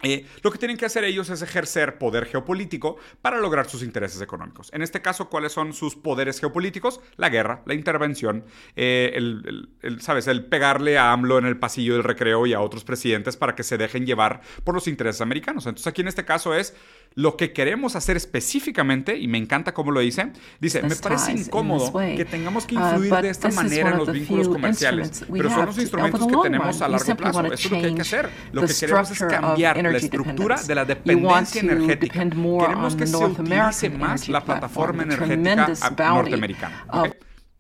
eh, 0.04 0.26
lo 0.42 0.52
que 0.52 0.58
tienen 0.58 0.78
que 0.78 0.86
hacer 0.86 1.04
ellos 1.04 1.30
es 1.30 1.42
ejercer 1.42 1.98
poder 1.98 2.26
geopolítico 2.26 2.98
para 3.22 3.39
lograr 3.39 3.70
sus 3.70 3.84
intereses 3.84 4.22
económicos. 4.22 4.70
En 4.74 4.82
este 4.82 5.02
caso, 5.02 5.30
¿cuáles 5.30 5.52
son 5.52 5.74
sus 5.74 5.96
poderes 5.96 6.39
geopolíticos? 6.39 7.00
La 7.16 7.30
guerra, 7.30 7.62
la 7.66 7.74
intervención, 7.74 8.46
eh, 8.76 9.13
el, 9.16 9.70
¿sabes? 10.02 10.28
El 10.28 10.46
pegarle 10.46 10.98
a 10.98 11.12
AMLO 11.12 11.38
en 11.39 11.46
el 11.46 11.58
pasillo 11.58 11.94
del 11.94 12.04
recreo 12.04 12.46
y 12.46 12.54
a 12.54 12.62
otros 12.62 12.84
presidentes 12.84 13.38
para 13.38 13.56
que 13.56 13.63
se 13.63 13.78
dejen 13.78 14.06
llevar 14.06 14.42
por 14.63 14.76
los 14.76 14.88
intereses 14.88 15.22
americanos. 15.22 15.66
Entonces 15.66 15.88
aquí 15.88 16.02
en 16.02 16.08
este 16.08 16.26
caso 16.26 16.54
es 16.54 16.76
lo 17.16 17.38
que 17.38 17.54
queremos 17.54 17.96
hacer 17.96 18.18
específicamente, 18.18 19.18
y 19.18 19.28
me 19.28 19.38
encanta 19.38 19.74
cómo 19.74 19.92
lo 19.92 20.00
dice, 20.00 20.32
dice, 20.60 20.82
me 20.82 20.96
parece 20.96 21.32
incómodo 21.32 21.94
que 21.94 22.26
tengamos 22.26 22.66
que 22.66 22.76
uh, 22.76 22.80
influir 22.80 23.13
de 23.16 23.30
esta 23.30 23.52
manera 23.52 23.92
en 23.92 23.98
los 23.98 24.12
vínculos 24.12 24.50
comerciales, 24.50 25.24
pero 25.32 25.50
son 25.50 25.68
los 25.68 25.78
instrumentos 25.78 26.28
que 26.28 26.38
tenemos 26.42 26.82
a 26.82 26.88
largo 26.88 27.16
plazo. 27.16 27.46
Eso 27.46 27.54
es 27.54 27.72
lo 27.72 27.80
que 27.80 27.86
hay 27.86 27.96
que 27.96 28.02
hacer. 28.02 28.30
Lo 28.52 28.66
que 28.66 28.74
queremos 28.74 29.12
es 29.12 29.20
cambiar 29.20 29.78
la 29.94 29.98
estructura 30.00 30.62
de 30.62 30.76
la 30.76 30.86
dependencia 30.86 31.62
energética. 31.62 32.30
Queremos 32.30 32.96
que 32.96 33.08
se 33.08 33.18
utilice 33.18 33.90
más 33.90 34.28
la 34.28 34.44
plataforma 34.44 35.04
energética 35.04 36.14
norteamericana. 36.14 36.86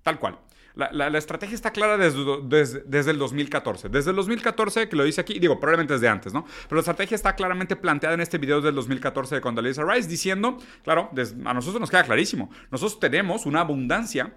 Tal 0.03 0.19
cual. 0.19 0.39
La, 0.75 1.17
estrategia 1.19 1.53
está 1.53 1.71
clara 1.71 1.97
desde, 1.97 2.81
desde, 2.87 3.11
el 3.11 3.19
2014. 3.19 3.89
Desde 3.89 4.09
el 4.09 4.15
2014, 4.15 4.89
que 4.89 4.95
lo 4.95 5.03
dice 5.03 5.21
aquí, 5.21 5.37
digo, 5.37 5.59
probablemente 5.59 5.93
desde 5.93 6.07
antes, 6.07 6.33
¿no? 6.33 6.45
Pero 6.63 6.77
la 6.77 6.79
estrategia 6.79 7.13
está 7.13 7.35
claramente 7.35 7.75
planteada 7.75 8.15
en 8.15 8.21
este 8.21 8.39
video 8.39 8.59
del 8.59 8.73
2014 8.73 9.35
de 9.35 9.41
Condoleezza 9.41 9.83
Rice, 9.83 10.09
diciendo, 10.09 10.57
claro, 10.83 11.11
a 11.45 11.53
nosotros 11.53 11.79
nos 11.79 11.91
queda 11.91 12.03
clarísimo, 12.03 12.49
nosotros 12.71 12.99
tenemos 12.99 13.45
una 13.45 13.61
abundancia 13.61 14.33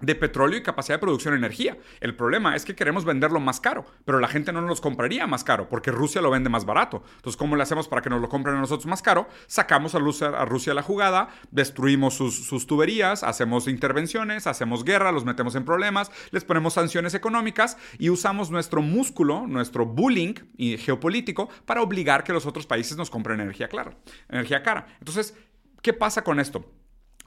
de 0.00 0.14
petróleo 0.14 0.58
y 0.58 0.62
capacidad 0.62 0.96
de 0.96 1.00
producción 1.00 1.34
de 1.34 1.38
energía. 1.38 1.76
El 2.00 2.14
problema 2.14 2.54
es 2.56 2.64
que 2.64 2.74
queremos 2.74 3.04
venderlo 3.04 3.40
más 3.40 3.60
caro, 3.60 3.84
pero 4.04 4.20
la 4.20 4.28
gente 4.28 4.52
no 4.52 4.60
nos 4.60 4.80
compraría 4.80 5.26
más 5.26 5.44
caro 5.44 5.68
porque 5.68 5.90
Rusia 5.90 6.20
lo 6.20 6.30
vende 6.30 6.50
más 6.50 6.64
barato. 6.64 7.02
Entonces, 7.16 7.36
¿cómo 7.36 7.56
le 7.56 7.62
hacemos 7.62 7.88
para 7.88 8.02
que 8.02 8.10
nos 8.10 8.20
lo 8.20 8.28
compren 8.28 8.56
a 8.56 8.60
nosotros 8.60 8.86
más 8.86 9.02
caro? 9.02 9.28
Sacamos 9.46 9.94
a, 9.94 9.98
a 9.98 10.44
Rusia 10.44 10.74
la 10.74 10.82
jugada, 10.82 11.28
destruimos 11.50 12.14
sus, 12.14 12.66
tuberías, 12.66 13.22
hacemos 13.22 13.68
intervenciones, 13.68 14.46
hacemos 14.46 14.84
guerra, 14.84 15.12
los 15.12 15.24
metemos 15.24 15.54
en 15.54 15.64
problemas, 15.64 16.10
les 16.30 16.44
ponemos 16.44 16.74
sanciones 16.74 17.14
económicas 17.14 17.76
y 17.98 18.10
usamos 18.10 18.50
nuestro 18.50 18.82
músculo, 18.82 19.46
nuestro 19.46 19.86
bullying 19.86 20.34
geopolítico 20.78 21.48
para 21.64 21.82
obligar 21.82 22.24
que 22.24 22.32
los 22.32 22.46
otros 22.46 22.66
países 22.66 22.96
nos 22.96 23.10
compren 23.10 23.40
energía 23.40 23.68
clara, 23.68 23.96
energía 24.28 24.62
cara. 24.62 24.86
Entonces, 24.98 25.34
¿qué 25.82 25.92
pasa 25.92 26.22
con 26.22 26.40
esto? 26.40 26.77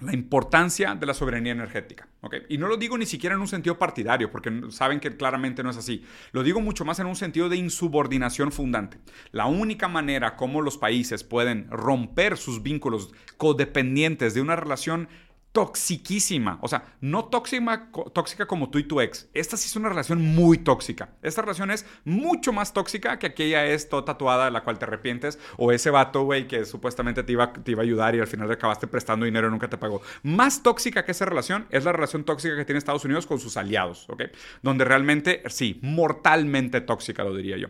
La 0.01 0.13
importancia 0.13 0.95
de 0.95 1.05
la 1.05 1.13
soberanía 1.13 1.51
energética. 1.51 2.07
¿okay? 2.21 2.41
Y 2.49 2.57
no 2.57 2.67
lo 2.67 2.77
digo 2.77 2.97
ni 2.97 3.05
siquiera 3.05 3.35
en 3.35 3.41
un 3.41 3.47
sentido 3.47 3.77
partidario, 3.77 4.31
porque 4.31 4.51
saben 4.69 4.99
que 4.99 5.15
claramente 5.15 5.63
no 5.63 5.69
es 5.69 5.77
así. 5.77 6.03
Lo 6.31 6.43
digo 6.43 6.59
mucho 6.59 6.85
más 6.85 6.99
en 6.99 7.07
un 7.07 7.15
sentido 7.15 7.49
de 7.49 7.57
insubordinación 7.57 8.51
fundante. 8.51 8.97
La 9.31 9.45
única 9.45 9.87
manera 9.87 10.35
como 10.35 10.61
los 10.61 10.77
países 10.77 11.23
pueden 11.23 11.67
romper 11.69 12.37
sus 12.37 12.63
vínculos 12.63 13.13
codependientes 13.37 14.33
de 14.33 14.41
una 14.41 14.55
relación 14.55 15.07
toxiquísima. 15.51 16.59
O 16.61 16.67
sea, 16.67 16.83
no 17.01 17.25
tóxica, 17.25 17.89
tóxica 18.13 18.45
como 18.45 18.69
tú 18.69 18.77
y 18.79 18.83
tu 18.83 19.01
ex. 19.01 19.29
Esta 19.33 19.57
sí 19.57 19.67
es 19.67 19.75
una 19.75 19.89
relación 19.89 20.21
muy 20.21 20.57
tóxica. 20.57 21.09
Esta 21.21 21.41
relación 21.41 21.71
es 21.71 21.85
mucho 22.05 22.53
más 22.53 22.73
tóxica 22.73 23.19
que 23.19 23.27
aquella 23.27 23.65
es 23.65 23.89
toda 23.89 24.05
tatuada, 24.05 24.49
la 24.49 24.63
cual 24.63 24.79
te 24.79 24.85
arrepientes. 24.85 25.39
O 25.57 25.71
ese 25.71 25.89
vato, 25.89 26.23
güey, 26.23 26.47
que 26.47 26.65
supuestamente 26.65 27.23
te 27.23 27.33
iba, 27.33 27.51
te 27.53 27.71
iba 27.71 27.81
a 27.81 27.83
ayudar 27.83 28.15
y 28.15 28.19
al 28.19 28.27
final 28.27 28.47
le 28.47 28.53
acabaste 28.53 28.87
prestando 28.87 29.25
dinero 29.25 29.47
y 29.47 29.51
nunca 29.51 29.69
te 29.69 29.77
pagó. 29.77 30.01
Más 30.23 30.63
tóxica 30.63 31.03
que 31.05 31.11
esa 31.11 31.25
relación 31.25 31.67
es 31.69 31.83
la 31.83 31.91
relación 31.91 32.23
tóxica 32.23 32.55
que 32.55 32.65
tiene 32.65 32.79
Estados 32.79 33.05
Unidos 33.05 33.25
con 33.25 33.39
sus 33.39 33.57
aliados, 33.57 34.09
¿ok? 34.09 34.23
Donde 34.61 34.85
realmente, 34.85 35.43
sí, 35.47 35.79
mortalmente 35.81 36.81
tóxica, 36.81 37.23
lo 37.23 37.35
diría 37.35 37.57
yo. 37.57 37.67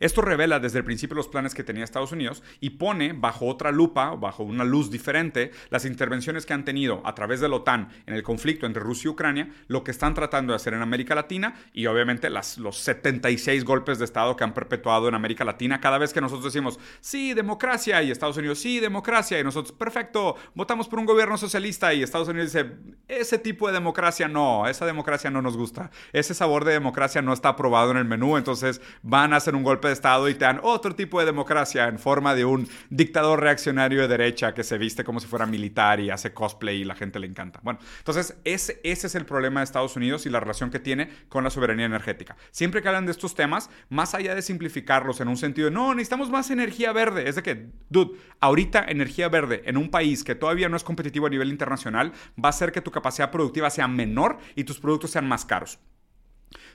Esto 0.00 0.22
revela 0.22 0.60
desde 0.60 0.78
el 0.78 0.84
principio 0.84 1.16
los 1.16 1.28
planes 1.28 1.54
que 1.54 1.64
tenía 1.64 1.84
Estados 1.84 2.12
Unidos 2.12 2.42
y 2.60 2.70
pone 2.70 3.12
bajo 3.12 3.46
otra 3.46 3.70
lupa, 3.70 4.14
bajo 4.14 4.42
una 4.42 4.64
luz 4.64 4.90
diferente, 4.90 5.50
las 5.70 5.84
intervenciones 5.84 6.46
que 6.46 6.52
han 6.52 6.64
tenido 6.64 7.02
a 7.04 7.14
través 7.14 7.40
de 7.40 7.48
la 7.48 7.56
OTAN 7.56 7.88
en 8.06 8.14
el 8.14 8.22
conflicto 8.22 8.66
entre 8.66 8.82
Rusia 8.82 9.08
y 9.08 9.12
Ucrania, 9.12 9.50
lo 9.68 9.84
que 9.84 9.90
están 9.90 10.14
tratando 10.14 10.52
de 10.52 10.56
hacer 10.56 10.74
en 10.74 10.82
América 10.82 11.14
Latina 11.14 11.54
y 11.72 11.86
obviamente 11.86 12.30
las, 12.30 12.58
los 12.58 12.78
76 12.78 13.64
golpes 13.64 13.98
de 13.98 14.04
Estado 14.04 14.36
que 14.36 14.44
han 14.44 14.54
perpetuado 14.54 15.08
en 15.08 15.14
América 15.14 15.44
Latina. 15.44 15.80
Cada 15.80 15.98
vez 15.98 16.12
que 16.12 16.20
nosotros 16.20 16.52
decimos, 16.52 16.78
sí, 17.00 17.34
democracia, 17.34 18.02
y 18.02 18.10
Estados 18.10 18.36
Unidos, 18.36 18.58
sí, 18.58 18.80
democracia, 18.80 19.38
y 19.38 19.44
nosotros, 19.44 19.72
perfecto, 19.72 20.36
votamos 20.54 20.88
por 20.88 20.98
un 20.98 21.06
gobierno 21.06 21.36
socialista, 21.36 21.92
y 21.94 22.02
Estados 22.02 22.28
Unidos 22.28 22.52
dice, 22.52 22.72
ese 23.08 23.38
tipo 23.38 23.66
de 23.66 23.74
democracia 23.74 24.28
no, 24.28 24.66
esa 24.68 24.86
democracia 24.86 25.30
no 25.30 25.42
nos 25.42 25.56
gusta, 25.56 25.90
ese 26.12 26.34
sabor 26.34 26.64
de 26.64 26.72
democracia 26.72 27.22
no 27.22 27.32
está 27.32 27.50
aprobado 27.50 27.90
en 27.90 27.96
el 27.96 28.04
menú, 28.04 28.36
entonces 28.36 28.80
van 29.02 29.32
a 29.32 29.36
hacer 29.36 29.54
un 29.54 29.62
golpe 29.62 29.81
de 29.88 29.94
Estado 29.94 30.28
y 30.28 30.34
te 30.34 30.44
dan 30.44 30.60
otro 30.62 30.94
tipo 30.94 31.20
de 31.20 31.26
democracia 31.26 31.88
en 31.88 31.98
forma 31.98 32.34
de 32.34 32.44
un 32.44 32.68
dictador 32.90 33.40
reaccionario 33.40 34.02
de 34.02 34.08
derecha 34.08 34.54
que 34.54 34.64
se 34.64 34.78
viste 34.78 35.04
como 35.04 35.20
si 35.20 35.26
fuera 35.26 35.46
militar 35.46 36.00
y 36.00 36.10
hace 36.10 36.32
cosplay 36.32 36.82
y 36.82 36.84
la 36.84 36.94
gente 36.94 37.18
le 37.18 37.26
encanta. 37.26 37.60
Bueno, 37.62 37.78
entonces 37.98 38.36
ese, 38.44 38.80
ese 38.84 39.06
es 39.06 39.14
el 39.14 39.24
problema 39.24 39.60
de 39.60 39.64
Estados 39.64 39.96
Unidos 39.96 40.26
y 40.26 40.30
la 40.30 40.40
relación 40.40 40.70
que 40.70 40.78
tiene 40.78 41.10
con 41.28 41.44
la 41.44 41.50
soberanía 41.50 41.86
energética. 41.86 42.36
Siempre 42.50 42.82
que 42.82 42.88
hablan 42.88 43.06
de 43.06 43.12
estos 43.12 43.34
temas, 43.34 43.70
más 43.88 44.14
allá 44.14 44.34
de 44.34 44.42
simplificarlos 44.42 45.20
en 45.20 45.28
un 45.28 45.36
sentido 45.36 45.68
de, 45.68 45.74
no, 45.74 45.94
necesitamos 45.94 46.30
más 46.30 46.50
energía 46.50 46.92
verde, 46.92 47.28
es 47.28 47.36
de 47.36 47.42
que, 47.42 47.66
dude, 47.88 48.18
ahorita 48.40 48.84
energía 48.88 49.28
verde 49.28 49.62
en 49.66 49.76
un 49.76 49.90
país 49.90 50.24
que 50.24 50.34
todavía 50.34 50.68
no 50.68 50.76
es 50.76 50.84
competitivo 50.84 51.26
a 51.26 51.30
nivel 51.30 51.48
internacional 51.50 52.12
va 52.42 52.48
a 52.48 52.50
hacer 52.50 52.72
que 52.72 52.80
tu 52.80 52.90
capacidad 52.90 53.30
productiva 53.30 53.70
sea 53.70 53.88
menor 53.88 54.38
y 54.54 54.64
tus 54.64 54.80
productos 54.80 55.10
sean 55.10 55.28
más 55.28 55.44
caros 55.44 55.78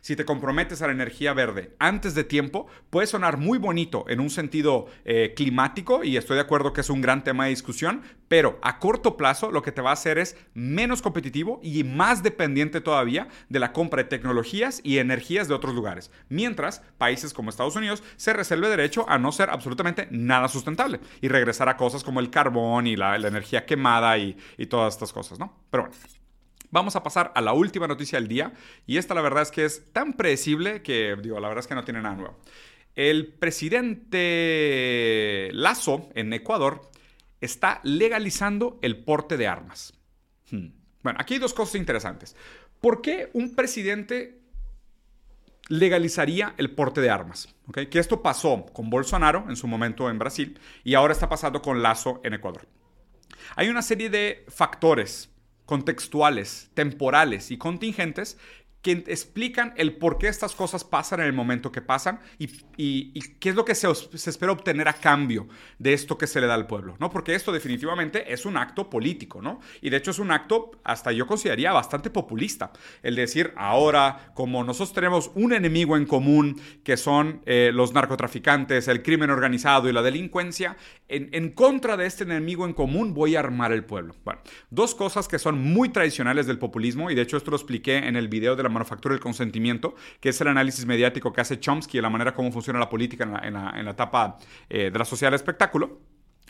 si 0.02 0.16
te 0.16 0.26
comprometes 0.26 0.82
a 0.82 0.88
la 0.88 0.94
energía 0.94 1.34
verde 1.34 1.76
antes 1.80 2.16
de 2.16 2.24
tiempo, 2.24 2.68
puede 2.90 3.08
sonar 3.08 3.38
muy 3.38 3.58
bonito 3.58 4.06
en 4.08 4.20
un 4.20 4.30
sentido 4.30 4.88
eh, 5.06 5.34
climático 5.36 6.04
y 6.04 6.18
estoy 6.18 6.36
de 6.36 6.42
acuerdo 6.42 6.74
que 6.74 6.82
es 6.82 6.90
un 6.90 7.02
gran 7.02 7.24
tema 7.24 7.46
de 7.46 7.52
discusión, 7.52 8.02
pero 8.28 8.60
a 8.62 8.80
corto 8.80 9.18
plazo 9.18 9.52
lo 9.52 9.62
que 9.62 9.72
te 9.72 9.82
va 9.82 9.92
a 9.92 9.94
hacer 9.94 10.18
es 10.18 10.36
menos 10.54 11.02
competitivo 11.02 11.60
y 11.64 11.84
más 11.84 12.24
dependiente 12.24 12.82
todavía 12.82 13.28
de 13.50 13.60
la 13.60 13.74
compra 13.74 14.04
de 14.04 14.10
tecnologías 14.10 14.82
y 14.84 14.98
energías 14.98 15.48
de 15.48 15.54
otros 15.54 15.76
lugares. 15.76 16.12
Mientras 16.30 16.82
países 16.98 17.34
como 17.34 17.50
Estados 17.50 17.76
Unidos 17.76 18.04
se 18.16 18.34
reserve 18.34 18.70
derecho 18.70 19.06
a 19.10 19.18
no 19.18 19.32
ser 19.32 19.50
absolutamente 19.50 20.08
nada 20.12 20.48
sustentable 20.48 21.00
y 21.22 21.28
regresar 21.28 21.70
a 21.70 21.78
cosas 21.78 22.04
como 22.04 22.20
el 22.20 22.30
carbón 22.30 22.88
y 22.88 22.96
la, 22.96 23.16
energía 23.18 23.66
quemada 23.66 24.18
y, 24.18 24.38
y 24.58 24.68
todas 24.68 24.94
estas 24.94 25.12
cosas, 25.12 25.40
¿no? 25.40 25.54
Pero 25.70 25.84
bueno. 25.84 26.17
Vamos 26.70 26.96
a 26.96 27.04
pasar 27.04 27.32
a 27.36 27.42
la 27.42 27.54
última 27.54 27.88
noticia 27.88 28.20
del 28.20 28.28
día 28.28 28.54
y 28.86 28.98
esta 28.98 29.14
la 29.14 29.22
verdad 29.22 29.44
es 29.44 29.52
que 29.52 29.64
es 29.66 29.94
tan 29.94 30.14
predecible 30.14 30.82
que 30.82 31.16
digo, 31.22 31.40
la 31.40 31.48
verdad 31.48 31.64
es 31.64 31.68
que 31.68 31.76
no 31.76 31.86
tiene 31.86 32.02
nada 32.02 32.16
nuevo. 32.16 32.38
El 32.96 33.28
presidente 33.28 34.20
Lazo 35.54 36.10
en 36.16 36.34
Ecuador 36.34 36.90
está 37.42 37.80
legalizando 37.84 38.80
el 38.82 38.98
porte 38.98 39.38
de 39.38 39.48
armas. 39.48 39.94
Hmm. 40.50 40.70
Bueno, 41.04 41.20
aquí 41.22 41.36
hay 41.36 41.40
dos 41.40 41.54
cosas 41.54 41.76
interesantes. 41.76 42.36
¿Por 42.82 43.02
qué 43.02 43.30
un 43.34 43.56
presidente 43.56 44.42
legalizaría 45.70 46.54
el 46.58 46.72
porte 46.72 47.00
de 47.02 47.10
armas? 47.10 47.54
¿Okay? 47.68 47.86
Que 47.88 48.00
esto 48.00 48.22
pasó 48.22 48.66
con 48.74 48.90
Bolsonaro 48.90 49.46
en 49.48 49.56
su 49.56 49.68
momento 49.68 50.10
en 50.10 50.20
Brasil 50.20 50.60
y 50.84 50.96
ahora 50.96 51.14
está 51.14 51.30
pasando 51.30 51.62
con 51.62 51.82
Lazo 51.82 52.20
en 52.24 52.34
Ecuador. 52.34 52.68
Hay 53.56 53.70
una 53.70 53.82
serie 53.82 54.10
de 54.10 54.44
factores 54.50 55.30
contextuales, 55.68 56.72
temporales 56.74 57.52
y 57.52 57.58
contingentes 57.58 58.38
que 58.82 59.04
explican 59.08 59.74
el 59.76 59.98
por 59.98 60.18
qué 60.18 60.28
estas 60.28 60.56
cosas 60.56 60.84
pasan 60.84 61.20
en 61.20 61.26
el 61.26 61.34
momento 61.34 61.72
que 61.72 61.82
pasan 61.82 62.20
y, 62.38 62.48
qué 63.40 63.50
es 63.50 63.56
lo 63.56 63.66
que 63.66 63.76
se, 63.76 63.88
espera 63.90 64.52
obtener 64.52 64.88
a 64.88 64.94
cambio 64.94 65.48
de 65.80 65.94
esto 65.94 66.18
que 66.18 66.28
se 66.28 66.40
le 66.40 66.48
da 66.48 66.54
al 66.54 66.68
pueblo, 66.68 66.96
¿no? 67.00 67.10
Porque 67.10 67.34
esto 67.36 67.52
definitivamente 67.52 68.32
es 68.32 68.46
un 68.46 68.56
acto 68.56 68.90
político, 68.90 69.42
¿no? 69.42 69.60
Y 69.82 69.90
de 69.90 69.98
hecho 69.98 70.12
es 70.12 70.20
un 70.20 70.32
acto, 70.32 70.72
hasta 70.84 71.12
yo 71.12 71.26
consideraría, 71.26 71.72
bastante 71.72 72.10
populista. 72.10 72.72
El 73.02 73.16
decir, 73.16 73.54
ahora, 73.58 74.32
como 74.36 74.64
nosotros 74.64 74.94
tenemos 74.94 75.32
un 75.36 75.54
enemigo 75.54 75.98
en 75.98 76.06
común, 76.06 76.62
que 76.84 76.98
son 76.98 77.42
eh, 77.46 77.72
los 77.74 77.94
narcotraficantes, 77.94 78.88
el 78.88 79.02
crimen 79.02 79.32
organizado 79.32 79.90
y 79.90 79.94
la 79.94 80.02
delincuencia, 80.02 80.78
en, 81.08 81.30
en 81.34 81.50
contra 81.52 81.98
de 81.98 82.06
este 82.06 82.24
enemigo 82.24 82.66
en 82.66 82.74
común 82.74 83.14
voy 83.14 83.36
a 83.36 83.40
armar 83.40 83.72
el 83.72 83.84
pueblo. 83.84 84.16
Bueno, 84.24 84.42
dos 84.70 84.94
cosas 84.94 85.28
que 85.28 85.40
son 85.40 85.60
muy 85.60 85.90
tradicionales 85.90 86.48
del 86.48 86.60
populismo, 86.60 87.10
y 87.10 87.16
de 87.16 87.24
hecho 87.24 87.38
esto 87.38 87.52
lo 87.52 87.58
expliqué 87.58 87.98
en 87.98 88.16
el 88.16 88.28
video 88.28 88.56
de 88.56 88.67
la 88.68 88.74
manufactura 88.74 89.14
del 89.14 89.22
consentimiento, 89.22 89.96
que 90.20 90.30
es 90.30 90.42
el 90.42 90.48
análisis 90.48 90.86
mediático 90.86 91.34
que 91.34 91.42
hace 91.42 91.60
Chomsky 91.60 91.98
de 91.98 92.02
la 92.02 92.10
manera 92.10 92.34
como 92.34 92.52
funciona 92.52 92.80
la 92.80 92.90
política 92.90 93.24
en 93.44 93.54
la, 93.54 93.92
etapa 93.92 94.38
eh, 94.70 94.92
de 94.92 95.00
la 95.00 95.06
sociedad 95.06 95.32
del 95.32 95.40
espectáculo. 95.40 96.00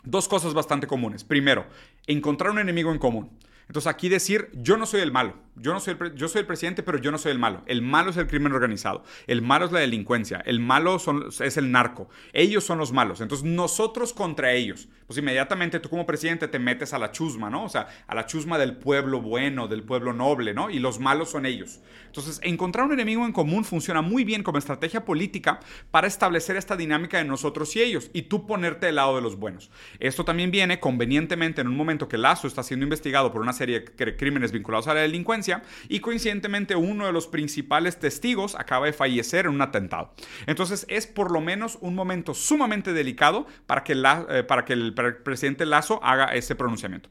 Dos 0.04 0.28
cosas 0.28 0.54
bastante 0.54 0.86
comunes. 0.86 1.24
Primero, 1.24 1.66
encontrar 2.06 2.50
un 2.50 2.58
enemigo 2.58 2.92
en 2.92 2.98
común. 2.98 3.30
Entonces 3.66 3.88
aquí 3.88 4.08
decir, 4.08 4.50
yo 4.54 4.76
no 4.76 4.86
soy 4.86 5.02
el 5.02 5.12
malo, 5.12 5.34
yo, 5.60 5.72
no 5.72 5.80
soy 5.80 5.96
el 5.98 6.14
yo 6.14 6.28
soy 6.28 6.40
el 6.40 6.46
presidente, 6.46 6.82
pero 6.82 6.98
yo 6.98 7.10
no 7.10 7.18
soy 7.18 7.32
el 7.32 7.38
malo. 7.38 7.62
El 7.66 7.82
malo 7.82 8.10
es 8.10 8.16
el 8.16 8.26
crimen 8.26 8.52
organizado, 8.52 9.04
el 9.26 9.42
malo 9.42 9.66
es 9.66 9.72
la 9.72 9.80
delincuencia, 9.80 10.42
el 10.44 10.60
malo 10.60 10.98
son, 10.98 11.28
es 11.40 11.56
el 11.56 11.70
narco, 11.70 12.08
ellos 12.32 12.64
son 12.64 12.78
los 12.78 12.92
malos. 12.92 13.20
Entonces 13.20 13.46
nosotros 13.46 14.12
contra 14.12 14.52
ellos. 14.52 14.88
Pues 15.06 15.18
inmediatamente 15.18 15.80
tú 15.80 15.88
como 15.88 16.04
presidente 16.04 16.48
te 16.48 16.58
metes 16.58 16.92
a 16.92 16.98
la 16.98 17.12
chusma, 17.12 17.48
¿no? 17.48 17.64
O 17.64 17.68
sea, 17.70 17.88
a 18.06 18.14
la 18.14 18.26
chusma 18.26 18.58
del 18.58 18.76
pueblo 18.76 19.22
bueno, 19.22 19.66
del 19.66 19.82
pueblo 19.82 20.12
noble, 20.12 20.52
¿no? 20.52 20.68
Y 20.68 20.78
los 20.80 21.00
malos 21.00 21.30
son 21.30 21.46
ellos. 21.46 21.80
Entonces, 22.04 22.40
encontrar 22.42 22.84
un 22.84 22.92
enemigo 22.92 23.24
en 23.24 23.32
común 23.32 23.64
funciona 23.64 24.02
muy 24.02 24.24
bien 24.24 24.42
como 24.42 24.58
estrategia 24.58 25.06
política 25.06 25.60
para 25.90 26.06
establecer 26.06 26.56
esta 26.56 26.76
dinámica 26.76 27.16
de 27.16 27.24
nosotros 27.24 27.74
y 27.76 27.80
ellos 27.80 28.10
y 28.12 28.22
tú 28.22 28.46
ponerte 28.46 28.84
del 28.84 28.96
lado 28.96 29.16
de 29.16 29.22
los 29.22 29.36
buenos. 29.36 29.70
Esto 29.98 30.26
también 30.26 30.50
viene 30.50 30.78
convenientemente 30.78 31.62
en 31.62 31.68
un 31.68 31.76
momento 31.76 32.06
que 32.06 32.18
Lazo 32.18 32.46
está 32.46 32.62
siendo 32.62 32.84
investigado 32.84 33.32
por 33.32 33.40
una 33.40 33.54
serie 33.54 33.80
de 33.80 34.16
crímenes 34.16 34.52
vinculados 34.52 34.88
a 34.88 34.94
la 34.94 35.00
delincuencia 35.00 35.47
y 35.88 36.00
coincidentemente 36.00 36.76
uno 36.76 37.06
de 37.06 37.12
los 37.12 37.26
principales 37.26 37.98
testigos 37.98 38.54
acaba 38.54 38.86
de 38.86 38.92
fallecer 38.92 39.46
en 39.46 39.52
un 39.52 39.62
atentado. 39.62 40.14
Entonces 40.46 40.86
es 40.88 41.06
por 41.06 41.30
lo 41.30 41.40
menos 41.40 41.78
un 41.80 41.94
momento 41.94 42.34
sumamente 42.34 42.92
delicado 42.92 43.46
para 43.66 43.84
que, 43.84 43.94
la, 43.94 44.26
eh, 44.28 44.42
para 44.42 44.64
que 44.64 44.72
el 44.72 44.94
presidente 44.94 45.66
Lazo 45.66 46.00
haga 46.02 46.26
ese 46.26 46.54
pronunciamiento. 46.54 47.10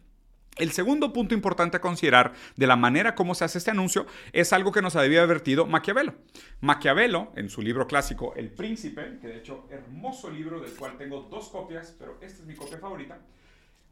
El 0.58 0.72
segundo 0.72 1.14
punto 1.14 1.36
importante 1.36 1.78
a 1.78 1.82
considerar 1.82 2.34
de 2.56 2.66
la 2.66 2.76
manera 2.76 3.14
como 3.14 3.36
se 3.36 3.46
hace 3.46 3.60
este 3.60 3.70
anuncio 3.70 4.08
es 4.34 4.54
algo 4.54 4.72
que 4.72 4.82
nos 4.82 4.96
había 4.96 5.22
advertido 5.22 5.68
Maquiavelo. 5.68 6.16
Maquiavelo, 6.62 7.32
en 7.36 7.50
su 7.50 7.62
libro 7.62 7.86
clásico 7.86 8.34
El 8.36 8.50
Príncipe, 8.50 9.20
que 9.22 9.28
de 9.28 9.38
hecho 9.38 9.68
hermoso 9.70 10.32
libro 10.32 10.60
del 10.60 10.72
cual 10.72 10.98
tengo 10.98 11.28
dos 11.30 11.50
copias, 11.50 11.96
pero 12.00 12.18
esta 12.22 12.42
es 12.42 12.48
mi 12.48 12.56
copia 12.56 12.80
favorita, 12.80 13.20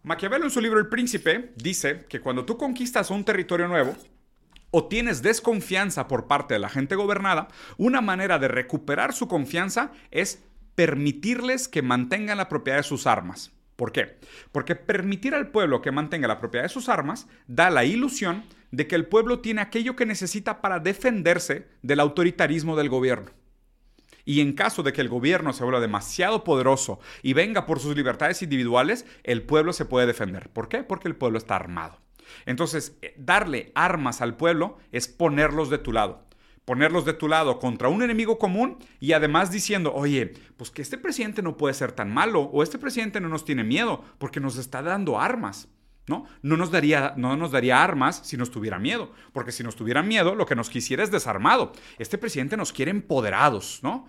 Maquiavelo 0.05 0.45
en 0.45 0.51
su 0.51 0.61
libro 0.61 0.79
El 0.79 0.87
Príncipe 0.87 1.53
dice 1.55 2.05
que 2.07 2.19
cuando 2.19 2.45
tú 2.45 2.57
conquistas 2.57 3.09
un 3.09 3.23
territorio 3.23 3.67
nuevo, 3.67 3.95
o 4.77 4.89
tienes 4.89 5.21
desconfianza 5.21 6.09
por 6.09 6.27
parte 6.27 6.53
de 6.53 6.59
la 6.59 6.67
gente 6.67 6.95
gobernada, 6.95 7.47
una 7.77 8.01
manera 8.01 8.39
de 8.39 8.49
recuperar 8.49 9.13
su 9.13 9.29
confianza 9.29 9.93
es 10.11 10.43
permitirles 10.75 11.69
que 11.69 11.81
mantengan 11.81 12.39
la 12.39 12.49
propiedad 12.49 12.79
de 12.79 12.83
sus 12.83 13.07
armas. 13.07 13.53
¿Por 13.77 13.93
qué? 13.93 14.17
Porque 14.51 14.75
permitir 14.75 15.33
al 15.33 15.47
pueblo 15.47 15.81
que 15.81 15.93
mantenga 15.93 16.27
la 16.27 16.39
propiedad 16.39 16.65
de 16.65 16.73
sus 16.73 16.89
armas 16.89 17.29
da 17.47 17.69
la 17.69 17.85
ilusión 17.85 18.43
de 18.71 18.85
que 18.85 18.95
el 18.95 19.05
pueblo 19.05 19.39
tiene 19.39 19.61
aquello 19.61 19.95
que 19.95 20.05
necesita 20.05 20.59
para 20.59 20.79
defenderse 20.79 21.69
del 21.81 22.01
autoritarismo 22.01 22.75
del 22.75 22.89
gobierno. 22.89 23.31
Y 24.25 24.41
en 24.41 24.51
caso 24.51 24.83
de 24.83 24.91
que 24.91 24.99
el 24.99 25.07
gobierno 25.07 25.53
se 25.53 25.63
vuelva 25.63 25.79
demasiado 25.79 26.43
poderoso 26.43 26.99
y 27.23 27.31
venga 27.31 27.65
por 27.65 27.79
sus 27.79 27.95
libertades 27.95 28.41
individuales, 28.41 29.05
el 29.23 29.43
pueblo 29.43 29.71
se 29.71 29.85
puede 29.85 30.05
defender. 30.05 30.49
¿Por 30.49 30.67
qué? 30.67 30.83
Porque 30.83 31.07
el 31.07 31.15
pueblo 31.15 31.37
está 31.37 31.55
armado. 31.55 32.04
Entonces, 32.45 32.97
eh, 33.01 33.13
darle 33.17 33.71
armas 33.75 34.21
al 34.21 34.37
pueblo 34.37 34.77
es 34.91 35.07
ponerlos 35.07 35.69
de 35.69 35.77
tu 35.77 35.91
lado. 35.91 36.23
Ponerlos 36.65 37.05
de 37.05 37.13
tu 37.13 37.27
lado 37.27 37.59
contra 37.59 37.89
un 37.89 38.01
enemigo 38.01 38.39
común 38.39 38.77
y 38.99 39.13
además 39.13 39.51
diciendo, 39.51 39.93
oye, 39.93 40.33
pues 40.57 40.71
que 40.71 40.81
este 40.81 40.97
presidente 40.97 41.43
no 41.43 41.57
puede 41.57 41.75
ser 41.75 41.91
tan 41.91 42.11
malo 42.11 42.41
o 42.41 42.63
este 42.63 42.79
presidente 42.79 43.21
no 43.21 43.29
nos 43.29 43.45
tiene 43.45 43.63
miedo 43.63 44.03
porque 44.17 44.39
nos 44.39 44.57
está 44.57 44.81
dando 44.81 45.19
armas. 45.19 45.67
¿No? 46.07 46.25
No 46.41 46.57
nos, 46.57 46.71
daría, 46.71 47.13
no 47.17 47.35
nos 47.35 47.51
daría 47.51 47.83
armas 47.83 48.21
si 48.23 48.37
nos 48.37 48.51
tuviera 48.51 48.79
miedo, 48.79 49.11
porque 49.33 49.51
si 49.51 49.63
nos 49.63 49.75
tuviera 49.75 50.03
miedo, 50.03 50.35
lo 50.35 50.45
que 50.45 50.55
nos 50.55 50.69
quisiera 50.69 51.03
es 51.03 51.11
desarmado. 51.11 51.73
Este 51.97 52.17
presidente 52.17 52.57
nos 52.57 52.71
quiere 52.71 52.91
empoderados, 52.91 53.79
¿no? 53.81 54.07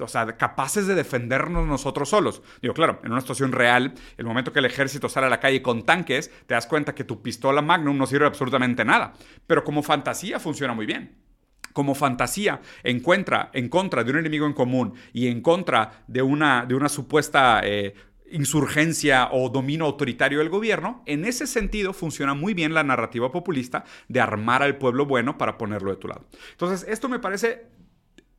o 0.00 0.08
sea, 0.08 0.36
capaces 0.36 0.86
de 0.86 0.94
defendernos 0.94 1.66
nosotros 1.66 2.10
solos. 2.10 2.42
Digo, 2.60 2.74
claro, 2.74 3.00
en 3.04 3.12
una 3.12 3.20
situación 3.20 3.52
real, 3.52 3.94
el 4.16 4.26
momento 4.26 4.52
que 4.52 4.58
el 4.58 4.66
ejército 4.66 5.08
sale 5.08 5.26
a 5.26 5.30
la 5.30 5.40
calle 5.40 5.62
con 5.62 5.84
tanques, 5.84 6.30
te 6.46 6.54
das 6.54 6.66
cuenta 6.66 6.94
que 6.94 7.04
tu 7.04 7.22
pistola 7.22 7.62
Magnum 7.62 7.96
no 7.96 8.06
sirve 8.06 8.26
absolutamente 8.26 8.84
nada, 8.84 9.14
pero 9.46 9.64
como 9.64 9.82
fantasía 9.82 10.38
funciona 10.40 10.74
muy 10.74 10.86
bien 10.86 11.30
como 11.72 11.94
fantasía 11.94 12.60
encuentra 12.82 13.50
en 13.52 13.68
contra 13.68 14.02
de 14.04 14.10
un 14.10 14.18
enemigo 14.18 14.46
en 14.46 14.52
común 14.52 14.94
y 15.12 15.28
en 15.28 15.40
contra 15.40 16.04
de 16.06 16.22
una, 16.22 16.66
de 16.66 16.74
una 16.74 16.88
supuesta 16.88 17.60
eh, 17.62 17.94
insurgencia 18.30 19.28
o 19.32 19.48
dominio 19.48 19.86
autoritario 19.86 20.38
del 20.38 20.48
gobierno, 20.48 21.02
en 21.06 21.24
ese 21.24 21.46
sentido 21.46 21.92
funciona 21.92 22.34
muy 22.34 22.54
bien 22.54 22.74
la 22.74 22.82
narrativa 22.82 23.30
populista 23.32 23.84
de 24.08 24.20
armar 24.20 24.62
al 24.62 24.78
pueblo 24.78 25.06
bueno 25.06 25.38
para 25.38 25.58
ponerlo 25.58 25.90
de 25.90 25.96
tu 25.96 26.08
lado. 26.08 26.26
Entonces, 26.52 26.86
esto 26.88 27.08
me 27.08 27.18
parece 27.18 27.66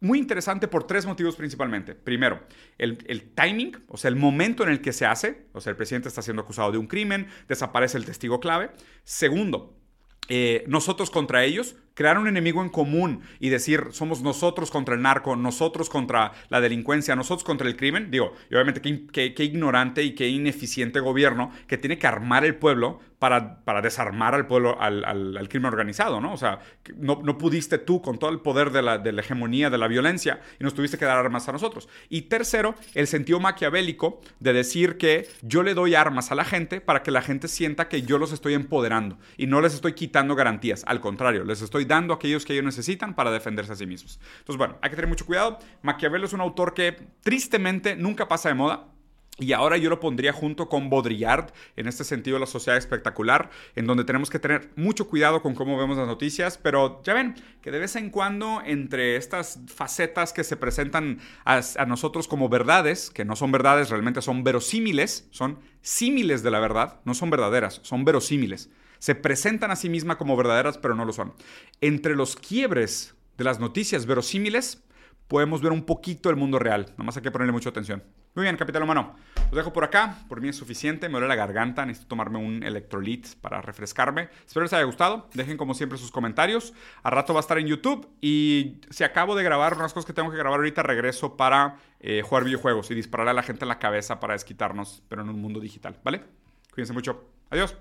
muy 0.01 0.17
interesante 0.17 0.67
por 0.67 0.85
tres 0.85 1.05
motivos 1.05 1.35
principalmente. 1.35 1.93
Primero, 1.93 2.41
el, 2.77 2.97
timing, 3.35 3.83
o 3.87 3.97
sea, 3.97 4.09
el 4.09 4.15
momento 4.15 4.63
en 4.63 4.69
el 4.69 4.81
que 4.81 4.93
se 4.93 5.05
hace, 5.05 5.45
o 5.53 5.61
sea, 5.61 5.71
el 5.71 5.77
presidente 5.77 6.09
está 6.09 6.21
siendo 6.21 6.41
acusado 6.41 6.71
de 6.71 6.79
un 6.79 6.87
crimen, 6.87 7.27
desaparece 7.47 7.97
el 7.97 8.05
testigo 8.05 8.39
clave. 8.39 8.71
Segundo, 9.03 9.77
eh, 10.27 10.63
nosotros 10.67 11.11
contra 11.11 11.43
ellos, 11.43 11.75
crear 11.93 12.17
un 12.17 12.27
enemigo 12.27 12.61
en 12.61 12.69
común 12.69 13.21
y 13.39 13.49
decir 13.49 13.87
somos 13.91 14.21
nosotros 14.21 14.71
contra 14.71 14.95
el 14.95 15.01
narco, 15.01 15.35
nosotros 15.35 15.89
contra 15.89 16.31
la 16.49 16.61
delincuencia, 16.61 17.15
nosotros 17.15 17.43
contra 17.43 17.67
el 17.67 17.75
crimen, 17.75 18.11
digo, 18.11 18.33
y 18.49 18.55
obviamente 18.55 18.81
qué, 18.81 19.43
ignorante 19.43 20.03
y 20.03 20.15
qué 20.15 20.29
ineficiente 20.29 20.99
gobierno 20.99 21.51
que 21.67 21.77
tiene 21.77 21.97
que 21.97 22.07
armar 22.07 22.45
el 22.45 22.55
pueblo 22.55 22.99
para, 23.19 23.63
para 23.63 23.81
desarmar 23.81 24.33
al 24.33 24.47
pueblo, 24.47 24.81
al, 24.81 25.47
crimen 25.47 25.67
organizado, 25.67 26.19
¿no? 26.19 26.33
O 26.33 26.37
sea, 26.37 26.59
no, 26.95 27.21
no, 27.23 27.37
pudiste 27.37 27.77
tú 27.77 28.01
con 28.01 28.17
todo 28.17 28.31
el 28.31 28.39
poder 28.39 28.71
de 28.71 28.81
la, 28.81 28.97
de 28.97 29.11
la 29.11 29.21
hegemonía, 29.21 29.69
de 29.69 29.77
la 29.77 29.87
violencia, 29.87 30.41
y 30.59 30.63
nos 30.63 30.73
tuviste 30.73 30.97
que 30.97 31.05
dar 31.05 31.17
armas 31.17 31.47
a 31.47 31.51
nosotros. 31.51 31.87
Y 32.09 32.23
tercero, 32.23 32.73
el 32.95 33.05
sentido 33.05 33.39
maquiavélico 33.39 34.21
de 34.39 34.53
decir 34.53 34.97
que 34.97 35.29
yo 35.43 35.61
le 35.61 35.75
doy 35.75 35.93
armas 35.93 36.31
a 36.31 36.35
la 36.35 36.45
gente 36.45 36.81
para 36.81 37.03
que 37.03 37.11
la 37.11 37.21
gente 37.21 37.47
sienta 37.47 37.89
que 37.89 38.01
yo 38.01 38.17
los 38.17 38.31
estoy 38.31 38.55
empoderando 38.55 39.19
y 39.37 39.45
no 39.45 39.61
les 39.61 39.75
estoy 39.75 39.93
quitando 39.93 40.33
garantías, 40.33 40.83
al 40.87 40.99
contrario, 40.99 41.43
les 41.43 41.61
estoy 41.61 41.80
dando 41.85 42.13
aquellos 42.13 42.45
que 42.45 42.53
ellos 42.53 42.65
necesitan 42.65 43.15
para 43.15 43.31
defenderse 43.31 43.73
a 43.73 43.75
sí 43.75 43.85
mismos. 43.85 44.19
Entonces, 44.39 44.57
bueno, 44.57 44.77
hay 44.81 44.89
que 44.89 44.95
tener 44.95 45.09
mucho 45.09 45.25
cuidado. 45.25 45.59
Maquiavelo 45.81 46.25
es 46.25 46.33
un 46.33 46.41
autor 46.41 46.73
que 46.73 46.97
tristemente 47.21 47.95
nunca 47.95 48.27
pasa 48.27 48.49
de 48.49 48.55
moda. 48.55 48.87
Y 49.39 49.53
ahora 49.53 49.77
yo 49.77 49.89
lo 49.89 49.99
pondría 49.99 50.33
junto 50.33 50.69
con 50.69 50.89
Baudrillard, 50.89 51.51
en 51.75 51.87
este 51.87 52.03
sentido 52.03 52.37
la 52.37 52.45
sociedad 52.45 52.77
espectacular, 52.77 53.49
en 53.75 53.87
donde 53.87 54.03
tenemos 54.03 54.29
que 54.29 54.39
tener 54.39 54.69
mucho 54.75 55.07
cuidado 55.07 55.41
con 55.41 55.55
cómo 55.55 55.77
vemos 55.79 55.97
las 55.97 56.05
noticias, 56.05 56.59
pero 56.59 57.01
ya 57.03 57.13
ven 57.13 57.35
que 57.61 57.71
de 57.71 57.79
vez 57.79 57.95
en 57.95 58.11
cuando 58.11 58.61
entre 58.63 59.15
estas 59.15 59.59
facetas 59.73 60.31
que 60.31 60.43
se 60.43 60.57
presentan 60.57 61.19
a, 61.43 61.61
a 61.77 61.85
nosotros 61.85 62.27
como 62.27 62.49
verdades, 62.49 63.09
que 63.09 63.25
no 63.25 63.35
son 63.35 63.51
verdades, 63.51 63.89
realmente 63.89 64.21
son 64.21 64.43
verosímiles, 64.43 65.27
son 65.31 65.57
símiles 65.81 66.43
de 66.43 66.51
la 66.51 66.59
verdad, 66.59 66.99
no 67.05 67.15
son 67.15 67.31
verdaderas, 67.31 67.79
son 67.83 68.05
verosímiles 68.05 68.69
se 69.01 69.15
presentan 69.15 69.71
a 69.71 69.75
sí 69.75 69.89
mismas 69.89 70.17
como 70.17 70.37
verdaderas, 70.37 70.77
pero 70.77 70.93
no 70.93 71.05
lo 71.05 71.11
son. 71.11 71.33
Entre 71.81 72.15
los 72.15 72.35
quiebres 72.35 73.15
de 73.35 73.43
las 73.43 73.59
noticias 73.59 74.05
verosímiles, 74.05 74.83
podemos 75.27 75.63
ver 75.63 75.71
un 75.71 75.85
poquito 75.85 76.29
el 76.29 76.35
mundo 76.35 76.59
real. 76.59 76.85
Nada 76.91 77.05
más 77.05 77.17
hay 77.17 77.23
que 77.23 77.31
ponerle 77.31 77.51
mucha 77.51 77.69
atención. 77.69 78.03
Muy 78.35 78.43
bien, 78.43 78.57
capital 78.57 78.83
humano. 78.83 79.15
Los 79.45 79.55
dejo 79.55 79.73
por 79.73 79.83
acá. 79.83 80.19
Por 80.29 80.39
mí 80.39 80.49
es 80.49 80.55
suficiente. 80.55 81.09
Me 81.09 81.13
duele 81.13 81.29
la 81.29 81.35
garganta. 81.35 81.83
Necesito 81.83 82.09
tomarme 82.09 82.37
un 82.37 82.61
electrolit 82.61 83.27
para 83.41 83.59
refrescarme. 83.59 84.29
Espero 84.45 84.65
les 84.65 84.73
haya 84.73 84.83
gustado. 84.83 85.27
Dejen 85.33 85.57
como 85.57 85.73
siempre 85.73 85.97
sus 85.97 86.11
comentarios. 86.11 86.71
A 87.01 87.09
rato 87.09 87.33
va 87.33 87.39
a 87.39 87.41
estar 87.41 87.57
en 87.57 87.65
YouTube. 87.65 88.07
Y 88.21 88.81
si 88.91 89.03
acabo 89.03 89.35
de 89.35 89.43
grabar 89.43 89.73
unas 89.73 89.93
cosas 89.93 90.05
que 90.05 90.13
tengo 90.13 90.29
que 90.29 90.37
grabar 90.37 90.59
ahorita, 90.59 90.83
regreso 90.83 91.37
para 91.37 91.77
eh, 92.01 92.21
jugar 92.21 92.43
videojuegos 92.43 92.91
y 92.91 92.93
dispararle 92.93 93.31
a 93.31 93.33
la 93.33 93.41
gente 93.41 93.65
en 93.65 93.69
la 93.69 93.79
cabeza 93.79 94.19
para 94.19 94.33
desquitarnos, 94.33 95.01
pero 95.09 95.23
en 95.23 95.29
un 95.29 95.41
mundo 95.41 95.59
digital. 95.59 95.97
¿Vale? 96.03 96.23
Cuídense 96.71 96.93
mucho. 96.93 97.25
Adiós. 97.49 97.75